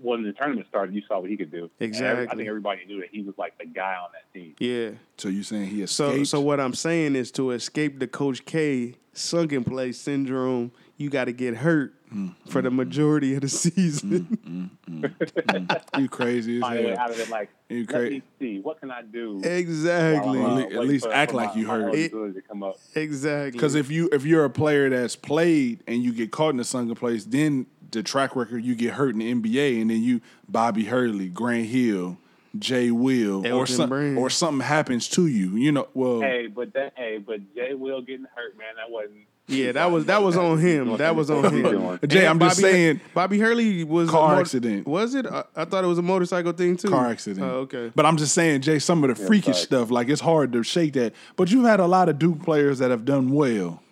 [0.00, 1.70] when the tournament started, you saw what he could do.
[1.80, 2.06] Exactly.
[2.24, 4.54] every- I think everybody knew that he was like the guy on that team.
[4.58, 4.90] Yeah.
[5.16, 6.26] so you're saying he So escaped?
[6.28, 11.10] so so what I'm saying is to escape the Coach K sunken place syndrome, you
[11.10, 13.74] got to get hurt mm, for the mm, majority of the mm.
[13.74, 14.70] season.
[15.98, 16.98] you crazy as Find a way hell.
[16.98, 17.28] out of it.
[17.28, 19.40] Like, You let me see, what can I do?
[19.44, 20.38] exactly.
[20.38, 21.88] while uh, At le- at waiting least for- act for like my- you my hurt.
[21.94, 22.76] eligibility to come up.
[22.94, 23.50] Exactly.
[23.52, 26.64] Because if you if you're a player that's played and you get caught in the
[26.64, 30.20] sunken place, then the track record you get hurt in the NBA, and then you
[30.48, 32.18] Bobby Hurley, Grant Hill,
[32.58, 34.18] Jay Will, or Elton some, Brand.
[34.18, 35.88] or something happens to you, you know.
[35.94, 39.20] Well, Hey, but that hey, but Jay Will getting hurt, man, that wasn't.
[39.48, 40.96] yeah, that was that was on him.
[40.98, 41.98] That was on him.
[42.08, 44.86] Jay, I'm And just saying- Bobby Hurley was a Car mo- accident.
[44.86, 45.26] Was it?
[45.26, 46.88] I, I thought it was a motorcycle thing too.
[46.88, 47.44] car accident.
[47.44, 47.90] Oh, okay.
[47.94, 49.64] But I'm just saying, Jay, some of the freakish sorry.
[49.66, 51.14] stuff, like it's hard to shake that.
[51.36, 53.82] But you've had a lot of Duke players that have done well.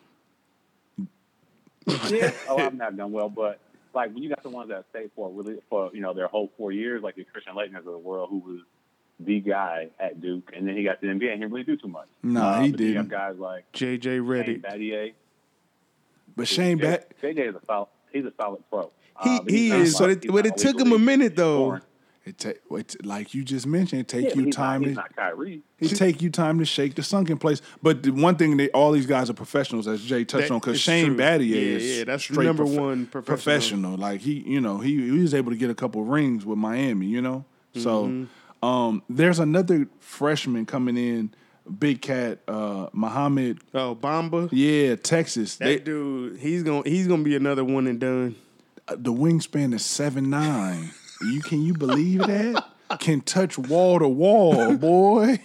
[2.11, 3.59] yeah, oh, I've not done well, but
[3.95, 6.51] like when you got the ones that stayed for really for you know their whole
[6.57, 8.61] four years, like the Christian Laettners of the world, who was
[9.19, 11.65] the guy at Duke, and then he got to the NBA and he didn't really
[11.65, 12.09] do too much.
[12.23, 13.09] Nah, he but You didn't.
[13.09, 14.63] guys like JJ Redick.
[14.63, 15.13] Battier.
[16.37, 17.89] But Shane Bat, JJ is a solid.
[18.13, 18.91] He's a solid pro.
[19.23, 19.97] He Uh, he is.
[19.97, 21.57] So like- it, but it took him a minute though.
[21.59, 21.83] scoring.
[22.31, 24.95] It take it, like you just mentioned, it take Yeah, you he's time Not, to
[24.95, 25.63] not Kyrie.
[25.81, 27.61] It take you time to shake the sunken place.
[27.83, 30.61] But the one thing they all these guys are professionals, as Jay touched That on,
[30.61, 31.17] because Shane true.
[31.17, 33.37] Battier Yeah, is yeah, that's straight number prof- one professional.
[33.37, 33.97] professional.
[33.97, 37.07] Like he, you know, he, he was able to get a couple rings with Miami.
[37.07, 38.65] You know, so Mm-hmm.
[38.67, 41.35] um, there's another freshman coming in,
[41.79, 43.59] big cat, uh, Mohamed.
[43.75, 44.49] Oh, Bamba.
[44.53, 45.57] Yeah, Texas.
[45.57, 48.37] That They, dude, he's gonna he's gonna be another one and done.
[48.87, 50.93] the wingspan is seven nine.
[51.23, 52.65] You can you believe that?
[52.99, 55.39] Can touch wall to wall, boy.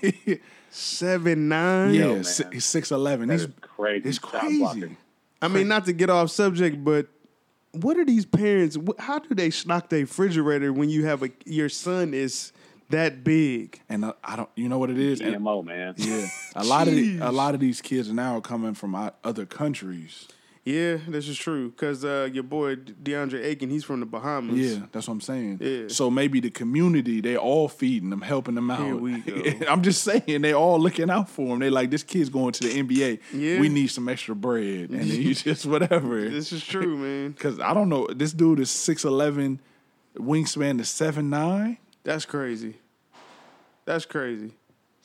[0.72, 1.94] Seven nine.
[1.94, 2.24] yeah, man.
[2.24, 3.28] si- he's six eleven.
[3.28, 4.10] That He's is crazy.
[4.10, 4.98] it's crazy.
[5.42, 7.08] I mean, not to get off subject, but
[7.72, 8.78] what are these parents?
[9.00, 12.52] How do they stock their refrigerator when you have a your son is
[12.90, 13.80] that big?
[13.90, 15.22] And I, I don't, you know what it is?
[15.22, 15.94] And- GMO man.
[15.98, 19.46] yeah, a lot of the, a lot of these kids now are coming from other
[19.46, 20.28] countries.
[20.66, 21.70] Yeah, this is true.
[21.74, 24.58] Cause uh, your boy DeAndre Ayton, he's from the Bahamas.
[24.58, 25.60] Yeah, that's what I'm saying.
[25.62, 25.84] Yeah.
[25.90, 28.80] So maybe the community, they all feeding them, helping them out.
[28.80, 29.68] Here we go.
[29.70, 31.60] I'm just saying, they all looking out for him.
[31.60, 33.20] They like this kid's going to the NBA.
[33.32, 33.60] Yeah.
[33.60, 36.28] We need some extra bread, and then you just whatever.
[36.28, 37.32] this is true, man.
[37.36, 39.60] Because I don't know, this dude is six eleven,
[40.18, 41.78] wingspan is seven nine.
[42.04, 42.78] That's crazy.
[43.86, 44.54] That's crazy.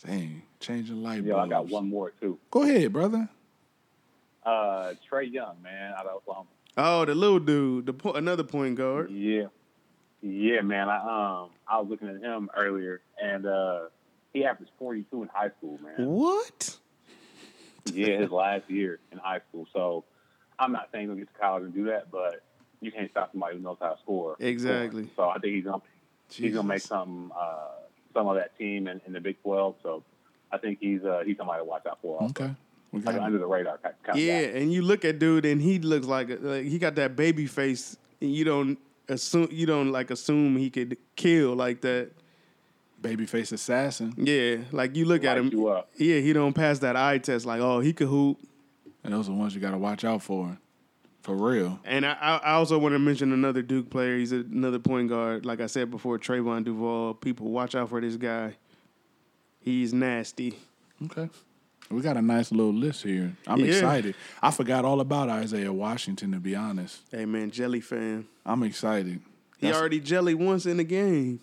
[0.07, 1.23] Dang, changing life.
[1.23, 2.39] Yo, I got one more too.
[2.51, 3.29] Go ahead, brother.
[4.45, 6.49] Uh, Trae Young, man, out of Oklahoma.
[6.77, 9.11] Oh, the little dude, the po- another point guard.
[9.11, 9.47] Yeah,
[10.23, 10.89] yeah, man.
[10.89, 10.97] I
[11.43, 13.81] um, I was looking at him earlier, and uh,
[14.33, 16.07] he averaged 42 in high school, man.
[16.07, 16.77] What?
[17.93, 19.67] yeah, his last year in high school.
[19.73, 20.05] So
[20.59, 22.43] I'm not saying he'll get to college and do that, but
[22.81, 24.37] you can't stop somebody who knows how to score.
[24.39, 25.09] Exactly.
[25.17, 25.83] So I think he's gonna
[26.31, 27.69] he's gonna make some uh,
[28.15, 29.77] some of that team in, in the Big 12.
[29.83, 30.03] So
[30.53, 32.21] I think he's uh, he's somebody to watch out for.
[32.21, 32.45] Also.
[32.45, 32.55] Okay.
[32.93, 34.59] We Like got under the radar kind kind Yeah, guy.
[34.59, 37.97] and you look at dude, and he looks like, like he got that baby face,
[38.21, 38.79] and you don't
[39.09, 42.11] assume you don't like assume he could kill like that.
[43.01, 44.13] babyface assassin.
[44.17, 45.49] Yeah, like you look at him.
[45.49, 45.89] you up.
[45.97, 47.47] Yeah, he don't pass that eye test.
[47.47, 48.39] Like, oh, he could hoop.
[49.05, 50.59] And those are the ones you got to watch out for.
[51.23, 51.79] For real.
[51.85, 54.17] And I, I I also want to mention another Duke player.
[54.19, 55.45] He's another point guard.
[55.47, 57.15] Like I said before, Trevon Duval.
[57.15, 58.57] People watch out for this guy.
[59.61, 60.59] He's nasty.
[61.05, 61.29] Okay.
[61.91, 63.35] We got a nice little list here.
[63.47, 63.67] I'm Yeah.
[63.67, 64.15] excited.
[64.41, 67.01] I forgot all about Isaiah Washington, to be honest.
[67.11, 68.29] Hey man, Jelly Fam.
[68.47, 69.21] I'm excited.
[69.59, 71.41] He That's- already jelly once in the game.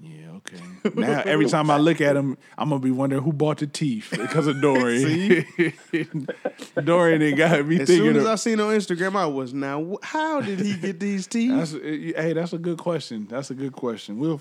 [0.00, 0.62] Yeah, okay.
[0.94, 4.08] Now every time I look at him, I'm gonna be wondering who bought the teeth
[4.10, 5.44] because of Dorian.
[6.84, 8.06] Dorian ain't got me As thinking.
[8.06, 9.96] As soon as of- I seen on Instagram, I was now.
[10.02, 11.50] How did he get these teeth?
[11.52, 13.26] that's hey, that's a good question.
[13.30, 14.18] That's a good question.
[14.18, 14.40] We'll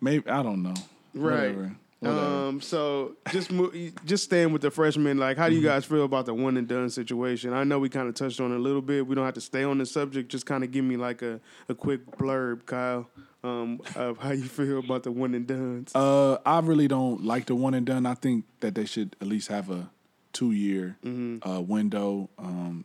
[0.00, 0.74] maybe I don't know.
[1.14, 1.54] Right.
[1.54, 1.76] Whatever.
[2.02, 2.60] Um.
[2.60, 3.72] So just mo-
[4.04, 5.16] just staying with the freshmen.
[5.18, 5.68] Like, how do you Mm-hmm.
[5.68, 7.52] guys feel about the one and done situation?
[7.54, 9.06] I know we kind of touched on it a little bit.
[9.06, 10.30] We don't have to stay on the subject.
[10.30, 13.08] Just kind of give me like a, a quick blurb, Kyle,
[13.42, 15.86] um, of how you feel about the one and done.
[15.94, 18.04] Uh, I really don't like the one and done.
[18.04, 19.90] I think that they should at least have a
[20.34, 21.48] two year Mm-hmm.
[21.48, 22.28] uh, window.
[22.38, 22.84] Um,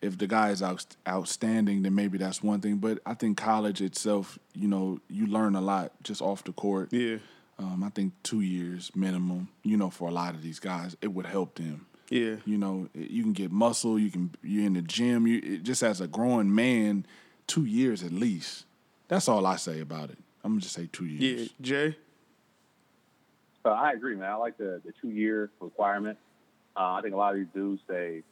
[0.00, 2.76] if the guy is out, outstanding, then maybe that's one thing.
[2.76, 6.88] But I think college itself, you know, you learn a lot just off the court.
[6.90, 7.16] yeah.
[7.60, 9.48] Um, I think two years minimum.
[9.62, 11.86] You know, for a lot of these guys, it would help them.
[12.08, 12.36] Yeah.
[12.46, 13.98] You know, you can get muscle.
[13.98, 15.26] You can you're in the gym.
[15.26, 17.06] You it, just as a growing man,
[17.46, 18.64] two years at least.
[19.08, 20.18] That's all I say about it.
[20.42, 21.20] I'm gonna just say two years.
[21.20, 21.36] Yeah.
[21.36, 21.50] years.
[21.60, 21.96] Jay.
[23.62, 24.30] So I agree, man.
[24.30, 26.18] I like the, the two year requirement.
[26.74, 28.22] Uh, I think a lot of these dudes they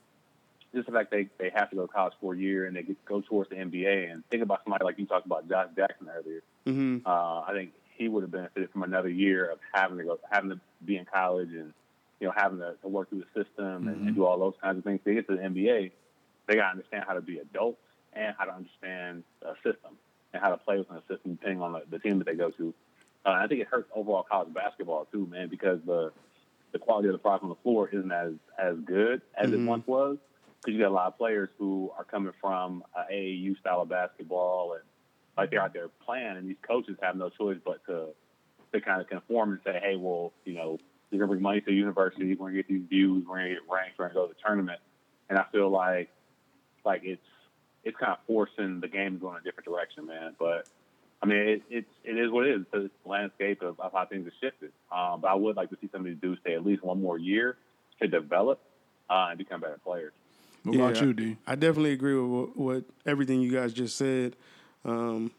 [0.74, 2.82] just the fact they, they have to go to college for a year and they
[2.82, 6.08] get, go towards the NBA and think about somebody like you talked about Josh Jackson
[6.14, 6.42] earlier.
[6.66, 7.06] Mm-hmm.
[7.06, 10.50] Uh, I think he would have benefited from another year of having to go having
[10.50, 11.72] to be in college and
[12.20, 14.78] you know having to, to work through the system and, and do all those kinds
[14.78, 15.00] of things.
[15.04, 15.90] To get to the NBA,
[16.46, 17.80] they got to understand how to be adults
[18.12, 19.96] and how to understand a system
[20.32, 22.50] and how to play within a system depending on the, the team that they go
[22.50, 22.74] to.
[23.26, 26.12] Uh, I think it hurts overall college basketball too, man, because the
[26.72, 29.86] the quality of the product on the floor isn't as as good as it once
[29.86, 30.18] was.
[30.60, 33.88] Because you got a lot of players who are coming from a AAU style of
[33.88, 34.82] basketball, and
[35.38, 38.08] like they're out there playing, and these coaches have no choice but to
[38.72, 40.78] to kind of conform and say, hey, well, you know,
[41.10, 43.58] you're gonna bring money to the university, we're gonna get these views, we're gonna get
[43.70, 44.80] ranked, we're gonna go to the tournament,
[45.30, 46.10] and I feel like
[46.84, 47.22] like it's
[47.84, 50.34] it's kind of forcing the game to go in a different direction, man.
[50.38, 50.66] But
[51.22, 52.66] I mean, it, it's it is what it is.
[52.72, 54.72] It's the landscape of, of how things have shifted.
[54.92, 57.00] Um, but I would like to see some of these dudes stay at least one
[57.00, 57.56] more year
[58.02, 58.60] to develop
[59.08, 60.12] uh, and become better players.
[60.64, 61.36] What about you, D?
[61.46, 64.36] I definitely agree with what, what everything you guys just said.
[64.84, 65.30] Um,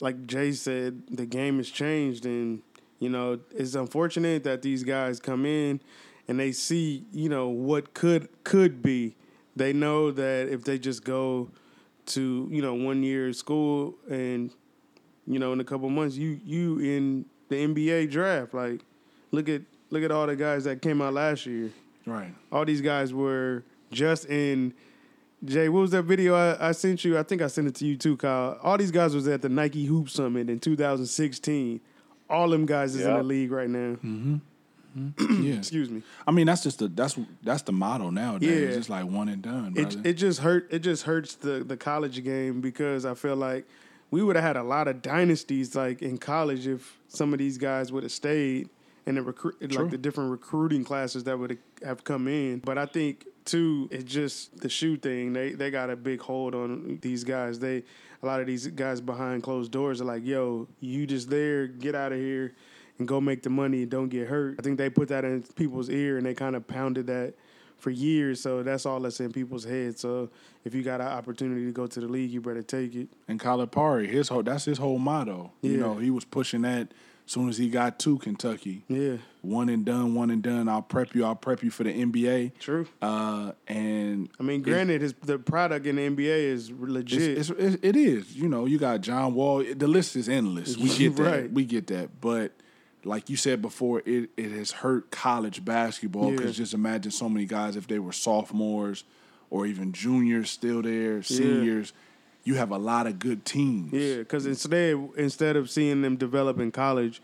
[0.00, 2.62] like Jay said, the game has changed, and
[2.98, 5.80] you know it's unfortunate that these guys come in
[6.28, 9.16] and they see you know what could could be.
[9.56, 11.50] They know that if they just go
[12.06, 14.50] to you know one year of school and
[15.26, 18.52] you know in a couple months you you in the NBA draft.
[18.52, 18.84] Like
[19.30, 21.70] look at look at all the guys that came out last year
[22.06, 22.34] Right.
[22.50, 23.62] all these guys were
[23.92, 24.74] just in
[25.44, 27.18] Jay, what was that video I, I sent you?
[27.18, 28.58] I think I sent it to you too, Kyle.
[28.62, 31.80] All these guys was at the Nike Hoop Summit in 2016.
[32.30, 33.96] All them guys is in the league right now.
[33.96, 34.36] Mm-hmm.
[34.96, 35.42] Mm-hmm.
[35.44, 35.54] Yeah.
[35.54, 36.02] Excuse me.
[36.26, 38.48] I mean, that's just the that's that's the motto nowadays.
[38.48, 38.66] Yeah.
[38.66, 39.98] It's just like one and done, brother.
[39.98, 40.68] It it just hurt.
[40.70, 43.66] It just hurts the the college game because I feel like
[44.10, 47.58] we would have had a lot of dynasties like in college if some of these
[47.58, 48.68] guys would have stayed
[49.06, 52.60] and the recruit like the different recruiting classes that would have come in.
[52.60, 55.32] But I think too, it's just the shoe thing.
[55.32, 57.58] They they got a big hold on these guys.
[57.58, 57.84] They
[58.22, 61.94] a lot of these guys behind closed doors are like, "Yo, you just there, get
[61.94, 62.54] out of here."
[62.96, 64.54] And go make the money and don't get hurt.
[64.56, 67.34] I think they put that in people's ear and they kind of pounded that
[67.76, 68.40] for years.
[68.40, 70.00] So that's all that's in people's heads.
[70.00, 70.30] So
[70.64, 73.08] if you got an opportunity to go to the league, you better take it.
[73.26, 75.50] and Calipari, his whole that's his whole motto.
[75.60, 76.94] You know, he was pushing that
[77.26, 78.84] soon as he got to Kentucky.
[78.88, 80.68] Yeah, One and done, one and done.
[80.68, 81.24] I'll prep you.
[81.24, 82.58] I'll prep you for the NBA.
[82.58, 82.86] true.
[83.00, 87.38] Uh, and I mean, granted, his the product in the NBA is legit.
[87.38, 88.36] It's, it's, it is.
[88.36, 89.64] You know, you got John Wall.
[89.64, 90.76] The list is endless.
[90.76, 91.22] We get that.
[91.22, 91.50] Right.
[91.52, 92.20] We get that.
[92.20, 92.52] But
[93.04, 96.36] like you said before, it, it has hurt college basketball Yeah.
[96.36, 99.04] because just imagine so many guys if they were sophomores
[99.50, 101.92] or even juniors still there, seniors.
[102.44, 103.92] You have a lot of good teams.
[103.92, 107.22] yeah, because instead instead of seeing them develop in college,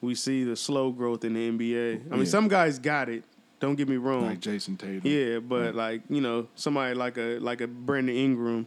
[0.00, 2.06] we see the slow growth in the NBA.
[2.06, 2.24] I mean, Yeah.
[2.24, 3.24] some guys got it.
[3.60, 4.26] Don't get me wrong.
[4.26, 5.02] like Jayson Tatum.
[5.04, 8.66] Yeah, but like you know, somebody like a like a Brandon Ingram,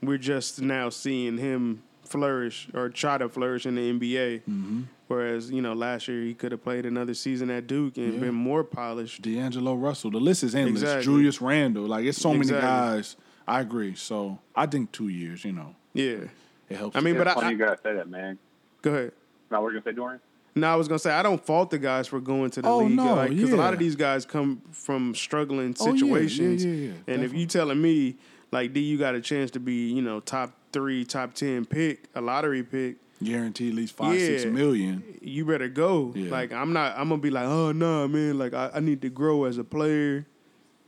[0.00, 4.42] we're just now seeing him flourish or try to flourish in the NBA.
[4.48, 4.82] Mm-hmm.
[5.08, 8.20] Whereas you know, last year he could have played another season at Duke and Yeah.
[8.20, 9.22] been more polished.
[9.22, 10.10] D'Angelo Russell.
[10.10, 10.82] The list is endless.
[10.82, 11.04] Exactly.
[11.04, 11.84] Julius Randle.
[11.86, 13.16] Like it's so many guys.
[13.46, 13.94] I agree.
[13.94, 15.44] So I think two years.
[15.44, 16.24] You know, Yeah,
[16.68, 16.96] it helps.
[16.96, 18.38] I mean, It's but I, funny I you gotta say that, man.
[18.82, 19.12] go ahead.
[19.50, 20.20] Now we're gonna say Dorian.
[20.54, 22.78] No, I was gonna say I don't fault the guys for going to the Oh,
[22.80, 26.14] league, no, like because a lot of these guys come from struggling situations, Oh, yeah,
[26.22, 26.64] yeah, situations.
[26.64, 26.72] yeah,
[27.08, 28.16] yeah, and if you telling me
[28.50, 32.04] like D, you got a chance to be you know top three, top ten pick,
[32.14, 34.50] a lottery pick, guaranteed at least five, six Yeah.
[34.50, 35.02] million.
[35.22, 36.12] you better go.
[36.14, 36.30] Yeah.
[36.30, 39.08] Like I'm not, I'm gonna be like, oh no, man, like I, I need to
[39.08, 40.26] grow as a player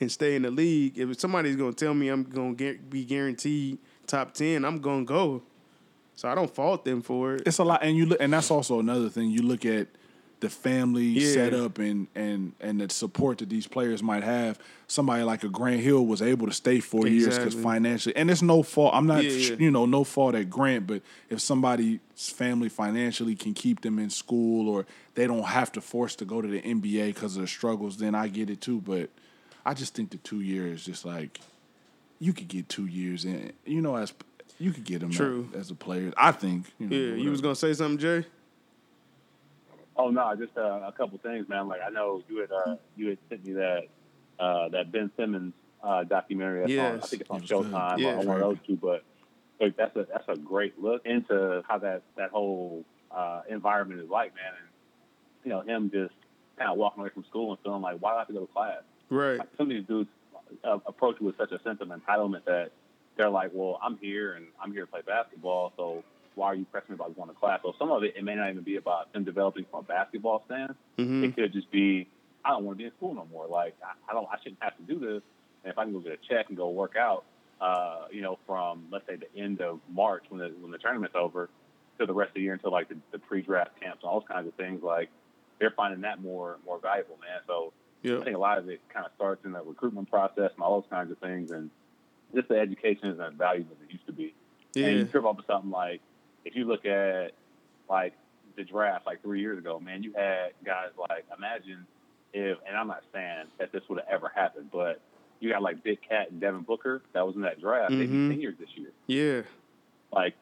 [0.01, 0.99] and stay in the league.
[0.99, 5.43] If somebody's gonna tell me I'm gonna get, be guaranteed top ten, I'm gonna go.
[6.17, 7.43] So I don't fault them for it.
[7.47, 9.31] It's a lot, and you look, and that's also another thing.
[9.31, 9.89] You look at
[10.41, 11.33] the family Yeah.
[11.33, 14.59] setup and and and the support that these players might have.
[14.87, 17.63] Somebody like a Grant Hill was able to stay four years because Exactly.
[17.63, 18.95] financially, and it's no fault.
[18.95, 19.57] I'm not, Yeah, yeah.
[19.59, 24.11] you know, no fault at Grant, but if somebody's family financially can keep them in
[24.11, 27.49] school or they don't have to force to go to the NBA because of the
[27.49, 28.81] struggles, then I get it too.
[28.81, 29.09] But
[29.65, 31.41] I just think the two years just like
[32.19, 34.13] you could get two years in, you know, as
[34.59, 35.49] you could get them True.
[35.55, 36.13] as a player.
[36.17, 36.67] I think.
[36.79, 38.27] You know, Yeah, you was gonna say something, Jay?
[39.97, 41.69] Oh no, just uh, a couple things, man.
[41.69, 43.83] Like I know you had uh, you had sent me that
[44.39, 46.61] uh, that Ben Simmons uh, documentary.
[46.67, 47.49] That's on, I think it's on It.
[47.49, 48.15] Showtime Yeah.
[48.15, 48.77] or on one of those two.
[48.77, 49.05] But
[49.61, 54.09] like that's a that's a great look into how that that whole uh, environment is
[54.11, 54.53] like, man.
[54.61, 54.69] And
[55.45, 56.15] you know him just
[56.59, 58.41] kind of walking away from school and feeling like, why do I have to go
[58.41, 58.83] to class?
[59.15, 59.39] Right.
[59.39, 60.11] Like, some of these dudes
[60.65, 62.71] uh, approach it with such a sense of entitlement that
[63.17, 66.03] they're like, well, I'm here and I'm here to play basketball, so
[66.35, 67.61] why are you pressing me about going to class?
[67.63, 70.43] So some of it, it may not even be about them developing from a basketball
[70.47, 70.75] stance.
[70.97, 72.09] hmm It could just be,
[72.45, 73.47] I don't want to be in school no more.
[73.47, 75.23] Like, I, I don't, I shouldn't have to do this.
[75.63, 77.25] And if I can go get a check and go work out,
[77.61, 81.15] uh, you know, from let's say the end of March when the when the tournament's
[81.15, 81.49] over
[81.99, 84.29] to the rest of the year until like the, the pre-draft camps and all those
[84.29, 85.09] kinds of things, like
[85.61, 87.41] they're finding that more more valuable, man.
[87.47, 87.73] So
[88.21, 90.81] I think a lot of it kind of starts in the recruitment process and all
[90.81, 91.71] those kinds of things, and
[92.35, 94.35] just the education isn't as valuable as it used to be.
[94.77, 96.01] And you trip up with something like
[96.45, 97.33] if you look at
[97.89, 98.13] like
[98.57, 101.87] the draft like three years ago, man, you had guys like imagine
[102.33, 105.01] if and I'm not saying that this would have ever happened, but
[105.41, 107.93] you got like Big Cat and Devin Booker that was in that draft.
[107.93, 107.99] Mhm.
[108.29, 108.91] be seniors this year.
[109.07, 109.43] Yeah.
[110.13, 110.35] Like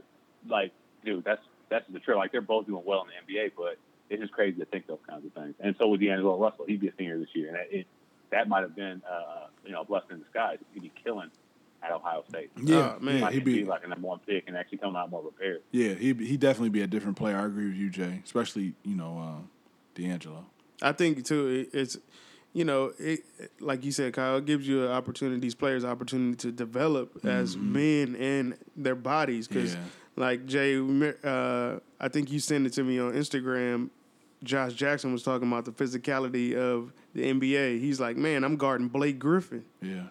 [0.49, 0.73] like
[1.05, 2.17] dude, that's that's the trip.
[2.17, 3.77] Like they're both doing well in the NBA, but
[4.13, 5.55] it's just crazy to think those kinds of things.
[5.61, 7.87] And so with D'Angelo Russell, he'd be a senior this year, and that, it,
[8.31, 10.59] that might have been uh, you know a blessing in disguise.
[10.75, 11.31] He'd be killing
[11.83, 12.51] at Ohio State.
[12.63, 13.15] Yeah, Oh, man.
[13.17, 13.65] yeah, Might he'd be, be.
[13.65, 15.63] like a number one pick and actually come out more prepared.
[15.73, 17.37] Yeah, he he definitely be a different player.
[17.37, 18.21] I agree with you, Jay.
[18.25, 19.41] Especially you know uh,
[19.95, 20.47] D'Angelo.
[20.81, 21.67] I think too.
[21.73, 21.97] It's
[22.55, 23.21] you know, it
[23.61, 25.41] like you said, Kyle, it gives you an opportunity.
[25.41, 29.49] These players opportunity to develop as men and their bodies.
[29.49, 29.81] Because Yeah.
[30.17, 30.77] like Jay,
[31.25, 33.89] uh, I think you sent it to me on Instagram.
[34.43, 37.81] Josh Jackson was talking about the physicality of the NBA.
[37.81, 39.65] He's like, man, I'm guarding Blake Griffin.
[39.81, 40.05] Yeah,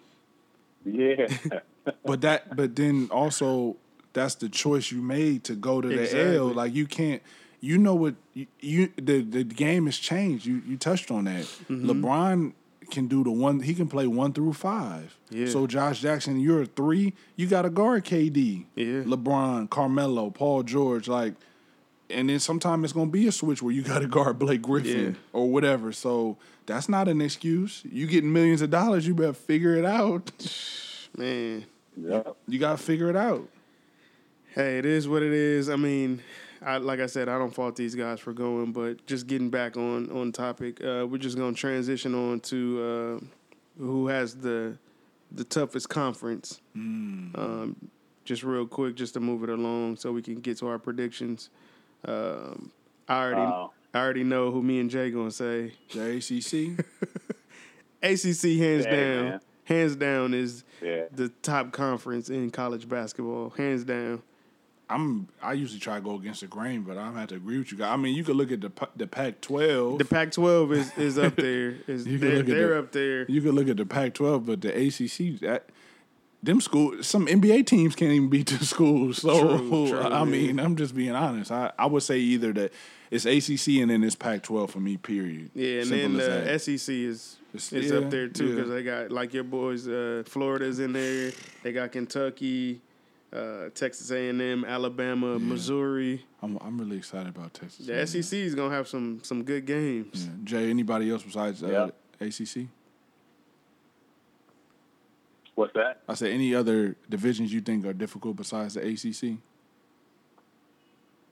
[0.84, 1.26] Yeah,
[2.04, 3.76] but that but then also
[4.12, 6.36] that's the choice you made to go to the Exactly.
[6.36, 6.48] L.
[6.48, 7.22] Like you can't.
[7.60, 10.46] You know what you, you the the game has changed.
[10.46, 11.44] You you touched on that.
[11.44, 11.90] Mm-hmm.
[11.90, 12.52] LeBron
[12.90, 13.60] can do the one.
[13.60, 15.16] He can play one through five.
[15.30, 15.46] Yeah.
[15.46, 17.14] So Josh Jackson, you're a three.
[17.36, 18.64] You got to guard KD.
[18.74, 19.02] Yeah.
[19.04, 21.34] LeBron, Carmelo, Paul George, like.
[22.12, 25.04] And then sometimes it's gonna be a switch where you got to guard Blake Griffin
[25.12, 25.18] Yeah.
[25.32, 25.92] or whatever.
[25.92, 26.36] So
[26.66, 27.82] that's not an excuse.
[27.90, 30.30] You getting millions of dollars, you better figure it out.
[31.16, 31.64] Man,
[31.96, 32.22] yeah.
[32.46, 33.48] You gotta figure it out.
[34.54, 35.68] Hey, it is what it is.
[35.70, 36.20] I mean,
[36.60, 39.76] I like I said, I don't fault these guys for going, but just getting back
[39.76, 43.24] on on topic, uh, we're just gonna transition on to uh,
[43.82, 44.76] who has the
[45.34, 46.60] the toughest conference.
[46.74, 47.76] Um,
[48.24, 51.50] just real quick, just to move it along, so we can get to our predictions.
[52.04, 52.70] Um,
[53.08, 55.72] I already Uh, I already know who me and Jay gonna say.
[55.92, 56.78] The ACC.
[58.02, 59.40] ACC hands Yeah, down, man.
[59.64, 61.04] hands down is Yeah.
[61.14, 64.22] the top conference in college basketball, hands down.
[64.90, 65.28] I'm.
[65.42, 67.72] I usually try to go against the grain, but I'm gonna have to agree with
[67.72, 67.88] you guys.
[67.92, 69.98] I mean, you could look at the the Pac-12.
[69.98, 71.76] The Pac-12 is, is up there.
[71.86, 73.30] Is You can they're, look at they're the- up there.
[73.30, 75.40] you could look at the Pac-12, but the ACC.
[75.40, 75.66] That
[76.42, 79.18] them school, some NBA teams can't even beat the schools.
[79.18, 80.24] So True, true, I yeah.
[80.24, 81.52] mean, I'm just being honest.
[81.52, 82.72] I, I would say either that
[83.10, 84.96] it's ACC and then it's Pac-12 for me.
[84.96, 85.50] Period.
[85.54, 86.60] Yeah, and Simple then the that.
[86.60, 88.54] SEC is It's- is yeah, up there too yeah.
[88.56, 89.86] because they got like your boys.
[89.86, 91.32] Uh, Florida's in there.
[91.62, 92.80] They got Kentucky.
[93.32, 96.24] uh, Texas A&M, Alabama, Missouri.
[96.42, 97.86] I'm I'm really excited about Texas.
[97.86, 98.06] The A&M.
[98.06, 100.24] SEC is gonna have some some good games.
[100.26, 100.32] Yeah.
[100.44, 101.90] Jay, anybody else besides uh,
[102.20, 102.26] Yeah.
[102.26, 102.66] ACC?
[105.54, 106.02] What's that?
[106.08, 109.38] I said any other divisions you think are difficult besides the ACC?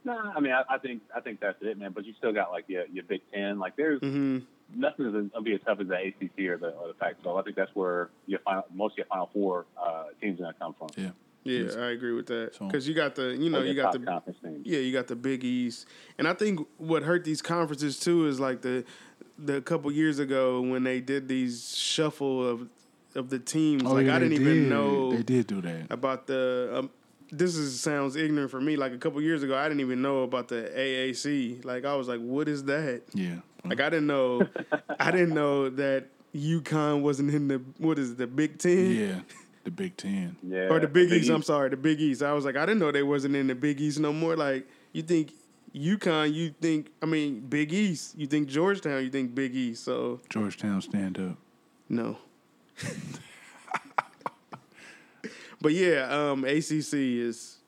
[0.05, 1.92] No, I mean, I, I think I think that's it, man.
[1.92, 3.59] But you still got like your your Big Ten.
[3.59, 4.38] Like there's hmm
[4.74, 7.40] nothing is gonna be as tough as the ACC or the or the Pac-12.
[7.40, 10.55] I think that's where your final most of your Final Four uh, teams are gonna
[10.59, 10.88] come from.
[10.97, 11.10] Yeah.
[11.42, 12.52] Yeah, I agree with that.
[12.59, 14.66] Because you got the, you know, you got the, conference teams.
[14.66, 15.86] yeah, you got the Big East,
[16.18, 18.84] and I think what hurt these conferences too is like the,
[19.38, 22.68] the couple years ago when they did these shuffle of,
[23.15, 23.82] of the teams.
[23.82, 24.69] like Oh, yeah, I didn't even did.
[24.70, 25.87] know they did do that.
[25.91, 26.70] about the.
[26.74, 26.91] Um,
[27.32, 28.74] this is sounds ignorant for me.
[28.77, 31.65] Like a couple years ago, I didn't even know about the AAC.
[31.65, 33.03] Like I was like, what is that?
[33.15, 33.37] Yeah.
[33.65, 34.43] Like I didn't know,
[34.99, 38.91] I didn't know that UConn wasn't in the what is it, the Big Ten?
[38.91, 39.20] Yeah.
[39.65, 40.37] The Big Ten.
[40.43, 41.31] Yeah, or the Big East.
[41.31, 42.23] I'm sorry, the Big East.
[42.23, 44.35] I was like, I didn't know they wasn't in the Big East no more.
[44.35, 45.32] Like, you think
[45.74, 48.16] UConn, you think, I mean, Big East.
[48.19, 49.85] You think Georgetown, you think Big East.
[49.85, 51.37] So Georgetown stand up.
[51.91, 52.16] no.
[55.61, 57.59] but yeah, um, ACC is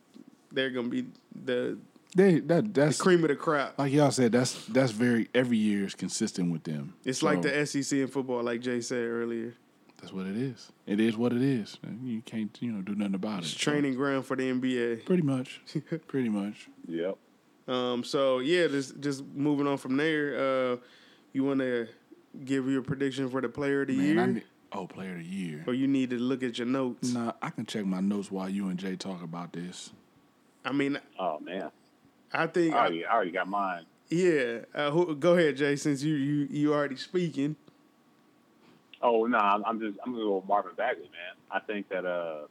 [0.51, 1.07] they're gonna be
[1.45, 1.79] the,
[2.17, 3.79] They that the that's cream of the crop.
[3.79, 4.33] like y'all said.
[4.33, 6.95] That's that's very every year is consistent with them.
[7.05, 9.55] It's So, like the SEC in football, like Jay said earlier.
[10.01, 10.73] That's what it is.
[10.85, 11.79] It is what it is.
[12.03, 13.45] You can't you know do nothing about it.
[13.45, 13.59] It's it.
[13.59, 15.05] training ground for the NBA.
[15.05, 15.61] Pretty much.
[16.09, 16.69] Pretty much.
[16.89, 17.17] Yep.
[17.69, 20.73] Um, so yeah, just just moving on from there.
[20.73, 20.77] Uh,
[21.33, 21.87] you want to
[22.45, 25.19] give your prediction for the player of the Man, year, I need, oh, player of
[25.19, 25.65] the year.
[25.67, 27.13] or you need to look at your notes?
[27.13, 29.93] Nah, I can check my notes while you and Jay talk about this.
[30.65, 31.71] I mean, Oh man,
[32.33, 33.85] I think, I already, I already got mine.
[34.09, 34.59] yeah.
[34.75, 37.57] Uh, who, go ahead, Jay, since you you you already speaking.
[39.01, 41.35] Oh no, I'm, I'm just I'm gonna go with Marvin Bagley, man.
[41.51, 42.47] I think that uh,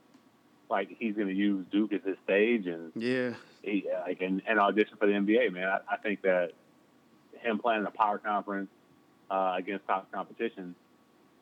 [0.69, 4.60] like he's gonna use Duke as his stage and Yeah, he, uh, like and, and
[4.60, 5.68] audition for the NBA, man.
[5.68, 6.52] I, I think that
[7.39, 8.69] him playing in a power conference
[9.31, 10.76] uh, against top competition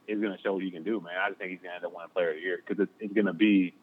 [0.10, 1.14] is going to show what he can do, man.
[1.18, 2.92] I just think he's going to end up winning Player of the Year because it's,
[3.00, 3.74] it's going to be.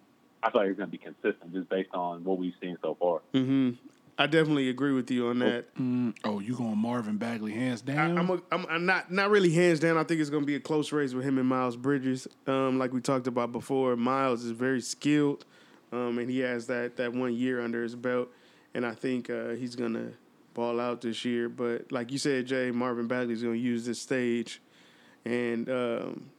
[0.42, 2.96] I feel like it's going to be consistent just based on what we've seen so
[3.00, 3.20] far.
[3.32, 3.70] hmm
[4.18, 5.74] I definitely agree with you on that.
[5.76, 8.16] Mm, oh, you going Marvin Bagley hands down?
[8.16, 9.98] I, I'm, a, I'm, I'm not not really hands down.
[9.98, 12.26] I think it's going to be a close race with him and Miles Bridges.
[12.46, 15.44] Um, like we talked about before, Miles is very skilled,
[15.92, 18.28] um, and he has that that one year under his belt,
[18.72, 20.12] and I think uh, he's going to
[20.54, 21.50] ball out this year.
[21.50, 24.62] But like you said, Jay, Marvin Bagley's going to use this stage,
[25.26, 26.30] and um,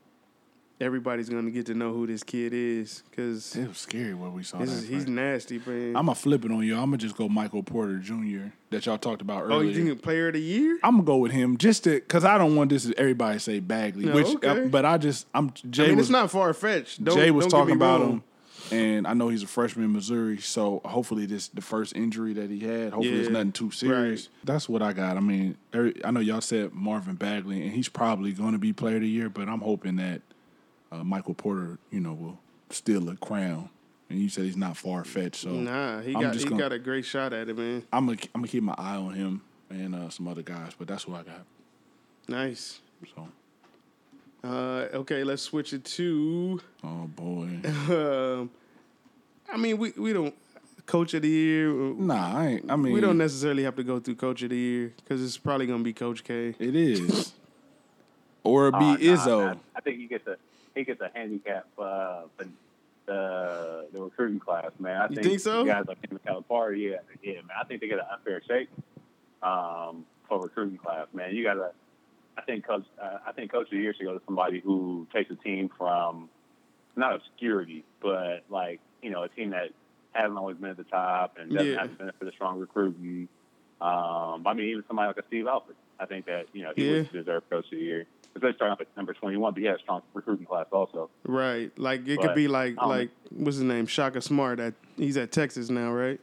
[0.80, 4.32] everybody's going to get to know who this kid is because it was scary what
[4.32, 4.58] we saw.
[4.60, 5.88] this that is, he's nasty, man.
[5.96, 6.76] I'm gonna flip it on you.
[6.76, 8.50] I'm gonna just go Michael Porter Jr.
[8.70, 9.58] that y'all talked about earlier.
[9.58, 10.80] oh, you think player of the year?
[10.84, 13.60] I'm gonna go with him just to because I don't want this to everybody say
[13.60, 14.66] Bagley, No, which okay.
[14.66, 17.04] uh, but I just I'm Jay I mean, was it's not far fetched.
[17.04, 18.12] Jay was talking about wrong.
[18.14, 18.24] him,
[18.72, 22.50] and I know he's a freshman in Missouri, so hopefully this the first injury that
[22.50, 22.94] he had.
[22.94, 24.28] Hopefully it's nothing too serious.
[24.28, 24.46] right.
[24.46, 25.18] That's what I got.
[25.18, 28.96] I mean, I know y'all said Marvin Bagley, and he's probably going to be Player
[28.98, 30.22] of the Year, but I'm hoping that
[30.92, 32.40] uh, Michael Porter, you know, will
[32.70, 33.70] steal a crown.
[34.10, 36.72] And you said he's not far fetched, so Nah, he I'm got he gonna- got
[36.72, 37.84] a great shot at it, man.
[37.92, 40.88] I'm gonna I'm gonna keep my eye on him and uh, some other guys, but
[40.88, 41.46] that's what I got.
[42.30, 42.80] Nice.
[43.16, 43.28] So,
[44.44, 46.62] Uh, okay, let's switch it to.
[46.84, 47.50] oh boy,
[47.90, 48.50] Um,
[49.52, 50.36] I mean, we we don't
[50.86, 51.70] coach of the year.
[51.74, 52.72] nah, I ain't.
[52.72, 55.38] I mean, we don't necessarily have to go through coach of the year because it's
[55.38, 56.56] probably gonna be Coach K.
[56.60, 57.34] It is,
[58.44, 59.46] or it'd be Uh, nah, Izzo.
[59.48, 59.60] man.
[59.76, 60.38] I think he gets a
[60.76, 62.46] he gets a handicap uh, for
[63.08, 64.98] the the recruiting class, man.
[65.02, 65.66] I You think, think so?
[65.66, 67.58] Guys like him and Calipari, yeah, yeah, man.
[67.60, 68.70] I think they get an unfair shake
[69.42, 71.34] um, for recruiting class, man.
[71.36, 71.72] You gotta.
[72.38, 72.86] I think coach.
[73.02, 75.70] Uh, I think coach of the year should go to somebody who takes a team
[75.78, 76.30] from
[76.96, 79.70] not obscurity, but like you know a team that
[80.12, 81.80] hasn't always been at the top and doesn't Yeah.
[81.80, 83.28] have the benefit of strong recruiting.
[83.82, 86.86] Um, I mean, even somebody like a Steve Alford, I think that you know he
[86.86, 86.92] Yeah.
[86.94, 88.06] would deserve coach of the year.
[88.34, 91.10] Because they start off at number twenty-one, but he had a strong recruiting class also.
[91.26, 94.60] Right, like it could be like um, like what's his name, Shaka Smart.
[94.60, 96.20] At he's at Texas now, right?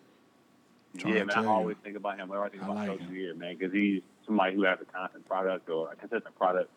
[0.97, 1.51] Yeah, to man, tell I you.
[1.51, 2.29] always think about him.
[2.29, 3.07] Whenever I think I about like coach him.
[3.07, 6.37] of the year, man, because he's somebody who has a constant product or a consistent
[6.37, 6.71] product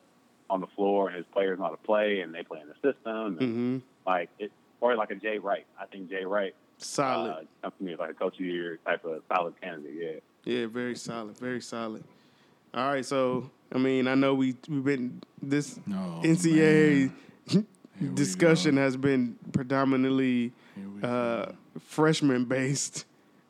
[0.49, 2.75] on the floor, and his players know how to play, and they play in the
[2.75, 3.77] system, and Mm-hmm.
[4.05, 4.51] like it,
[4.81, 5.65] or like a Jay Wright.
[5.79, 7.31] I think Jay Wright Solid.
[7.31, 10.23] uh, comes to me as like a coach of the year type of solid candidate.
[10.45, 10.53] Yeah.
[10.59, 12.03] Yeah, very solid, very solid.
[12.73, 17.11] All right, so I mean, I know we we've been this No, NCAA
[18.13, 18.81] discussion go.
[18.81, 20.53] has been predominantly
[21.03, 21.47] uh,
[21.79, 23.05] freshman based.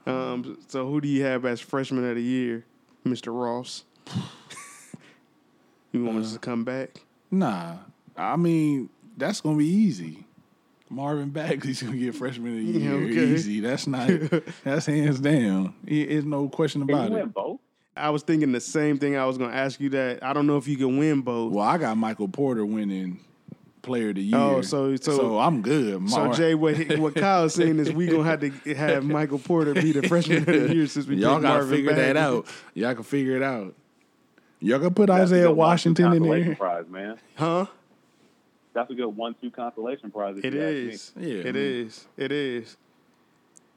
[0.06, 2.64] Um, so who do you have as freshman of the year,
[3.07, 3.34] Mr.
[3.34, 3.84] Ross?
[5.91, 7.01] you want us to uh, come back?
[7.31, 7.77] Nah,
[8.15, 10.25] I mean that's gonna be easy.
[10.89, 12.93] Marvin Bagley's gonna get freshman of the year.
[12.93, 13.34] Okay.
[13.34, 13.59] Easy.
[13.59, 14.09] That's not.
[14.63, 15.73] that's hands down.
[15.85, 17.21] It- It's no question Can about you it.
[17.21, 17.59] win both?
[17.95, 19.17] I was thinking the same thing.
[19.17, 20.23] I was going to ask you that.
[20.23, 21.51] I don't know if you can win both.
[21.51, 23.19] Well, I got Michael Porter winning
[23.88, 24.57] Player of the oh, Year.
[24.57, 26.09] Oh, so- so- I'm good.
[26.09, 29.39] So Mar- Jay, what he- what Kyle's saying is we gonna have to have Michael
[29.39, 32.18] Porter be the freshman of the year since we y'all picked gotta Marvin figure that
[32.18, 32.45] out.
[32.76, 33.73] Y'all can figure it out.
[34.59, 36.55] Y'all can put That's Isaiah Washington in there.
[36.55, 37.18] Prize, man.
[37.35, 37.65] huh?
[38.73, 40.38] That's a good one-two consolation prize.
[40.38, 41.11] if It you ask is.
[41.19, 41.55] Yeah, it man.
[41.55, 42.07] is.
[42.18, 42.77] It is.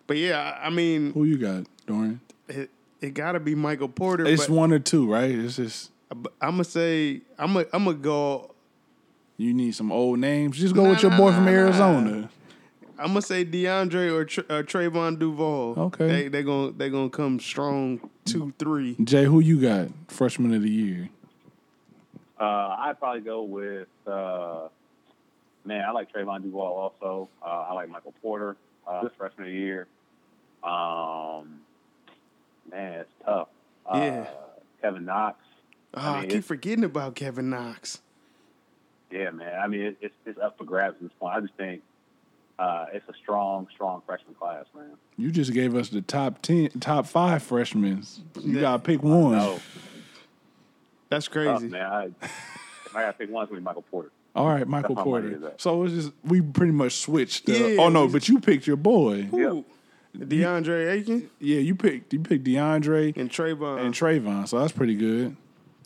[0.06, 2.20] But yeah, I I mean, Who you got, Dorian?
[2.48, 2.68] it,
[3.00, 4.26] it got to be Michael Porter.
[4.26, 5.30] It's but one or two, right?
[5.30, 8.49] It's just I'm gonna say I'm gonna I'm gonna go.
[9.40, 10.58] You need some old names.
[10.58, 11.50] Just go with your nah, boy nah, from nah.
[11.50, 12.30] Arizona.
[12.98, 15.74] I'm gonna say DeAndre or, Tr- or Trevon Duval.
[15.78, 16.06] Okay.
[16.06, 18.96] they they gonna they gonna come strong two three.
[19.02, 19.88] Jay, who you got?
[20.08, 21.08] Freshman of the year.
[22.38, 24.68] Uh, I'd probably go with uh,
[25.64, 25.84] man.
[25.86, 27.28] I like Trevon Duval also.
[27.42, 28.56] Uh, I like Michael Porter.
[28.86, 29.86] Uh, this freshman of the year.
[30.62, 31.60] Um,
[32.70, 33.48] man, it's tough.
[33.86, 34.26] Uh, Yeah.
[34.82, 35.38] Kevin Knox.
[35.94, 38.00] Oh, I I, keep forgetting about Kevin Knox.
[39.10, 39.58] Yeah, man.
[39.60, 41.34] I mean, it, it's it's up for grabs at this point.
[41.36, 41.82] I just think
[42.58, 44.90] uh, it's a strong, strong freshman class, man.
[45.16, 48.04] You just gave us the top ten, top five freshmen.
[48.40, 48.60] You Yeah.
[48.60, 49.32] gotta pick one.
[49.32, 49.60] No,
[51.08, 51.68] That's tough, crazy.
[51.68, 51.82] man.
[51.86, 54.10] I, if I got to pick one, it's gonna be Michael Porter.
[54.36, 55.52] All right, Michael That's Porter.
[55.56, 57.46] So it's just we pretty much switched.
[57.46, 59.22] The, Yeah, oh no, but you picked your boy.
[59.22, 59.64] Who?
[60.16, 63.80] DeAndre Ayton Yeah, you picked you picked DeAndre and Trevon.
[63.80, 64.46] and Trevon.
[64.48, 65.36] So that's pretty good.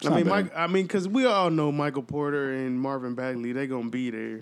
[0.06, 0.28] It's I mean.
[0.28, 0.52] Mike.
[0.56, 3.52] I mean, because we all know Michael Porter and Marvin Bagley.
[3.52, 4.40] they're gonna be there.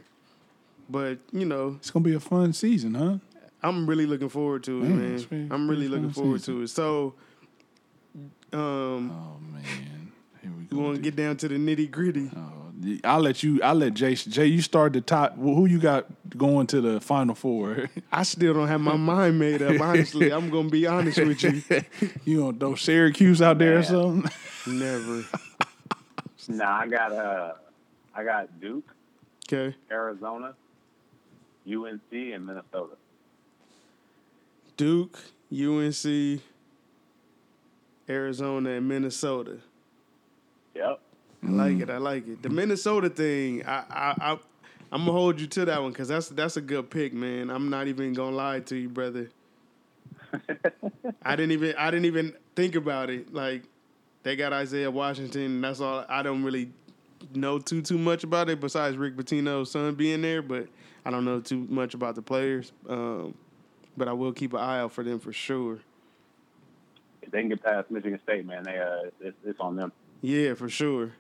[0.91, 3.19] But you know, it's gonna be a fun season, huh?
[3.63, 5.23] I'm really looking forward to it, Man, man.
[5.25, 6.57] pretty- I'm really looking forward season.
[6.57, 6.69] to it.
[6.69, 7.15] So,
[8.53, 10.13] um, Oh man,
[10.43, 10.77] here we go.
[10.77, 12.31] we want to get down to the nitty gritty.
[12.37, 12.53] Oh,
[13.05, 13.63] I'll let you.
[13.63, 14.17] I'll let Jay.
[14.17, 15.37] Jay, you start the top.
[15.37, 16.07] Who you got
[16.37, 17.89] going to the final four?
[18.13, 19.81] I still don't have my mind made up.
[19.81, 21.63] Honestly, I'm gonna be honest with you.
[22.25, 24.31] you gonna throw Syracuse out there or something?
[24.67, 25.25] Never.
[26.49, 27.53] Nah, I got uh,
[28.15, 28.95] I got Duke,
[29.47, 29.75] Okay.
[29.91, 30.55] Arizona,
[31.67, 32.97] UNC, and Minnesota.
[34.77, 35.19] Duke,
[35.53, 36.41] UNC,
[38.09, 39.59] Arizona, and Minnesota.
[40.75, 41.01] Yep.
[41.45, 41.91] I like it.
[41.91, 42.43] I like it.
[42.43, 44.39] The Minnesota thing, I, I, I
[44.91, 47.51] I'm gonna hold you to that one because that's that's a good pick, man.
[47.51, 49.31] I'm not even gonna lie to you, brother.
[51.23, 53.33] I didn't even I didn't even think about it.
[53.35, 53.63] Like
[54.23, 55.43] they got Isaiah Washington.
[55.43, 56.05] And that's all.
[56.09, 56.71] I don't really
[57.35, 60.69] know too too much about it besides Rick Pitino's son being there, but
[61.05, 62.73] I don't know too much about the players.
[62.89, 63.35] Um,
[63.97, 65.79] but I will keep an eye out for them for sure.
[67.23, 69.93] If they can get past Michigan State, man, they uh, it's, it's on them.
[70.23, 71.13] Yeah, for sure.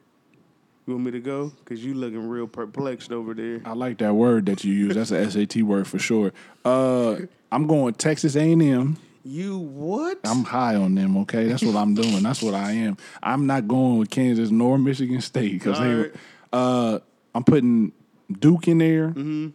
[0.87, 1.53] You want me to go?
[1.65, 3.61] Cause you looking real perplexed over there.
[3.65, 4.95] I like that word that you use.
[4.95, 6.33] That's a SAT word for sure.
[6.65, 7.19] Uh,
[7.53, 8.97] I'm going Texas A&M.
[9.25, 10.19] You what?
[10.25, 11.17] I'm high on them.
[11.19, 12.23] Okay, that's what I'm doing.
[12.23, 12.97] That's what I am.
[13.23, 15.95] I'm not going with Kansas nor Michigan State because they.
[15.95, 16.13] Right.
[16.53, 16.99] Uh,
[17.35, 17.93] I'm putting
[18.31, 19.09] Duke in there.
[19.09, 19.49] Mm-hmm.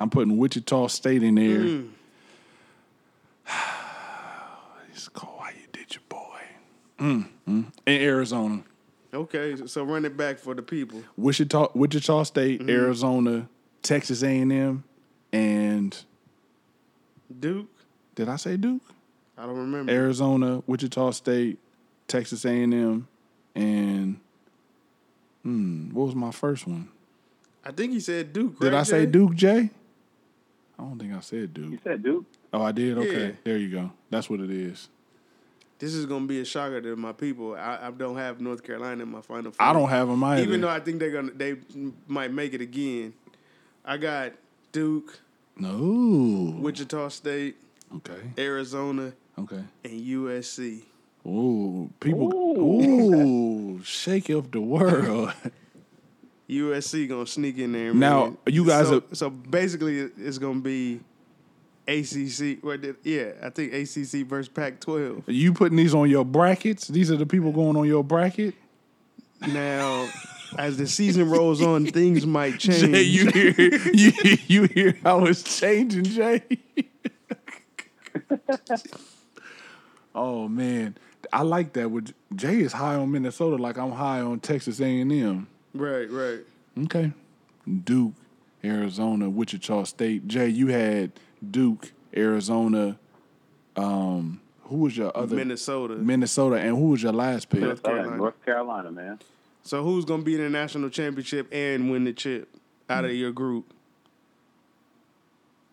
[0.00, 1.58] I'm putting Wichita State in there.
[1.58, 1.88] Mm.
[4.92, 5.40] it's cold.
[5.40, 6.40] How you did your boy?
[7.00, 7.64] Mm, mm.
[7.86, 8.62] In Arizona,
[9.12, 11.02] Okay, so run it back for the people.
[11.16, 12.68] Wichita, Wichita State, Mm-hmm.
[12.70, 13.48] Arizona,
[13.82, 14.84] Texas A&M,
[15.32, 15.96] and
[17.40, 17.68] Duke,
[18.14, 18.82] did I say Duke?
[19.38, 19.92] I don't remember.
[19.92, 21.58] Arizona, Wichita State,
[22.08, 23.06] Texas A&M,
[23.54, 24.20] and
[25.42, 26.88] hmm, what was my first one?
[27.64, 28.58] I think he said Duke.
[28.58, 29.10] Did right, I say Jay?
[29.12, 29.70] Duke, Jay?
[30.78, 31.72] I don't think I said Duke.
[31.72, 32.24] You said Duke.
[32.52, 32.96] Oh, I did.
[32.98, 33.32] Okay, Yeah.
[33.44, 33.90] there you go.
[34.10, 34.88] That's what it is.
[35.78, 37.54] This is gonna be a shocker to my people.
[37.54, 39.52] I, I don't have North Carolina in my final.
[39.52, 39.64] Four.
[39.64, 40.42] I don't have them either.
[40.42, 41.56] even though I think they're gonna they
[42.08, 43.14] might make it again.
[43.84, 44.32] I got
[44.72, 45.20] Duke,
[45.56, 46.56] no.
[46.60, 47.56] Wichita State,
[47.96, 48.32] Okay.
[48.36, 49.62] Arizona, Okay.
[49.84, 50.82] and USC.
[51.26, 52.32] Ooh, people.
[52.58, 55.32] Ooh, shake up the world.
[56.48, 57.92] USC gonna sneak in there.
[57.92, 58.38] Now, man.
[58.46, 61.00] you guys So, are- so basically, it's gonna be
[61.86, 62.62] ACC.
[62.64, 65.28] What did, yeah, I think ACC versus Pac-12.
[65.28, 66.88] Are you putting these on your brackets?
[66.88, 68.54] These are the people going on your bracket.
[69.46, 70.08] Now,
[70.56, 72.80] as the season rolls on, things might change.
[72.92, 73.54] Jay, you hear
[73.92, 74.12] you
[74.46, 76.42] you hear how it's changing, Jay.
[80.18, 80.96] oh man,
[81.32, 81.90] I like that.
[81.90, 85.46] With Jay is high on Minnesota, like I'm high on Texas A and M.
[85.74, 86.40] right, right.
[86.84, 87.12] Okay,
[87.84, 88.14] Duke,
[88.64, 90.28] Arizona, Wichita State.
[90.28, 91.12] Jay, you had
[91.50, 92.98] Duke, Arizona.
[93.76, 95.94] Um, who was your other Minnesota.
[95.94, 97.60] Minnesota, and who was your last pick?
[97.60, 98.16] North Carolina.
[98.16, 99.18] North Carolina, man.
[99.62, 102.48] So who's gonna be in the national championship and win the chip
[102.88, 103.72] out of your group?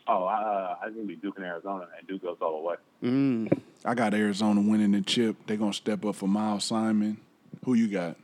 [0.07, 2.75] Oh, uh, I think it'll be Duke and Arizona, and Duke goes all the way.
[3.03, 3.61] Mm.
[3.83, 5.35] I got Arizona winning the chip.
[5.47, 7.17] They're gonna step up for Miles Simon.
[7.63, 8.15] Who you got?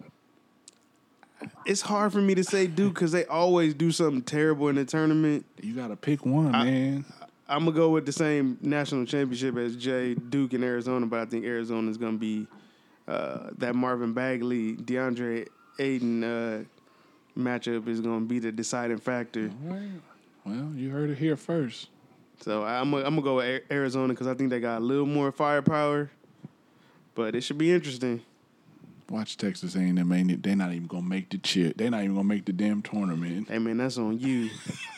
[1.65, 4.85] It's hard for me to say Duke because they always do something terrible in the
[4.85, 5.45] tournament.
[5.61, 7.05] You gotta pick one, man.
[7.47, 11.25] I'm gonna go with the same national championship as Jay Duke in Arizona, but I
[11.25, 12.47] think Arizona is gonna be
[13.07, 15.47] uh, that Marvin Bagley, DeAndre
[15.79, 16.63] Ayton uh,
[17.37, 19.51] matchup is gonna be the deciding factor.
[20.45, 21.89] Well, you heard it here first.
[22.41, 25.05] So I'm gonna, I'm gonna go with Arizona because I think they got a little
[25.05, 26.09] more firepower,
[27.13, 28.21] but it should be interesting.
[29.09, 30.11] Watch Texas A&M.
[30.11, 30.41] Ain't it?
[30.41, 31.77] They're not even gonna make the chip.
[31.77, 33.49] They're not even gonna make the damn tournament.
[33.49, 34.49] Hey man, that's on you,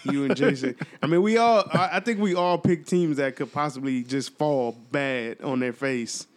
[0.03, 0.75] you and Jason.
[1.03, 1.63] I mean, we all.
[1.73, 5.73] I I think we all pick teams that could possibly just fall bad on their
[5.73, 6.27] face.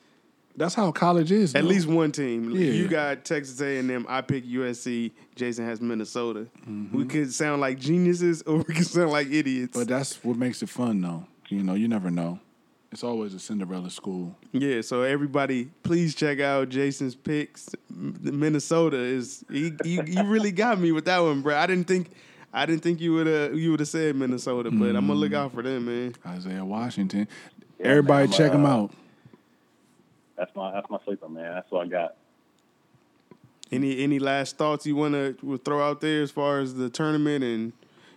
[0.57, 1.55] That's how college is.
[1.55, 1.69] At though.
[1.69, 2.51] least one team.
[2.51, 2.71] Yeah.
[2.73, 4.07] You got Texas A&M.
[4.09, 5.13] I pick USC.
[5.35, 6.47] Jason has Minnesota.
[6.69, 6.97] Mm-hmm.
[6.97, 9.77] We could sound like geniuses or we could sound like idiots.
[9.77, 11.25] But that's what makes it fun, though.
[11.49, 12.41] You know, you never know.
[12.93, 14.35] It's always a Cinderella school.
[14.53, 17.69] yeah, so everybody, please check out Jason's picks.
[17.91, 21.57] Minnesota is he, you, you really got me with that one, bro.
[21.57, 22.11] I didn't think
[22.53, 25.33] I didn't think you would have you would have said Minnesota, but I'm gonna look
[25.33, 25.37] Mm.
[25.37, 26.15] out for them, man.
[26.25, 27.29] Isaiah Washington.
[27.79, 28.93] Yeah, Everybody, man, I'm, check him uh, out.
[30.37, 31.55] That's my that's my sleeper, man.
[31.55, 32.17] That's what I got.
[33.73, 37.43] Any any last thoughts you want to throw out there as far as the tournament
[37.43, 37.73] and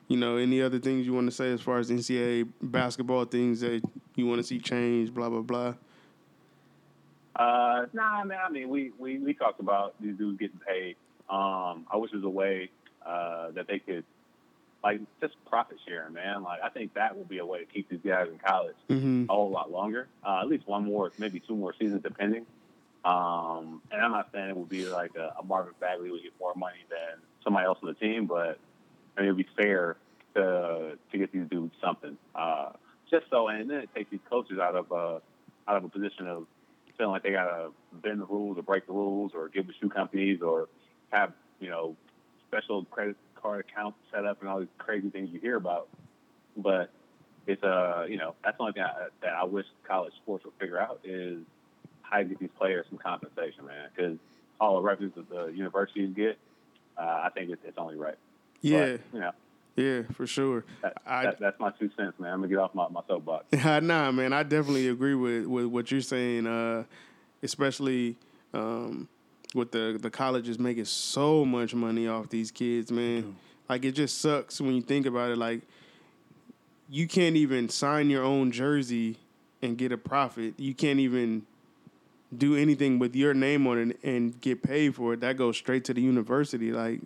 [0.07, 3.61] you know any other things you want to say as far as NCAA basketball things
[3.61, 3.81] that
[4.15, 5.73] you want to see change, blah blah blah.
[7.39, 8.37] Uh, nah, man.
[8.45, 10.97] I mean, we, we, we talked about these dudes getting paid.
[11.29, 12.69] Um, I wish there was a way
[13.05, 14.03] uh, that they could,
[14.83, 16.43] like, just profit sharing, man.
[16.43, 19.25] Like, I think that will be a way to keep these guys in college Mm-hmm.
[19.29, 20.07] a whole lot longer.
[20.25, 22.45] Uh, at least one more, maybe two more seasons, depending.
[23.05, 26.33] Um, and I'm not saying it would be like a, a Marvin Bagley would get
[26.39, 28.59] more money than somebody else on the team, but
[29.17, 29.95] I mean, it'd be fair
[30.35, 32.17] to to get these dudes something.
[32.35, 32.71] Uh,
[33.09, 35.19] just so, and then it takes these coaches out of uh,
[35.67, 36.45] out of a position of
[36.97, 39.87] feeling like they gotta bend the rules or break the rules or give the shoe
[39.89, 40.67] companies or
[41.11, 41.31] have
[41.61, 41.95] you know
[42.49, 45.87] special credit card account set up and all these crazy things you hear about.
[46.57, 46.91] But
[47.47, 50.53] it's uh you know that's the only thing I, that I wish college sports would
[50.59, 51.39] figure out is
[52.01, 53.89] how to get these players some compensation, man.
[53.95, 54.17] Because
[54.59, 56.37] all the revenues that the universities get,
[56.97, 58.17] uh, I think it's, it's only right.
[58.61, 59.31] Yeah, But, you know,
[59.77, 60.65] yeah, for sure.
[60.81, 62.33] that, I- that, that's my two cents, man.
[62.33, 63.45] I'm gonna get off my, my soapbox.
[63.53, 66.83] nah, man, I definitely agree with, with what you're saying, uh,
[67.41, 68.17] especially
[68.53, 69.07] um,
[69.55, 73.35] with the the colleges making so much money off these kids, man.
[73.67, 75.37] Like it just sucks when you think about it.
[75.37, 75.61] Like
[76.89, 79.17] you can't even sign your own jersey
[79.61, 80.55] and get a profit.
[80.57, 81.45] You can't even
[82.35, 85.21] do anything with your name on it and get paid for it.
[85.21, 86.71] That goes straight to the university.
[86.71, 87.01] Like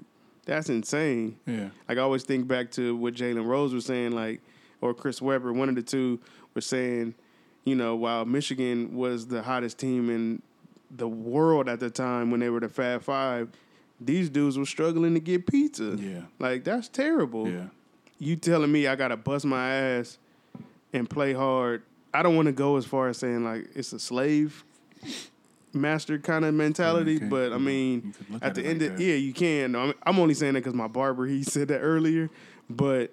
[0.46, 1.38] that's insane.
[1.46, 1.70] Yeah.
[1.88, 4.42] Like I always think back to what Jalen Rose was saying, like,
[4.82, 6.20] or Chris Webber, one of the two
[6.54, 7.16] was saying,
[7.64, 10.42] you know, while Michigan was the hottest team in
[10.96, 13.50] the world at the time when they were the Fab Five,
[14.00, 15.96] these dudes were struggling to get pizza.
[16.00, 16.22] Yeah.
[16.40, 17.50] Like that's terrible.
[17.50, 17.68] Yeah.
[18.20, 20.18] You telling me I gotta bust my ass
[20.94, 21.84] and play hard.
[22.14, 24.64] I don't want to go as far as saying like it's a slave
[25.74, 27.26] master kind of mentality, Okay.
[27.26, 29.04] but I mean, You could look at at the end like of that.
[29.04, 29.76] yeah, you can.
[29.76, 32.30] I'm, I'm only saying that because my barber he said that earlier,
[32.70, 33.12] but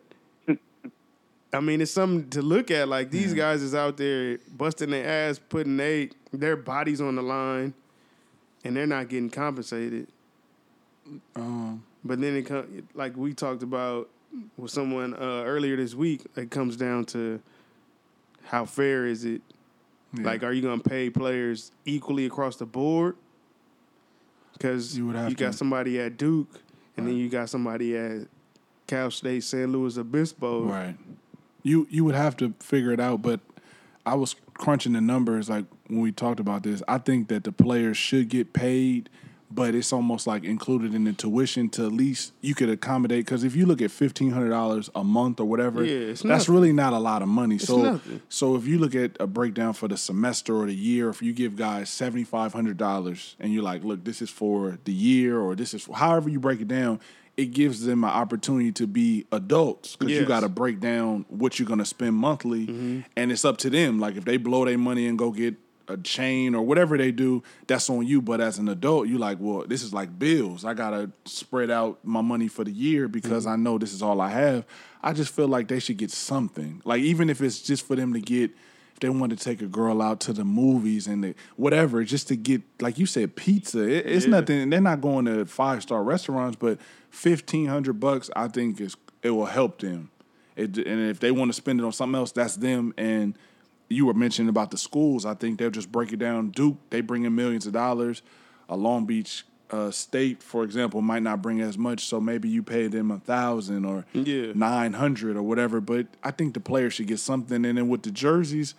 [1.52, 2.88] I mean it's something to look at.
[2.88, 3.38] Like these Yeah.
[3.38, 7.74] guys is out there busting their ass, putting they their bodies on the line,
[8.64, 10.06] and they're not getting compensated.
[11.34, 14.08] Um, But then it come like we talked about
[14.56, 16.22] with someone uh, earlier this week.
[16.36, 17.40] It comes down to
[18.44, 19.42] how fair is it?
[20.16, 20.24] yeah.
[20.24, 23.16] Like, are you gonna pay players equally across the board?
[24.52, 25.58] Because You you, would have got to.
[25.58, 26.48] somebody at Duke,
[26.96, 28.28] and then you got somebody at
[28.86, 30.64] Cal State San Luis Obispo.
[30.64, 30.96] Right.
[31.62, 33.40] You you would have to figure it out, but
[34.06, 36.82] I was crunching the numbers like when we talked about this.
[36.88, 39.10] I think that the players should get paid,
[39.50, 43.26] but it's almost like included in the tuition to at least you could accommodate.
[43.26, 46.48] Because if you look at fifteen hundred dollars a month or whatever, Yeah, it's that's
[46.48, 46.54] nothing.
[46.54, 47.58] really not a lot of money.
[47.58, 48.22] so nothing.
[48.30, 51.32] so if you look at a breakdown for the semester or the year, if you
[51.34, 55.38] give guys seventy five hundred dollars and you're like, look, this is for the year
[55.38, 57.00] or this is for, however you break it down,
[57.36, 61.58] it gives them an opportunity to be adults because you got to break down what
[61.58, 63.00] you're gonna spend monthly, Mm-hmm.
[63.16, 63.98] and it's up to them.
[63.98, 65.54] Like if they blow their money and go get
[65.88, 68.22] a chain or whatever they do, that's on you.
[68.22, 70.64] But as an adult, you like, well, this is like bills.
[70.64, 73.52] I gotta spread out my money for the year because Mm-hmm.
[73.52, 74.64] I know this is all I have.
[75.02, 76.82] I just feel like they should get something.
[76.84, 78.50] Like even if it's just for them to get.
[79.00, 82.36] They want to take a girl out to the movies and the, whatever, just to
[82.36, 83.80] get, like you said, pizza.
[83.80, 84.32] It, it's Yeah.
[84.32, 84.70] nothing.
[84.70, 86.78] They're not going to five star restaurants, but
[87.10, 90.10] fifteen hundred bucks, I think is it will help them
[90.56, 92.94] It, and if they want to spend it on something else, that's them.
[92.96, 93.34] And
[93.88, 95.24] you were mentioning about the schools.
[95.26, 96.50] I think they'll just break it down.
[96.50, 98.22] Duke, they bring in millions of dollars.
[98.68, 102.04] A Long Beach uh, State, for example, might not bring as much.
[102.06, 104.52] So maybe you pay them a thousand or Yeah.
[104.54, 105.80] nine hundred or whatever.
[105.80, 107.64] But I think the players should get something.
[107.64, 108.74] And then with the jerseys,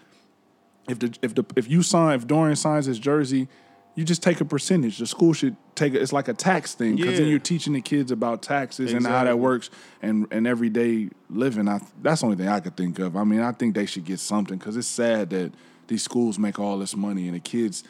[0.90, 3.48] if the if the if you sign if Dorian signs his jersey,
[3.96, 4.98] you just take a percentage.
[4.98, 6.02] The school should take it.
[6.02, 9.24] It's like a tax thing because then you're teaching the kids about taxes and how
[9.24, 9.70] that works
[10.02, 11.68] and and everyday living.
[11.68, 13.16] I that's the only thing I could think of.
[13.16, 15.54] I mean, I think they should get something because it's sad that
[15.88, 17.84] these schools make all this money and the kids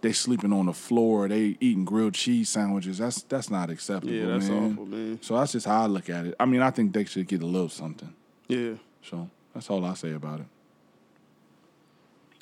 [0.00, 2.98] they sleeping on the floor, they eating grilled cheese sandwiches.
[2.98, 4.14] That's that's not acceptable.
[4.14, 4.72] Yeah, that's man.
[4.72, 5.18] awful, man.
[5.22, 6.34] So that's just how I look at it.
[6.38, 8.12] I mean, I think they should get a little something.
[8.46, 8.74] Yeah.
[9.02, 10.46] So that's all I say about it.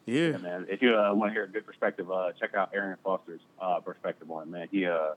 [0.07, 0.31] Yeah.
[0.31, 0.67] Yeah, man.
[0.69, 3.81] If you uh, want to hear a good perspective, uh, check out Arian Foster's uh,
[3.81, 4.69] perspective on it, man.
[4.71, 5.15] He uh,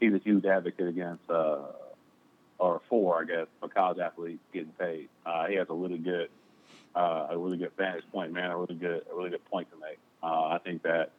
[0.00, 1.58] he's a huge advocate against uh,
[2.58, 5.08] or for, I guess, a college athlete getting paid.
[5.24, 6.30] Uh, he has a really good
[6.94, 8.50] uh, a really good vantage point, man.
[8.50, 9.98] A really good a really good point to make.
[10.22, 11.10] Uh, I think that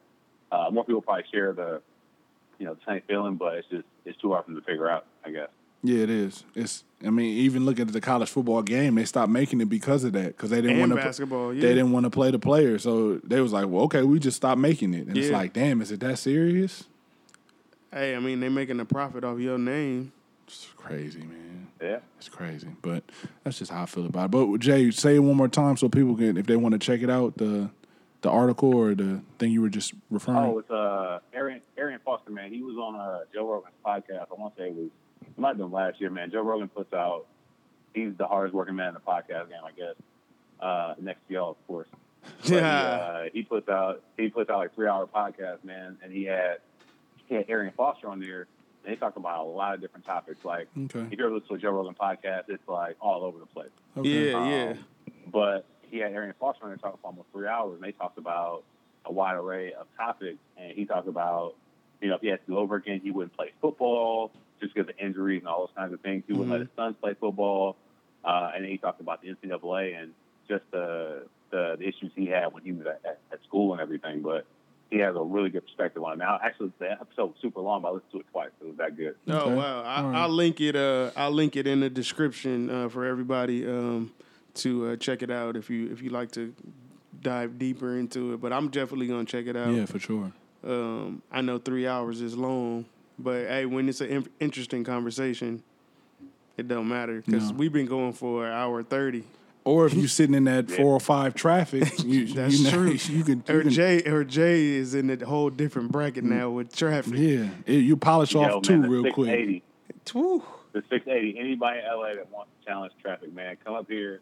[0.50, 1.80] uh, more people probably share the
[2.58, 4.90] you know the same feeling, but it's just it's too hard for them to figure
[4.90, 5.48] out, I guess.
[5.82, 6.44] Yeah, it is.
[6.54, 6.84] It's.
[7.04, 8.96] I mean, even look at the college football game.
[8.96, 10.28] They stopped making it because of that.
[10.28, 10.96] Because they didn't want to.
[10.96, 11.60] basketball, yeah.
[11.62, 14.36] They didn't want to play the players, so they was like, "Well, okay, we just
[14.36, 16.84] stopped making it." And it's like, damn, is it that serious?
[17.92, 20.12] Hey, I mean, they're making a profit off your name.
[20.46, 21.68] It's crazy, man.
[21.80, 21.98] Yeah.
[22.16, 23.04] It's crazy, but
[23.44, 24.30] that's just how I feel about it.
[24.32, 27.02] But Jay, say it one more time so people can, if they want to check
[27.02, 27.70] it out, the
[28.22, 30.38] the article or the thing you were just referring.
[30.38, 32.52] Oh, it's uh Arian Arian Foster, man.
[32.52, 34.26] He was on uh, Joe Rogan's podcast.
[34.30, 35.07] I want to say it was it
[35.38, 36.30] might have been last year, man.
[36.30, 37.26] Joe Rogan puts out
[37.94, 39.94] he's the hardest working man in the podcast game, I guess.
[40.60, 41.88] Uh, next to y'all, of course.
[42.42, 42.66] But he, Yeah.
[42.84, 46.58] uh, he puts out he puts out like three hour podcast, man, and he had
[47.26, 48.46] he had Arian Foster on there.
[48.84, 50.44] And they talk about a lot of different topics.
[50.44, 51.00] Like Okay.
[51.10, 53.70] if you ever listen to a Joe Rogan podcast, it's like all over the place.
[53.96, 54.30] okay.
[54.30, 54.70] Yeah, yeah.
[54.72, 54.78] Um,
[55.32, 58.18] But he had Arian Foster on there talking for almost three hours, and they talked
[58.18, 58.64] about
[59.04, 60.38] a wide array of topics.
[60.58, 61.54] And he talked about,
[62.00, 64.88] you know, if he had to do over again, he wouldn't play football just because
[64.88, 66.24] of injuries and all those kinds of things.
[66.26, 67.76] He wouldn't let his sons play football.
[68.24, 70.12] Uh, and then he talked about the NCAA and
[70.48, 73.80] just the, the the issues he had when he was at, at, at school and
[73.80, 74.22] everything.
[74.22, 74.44] But
[74.90, 76.16] he has a really good perspective on it.
[76.18, 78.50] Now, actually, the episode was super long, but I listened to it twice.
[78.60, 79.14] It was that good.
[79.28, 79.54] Oh Okay.
[79.54, 79.82] wow!
[79.82, 80.16] I, All right.
[80.22, 80.74] I'll link it.
[80.76, 84.12] Uh, I'll link it in the description uh, for everybody um,
[84.54, 86.52] to uh, check it out if you if you like to
[87.22, 88.40] dive deeper into it.
[88.40, 89.72] But I'm definitely gonna check it out.
[89.74, 90.32] Yeah, for sure.
[90.64, 92.84] Um, I know three hours is long,
[93.18, 95.62] but hey, when it's an in- interesting conversation,
[96.56, 97.56] it don't matter because No.
[97.56, 99.24] we've been going for an hour thirty.
[99.64, 102.92] Or if you're sitting in that 405 traffic, you, That's you know, true.
[102.92, 106.48] You can, you Or can Jay, or Jay is in a whole different bracket now
[106.48, 107.12] with traffic.
[107.16, 109.26] yeah, it- you polish off Yo, two man, the real quick.
[109.28, 109.62] 680.
[110.14, 110.42] Woo.
[110.72, 111.38] the 680.
[111.38, 114.20] Anybody in LA that wants to challenge traffic, man, come up here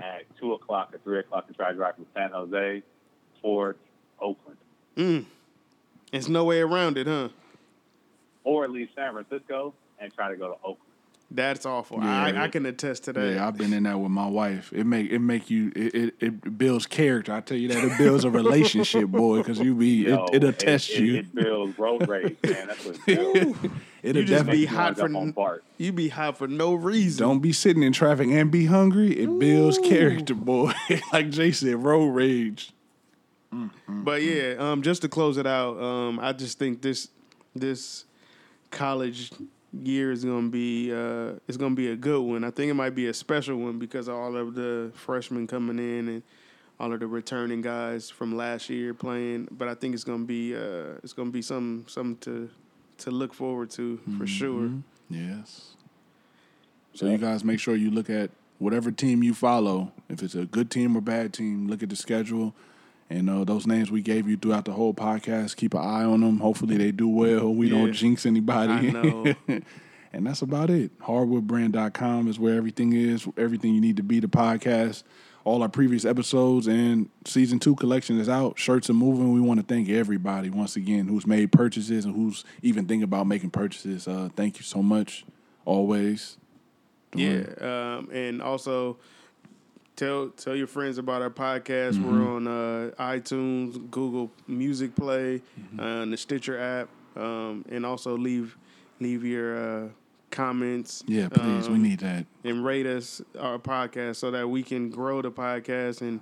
[0.00, 2.82] at two o'clock or three o'clock and try to drive from San Jose
[3.42, 3.78] towards
[4.20, 4.56] Oakland,
[4.96, 5.24] Mm.
[6.12, 7.28] There's no way around it, huh?
[8.44, 10.78] Or leave San Francisco and try to go to Oakland.
[11.34, 11.98] That's awful.
[11.98, 12.24] Yeah.
[12.24, 13.34] I, I can attest to that.
[13.34, 14.70] Yeah, I've been in that with my wife.
[14.72, 17.32] It make it make you it, it, it builds character.
[17.32, 20.52] I tell you that it builds a relationship, boy, because you be Yo, it, it'll
[20.52, 21.14] test it, you.
[21.14, 22.66] It, it builds road rage, man.
[22.66, 23.58] That's what it builds.
[24.02, 27.26] it'll you just definitely be hot for Winds up you be hot for no reason.
[27.26, 29.18] don't be sitting in traffic and be hungry.
[29.18, 30.72] It builds character, boy.
[31.14, 32.72] like Jay said, road rage.
[33.86, 37.08] But yeah, um, just to close it out, um, I just think this
[37.54, 38.04] this
[38.72, 39.30] college
[39.72, 42.42] year is gonna be uh, it's gonna be a good one.
[42.44, 45.78] I think it might be a special one because of all of the freshmen coming
[45.78, 46.22] in and
[46.80, 49.48] all of the returning guys from last year playing.
[49.50, 52.50] But I think it's gonna be uh, it's gonna be some something to
[52.98, 54.70] to look forward to for sure.
[55.08, 55.76] Yes.
[56.94, 59.92] So you guys make sure you look at whatever team you follow.
[60.08, 62.54] If it's a good team or bad team, look at the schedule.
[63.12, 66.22] And uh, those names we gave you throughout the whole podcast, keep an eye on
[66.22, 66.38] them.
[66.38, 67.52] Hopefully they do well.
[67.52, 67.78] We Yeah.
[67.78, 68.72] don't jinx anybody.
[68.72, 69.34] I know.
[70.14, 70.98] and that's about it.
[71.00, 75.02] Hardwoodbrand.com is where everything is, everything you need to be the podcast.
[75.44, 78.58] All our previous episodes and season two collection is out.
[78.58, 79.32] Shirts are moving.
[79.32, 83.26] We want to thank everybody once again who's made purchases and who's even thinking about
[83.26, 84.06] making purchases.
[84.08, 85.24] Uh, thank you so much.
[85.64, 86.38] Always.
[87.14, 88.96] Yeah, um, and also
[89.96, 92.02] tell tell your friends about our podcast.
[92.02, 95.42] We're on uh, iTunes, Google Music Play,
[95.78, 98.56] uh, and the Stitcher app, um, and also leave
[99.00, 99.88] leave your uh,
[100.30, 101.02] comments.
[101.06, 101.68] Yeah, please.
[101.68, 102.26] we um, need that.
[102.44, 106.20] and rate us our podcast so that we can grow the podcast and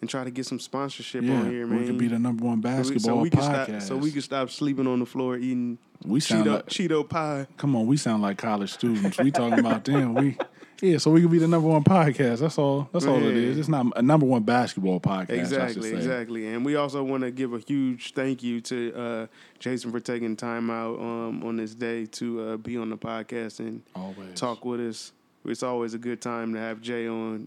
[0.00, 1.78] and try to get some sponsorship Yeah, on here, man.
[1.78, 3.66] we could be the number one So we- basketball so we can podcast.
[3.66, 7.46] stop so we can stop sleeping on the floor eating We Cheeto like- Cheeto pie.
[7.56, 9.16] Come on, we sound like college students.
[9.18, 10.14] We talking about them.
[10.14, 10.36] We
[10.82, 12.40] Yeah, so we can be the number one podcast.
[12.40, 12.88] That's all.
[12.92, 13.50] That's all it Yeah.
[13.50, 13.58] is.
[13.58, 15.30] It's not a number one basketball podcast.
[15.30, 15.96] Exactly, say.
[15.96, 16.48] exactly.
[16.48, 19.26] And we also want to give a huge thank you to uh,
[19.60, 23.60] Jason for taking time out um, on this day to uh, be on the podcast
[23.60, 24.34] and Always.
[24.34, 25.12] talk with us.
[25.44, 27.46] It's always a good time to have Jay on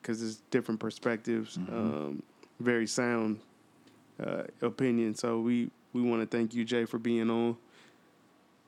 [0.00, 1.74] because it's different perspectives, Mm-hmm.
[1.76, 2.22] um,
[2.60, 3.40] very sound
[4.24, 5.14] uh, opinion.
[5.14, 7.56] So we, we want to thank you, Jay, for being on.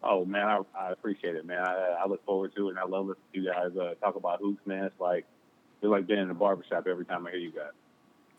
[0.03, 1.59] Oh man, I, I appreciate it, man.
[1.59, 4.17] I, I look forward to it, and I love listening to you guys uh, talk
[4.17, 4.85] about hoops, man.
[4.85, 5.27] It's like
[5.83, 7.73] it's like being in the barbershop every time I hear you guys.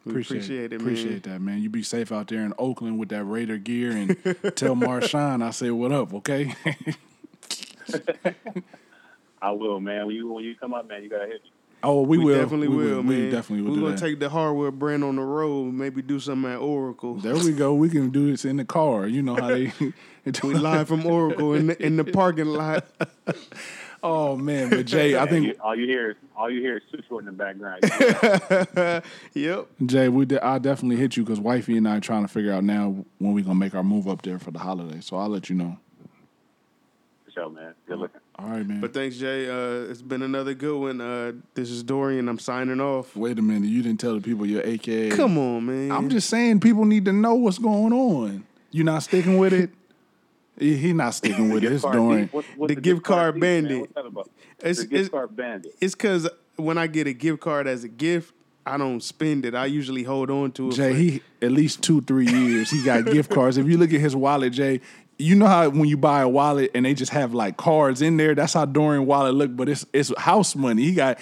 [0.04, 0.82] We appreciate, it, man.
[0.82, 1.62] Appreciate that, man.
[1.62, 4.18] You be safe out there in Oakland with that Raider gear and
[4.56, 6.56] tell Marshawn I say what up, okay?
[9.42, 10.08] I will, man.
[10.08, 11.52] When you when you come up, man, you gotta hit me.
[11.84, 12.40] oh, we, We, will.
[12.42, 13.32] definitely we will, We man.
[13.32, 14.00] definitely will We're gonna that.
[14.00, 15.74] take the Hardwood Brand on the road.
[15.74, 17.16] Maybe do something at Oracle.
[17.16, 17.74] there we go.
[17.74, 19.08] We can do this in the car.
[19.08, 19.72] You know how they.
[20.26, 22.86] We live from Oracle in the, in the parking lot.
[24.04, 26.84] oh man, but Jay, I think you, all you hear is all you hear is
[26.92, 29.04] Too Short in the background.
[29.34, 29.68] yep.
[29.86, 32.54] Jay, we de- I definitely hit you because wifey and I are trying to figure
[32.54, 35.02] out now when we gonna make our move up there for the holiday.
[35.02, 35.78] So I'll let you know.
[37.26, 37.74] For sure, man.
[37.88, 38.22] Good looking.
[38.38, 38.82] All right, man.
[38.82, 39.50] But thanks, Jay.
[39.50, 41.02] Uh, it's been another good one.
[41.02, 42.28] Uh, this is Dorian.
[42.30, 43.16] I'm signing off.
[43.16, 45.10] Wait a minute, you didn't tell the people your AKA.
[45.10, 45.92] Come on, man.
[45.92, 48.46] I'm just saying people need to know what's going on.
[48.72, 49.72] You're not sticking with it?
[50.62, 51.70] He he not sticking with it.
[51.70, 52.22] Gift It's card Dorian.
[52.26, 52.34] beef?
[52.34, 53.64] What's- what's The gift card beef, man?
[53.64, 53.80] bandit.
[53.82, 54.30] What's that about?
[54.60, 55.76] It's- the gift it's- card bandit.
[55.82, 58.34] It's because when I get a gift card as a gift,
[58.66, 59.56] I don't spend it.
[59.56, 60.74] I usually hold on to it.
[60.76, 62.70] Jay, for- he at least two, three years.
[62.70, 63.58] He got gift cards.
[63.58, 64.82] If you look at his wallet, Jay,
[65.22, 68.18] you know how when you buy a wallet and they just have like cards in
[68.18, 68.36] there.
[68.36, 70.84] That's how Dorian wallet look, but it's it's house money.
[70.84, 71.20] He got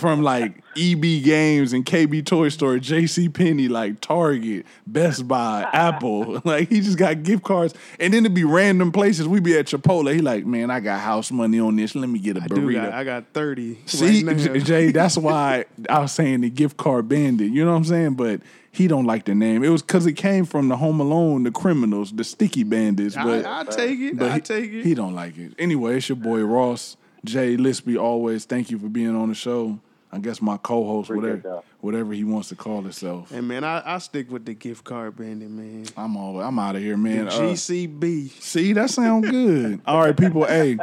[0.00, 6.42] from like EB Games and KB Toy Store, JC Penney, like Target, Best Buy, Apple.
[6.48, 9.28] Like he just got gift cards, and then it'd be random places.
[9.28, 10.14] We'd be at Chipotle.
[10.14, 11.94] He like, man, I got house money on this.
[11.94, 12.84] Let me get a I burrito.
[12.84, 13.78] got, I got 30.
[13.86, 17.50] See, right Jay, that's why I was saying the gift card bandit.
[17.50, 18.14] You know what I'm saying?
[18.14, 19.64] But he don't like the name.
[19.64, 23.14] It was because it came from the Home Alone, the criminals, the sticky bandits.
[23.16, 24.18] But I, I take it.
[24.18, 24.84] but I he, take it.
[24.84, 25.52] he don't like it.
[25.58, 27.98] Anyway, it's your boy Ross Jay Lisby.
[28.00, 29.78] Always thank you for being on the show.
[30.10, 31.64] I guess my co-host, Appreciate whatever that.
[31.80, 33.30] whatever he wants to call himself.
[33.30, 35.84] and man, I, I stick with the gift card bandit, man.
[35.98, 37.26] I'm all I'm out of here, man.
[37.26, 38.30] The Uh, GCB.
[38.40, 39.82] See, that sound good.
[39.86, 40.46] All right, people.
[40.46, 40.78] hey,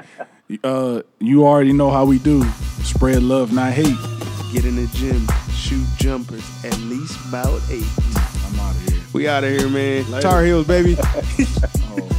[0.64, 2.44] uh, you already know how we do.
[2.84, 3.98] Spread love, not hate.
[4.54, 5.28] Get in the gym.
[5.52, 6.44] Shoot jumpers.
[6.64, 7.86] At least about eight.
[8.16, 9.02] I'm out of here.
[9.14, 10.10] We out of here, man.
[10.12, 10.22] Later.
[10.22, 10.98] Tar Heels, baby.